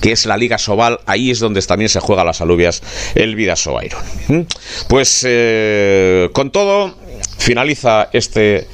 [0.01, 2.83] que es la Liga Sobal, ahí es donde también se juega las alubias
[3.15, 3.81] el Vidasoa.
[4.27, 4.41] ¿Mm?
[4.87, 6.95] Pues eh, con todo,
[7.39, 8.67] finaliza este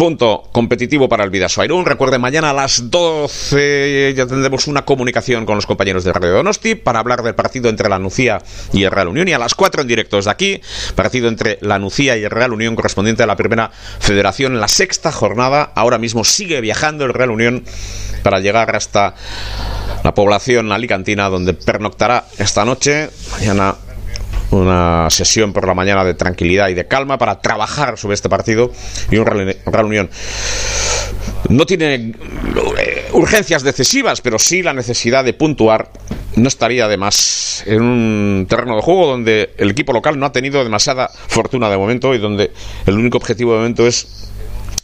[0.00, 1.84] punto competitivo para el Vidasoa Irún.
[1.84, 6.74] Recuerden, mañana a las 12 ya tendremos una comunicación con los compañeros de Radio Donosti
[6.74, 8.38] para hablar del partido entre la Nucía
[8.72, 9.28] y el Real Unión.
[9.28, 10.62] Y a las 4 en directo desde aquí,
[10.94, 14.68] partido entre la Nucía y el Real Unión correspondiente a la primera federación en la
[14.68, 15.70] sexta jornada.
[15.74, 17.64] Ahora mismo sigue viajando el Real Unión
[18.22, 19.14] para llegar hasta
[20.02, 23.10] la población alicantina donde pernoctará esta noche.
[23.32, 23.74] Mañana
[24.50, 28.72] una sesión por la mañana de tranquilidad y de calma para trabajar sobre este partido
[29.10, 30.10] y un Real Unión.
[31.48, 31.94] No tiene
[32.78, 35.90] eh, urgencias decisivas, pero sí la necesidad de puntuar.
[36.36, 40.62] No estaría además en un terreno de juego donde el equipo local no ha tenido
[40.62, 42.52] demasiada fortuna de momento y donde
[42.86, 44.30] el único objetivo de momento es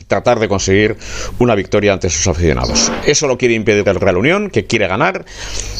[0.06, 0.96] tratar de conseguir
[1.38, 2.92] una victoria ante sus aficionados.
[3.06, 5.24] Eso lo quiere impedir el Real Unión, que quiere ganar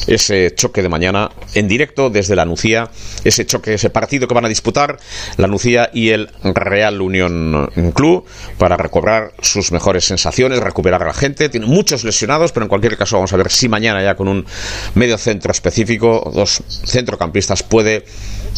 [0.07, 2.91] ese choque de mañana en directo desde la Nucía,
[3.25, 4.99] ese choque, ese partido que van a disputar
[5.37, 8.25] la Nucía y el Real Unión Club
[8.59, 11.49] para recobrar sus mejores sensaciones, recuperar a la gente.
[11.49, 14.47] Tiene muchos lesionados, pero en cualquier caso vamos a ver si mañana ya con un
[14.95, 18.05] medio centro específico, dos centrocampistas puede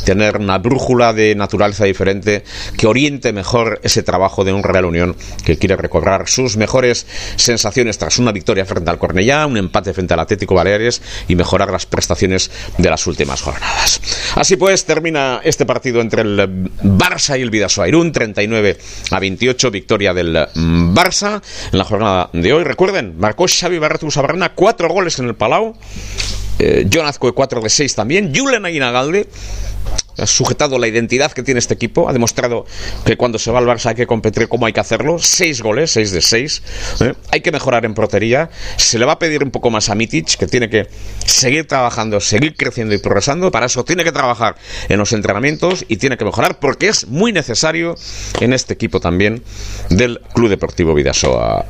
[0.04, 2.44] tener una brújula de naturaleza diferente
[2.76, 7.06] que oriente mejor ese trabajo de un Real Unión que quiere recobrar sus mejores
[7.36, 11.70] sensaciones tras una victoria frente al Cornellá, un empate frente al Atlético Baleares y mejorar
[11.70, 14.00] las prestaciones de las últimas jornadas.
[14.34, 18.78] Así pues, termina este partido entre el Barça y el Vidasoa Irún, 39
[19.10, 22.64] a 28, victoria del Barça en la jornada de hoy.
[22.64, 25.74] Recuerden, marcó Xavi Barretu Sabarna cuatro goles en el Palau.
[26.58, 28.32] Eh, Jonazco 4 de 6 también.
[28.34, 29.28] Julen Aguinagalde
[30.26, 32.66] sujetado la identidad que tiene este equipo, ha demostrado
[33.04, 35.90] que cuando se va al Barça hay que competir como hay que hacerlo, seis goles,
[35.90, 36.62] seis de seis,
[37.00, 37.14] ¿eh?
[37.30, 40.36] hay que mejorar en portería, se le va a pedir un poco más a Mitic,
[40.36, 40.88] que tiene que
[41.24, 44.56] seguir trabajando, seguir creciendo y progresando, para eso tiene que trabajar
[44.88, 47.96] en los entrenamientos y tiene que mejorar porque es muy necesario
[48.40, 49.42] en este equipo también
[49.90, 51.66] del Club Deportivo Vidasoa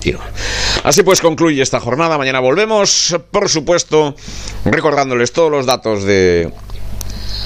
[0.84, 4.14] Así pues concluye esta jornada, mañana volvemos, por supuesto,
[4.64, 6.52] recordándoles todos los datos de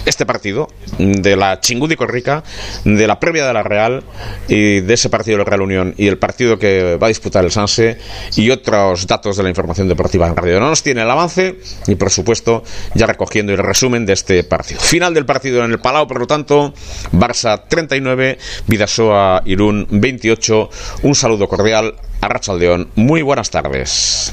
[0.06, 0.68] este partido
[0.98, 2.42] de la Chingudi Corrica,
[2.84, 4.02] de la previa de la Real
[4.48, 7.44] y de ese partido de la Real Unión y el partido que va a disputar
[7.44, 7.98] el Sanse
[8.36, 10.60] y otros datos de la información deportiva en Radio.
[10.60, 11.56] No nos tiene el avance
[11.86, 12.64] y por supuesto
[12.94, 14.80] ya recogiendo el resumen de este partido.
[14.80, 16.74] Final del partido en el Palau, por lo tanto,
[17.12, 20.70] Barça 39, Vidasoa Irún 28.
[21.02, 22.90] Un saludo cordial a Rachaldeón.
[22.94, 24.32] Muy buenas tardes.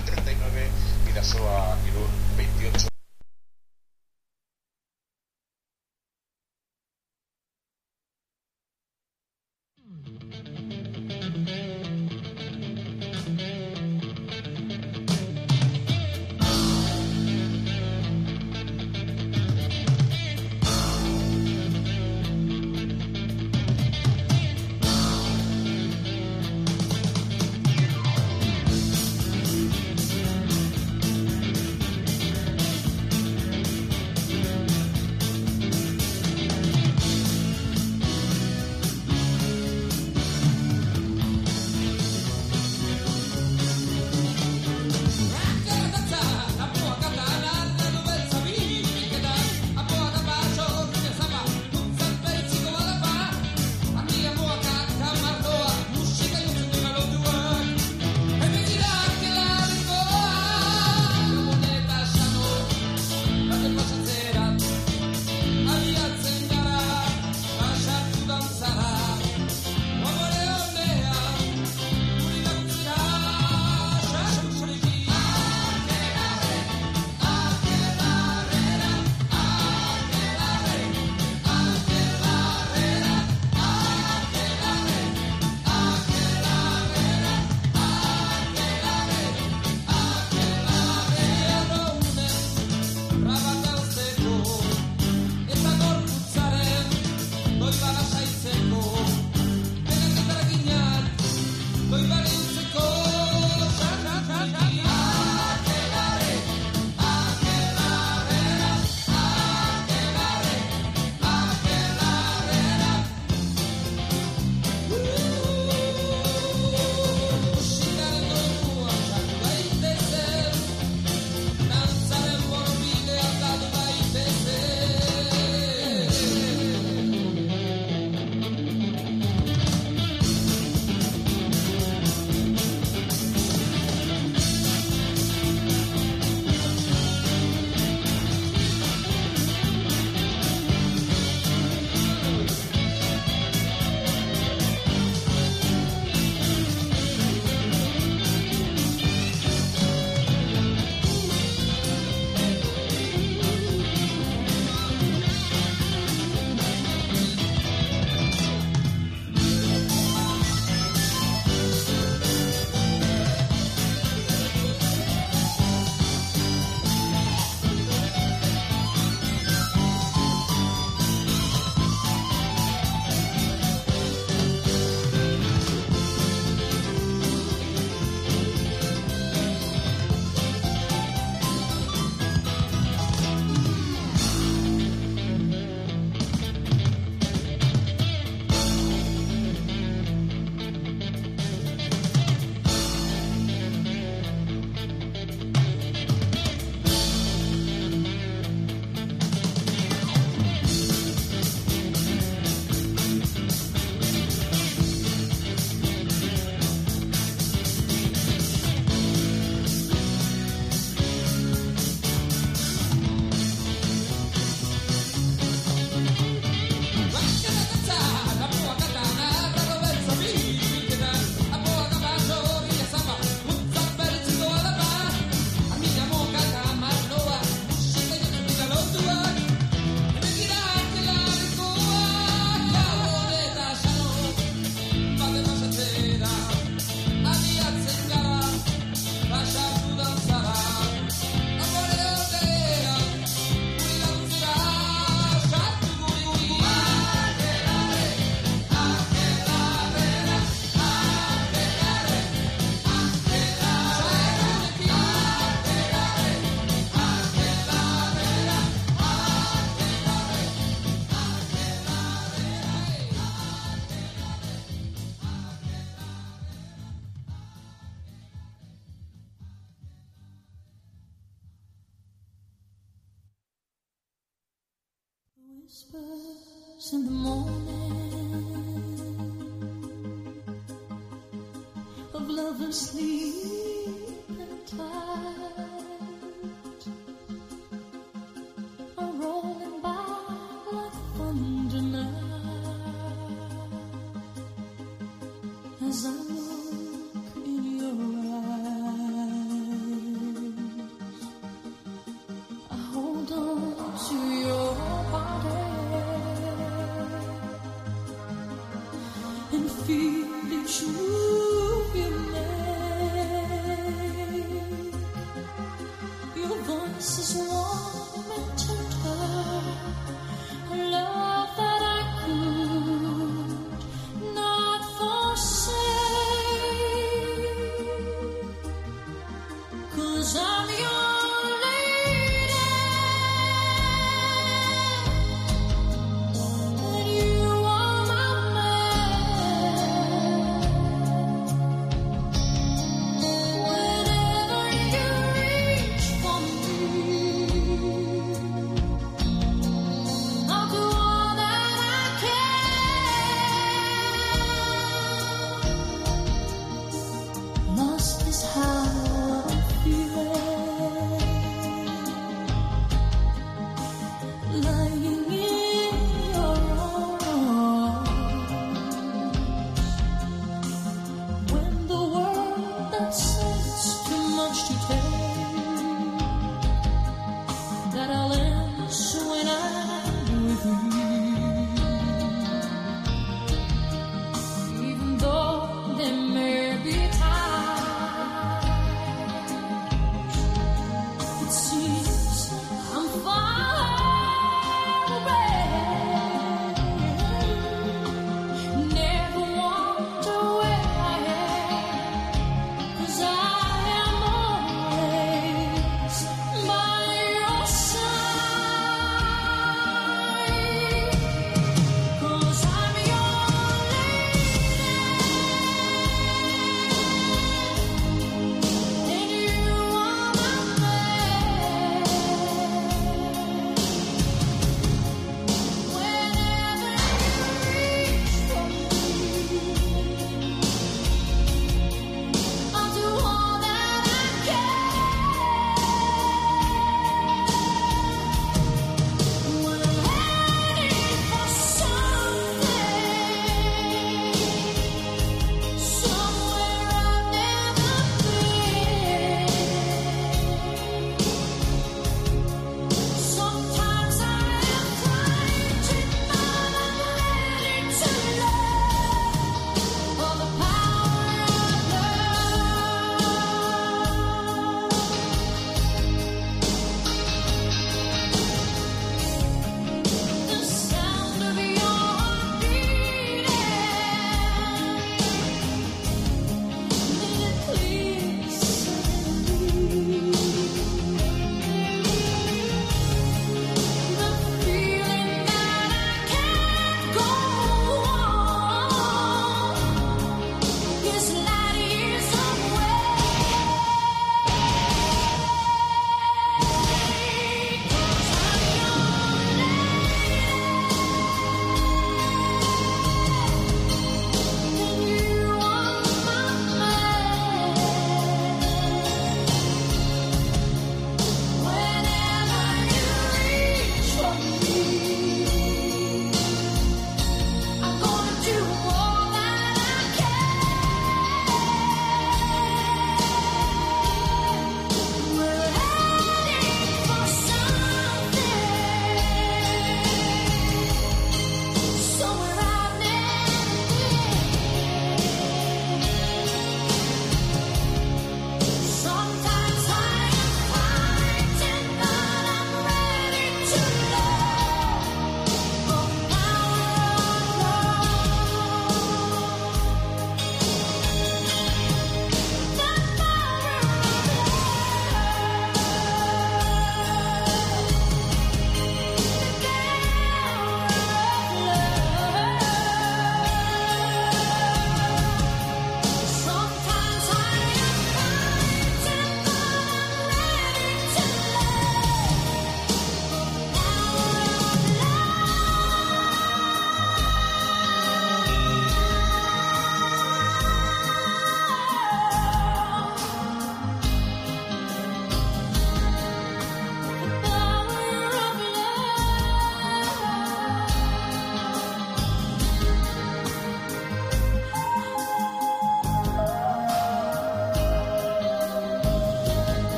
[282.72, 283.09] sleep.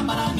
[0.00, 0.39] Bambara.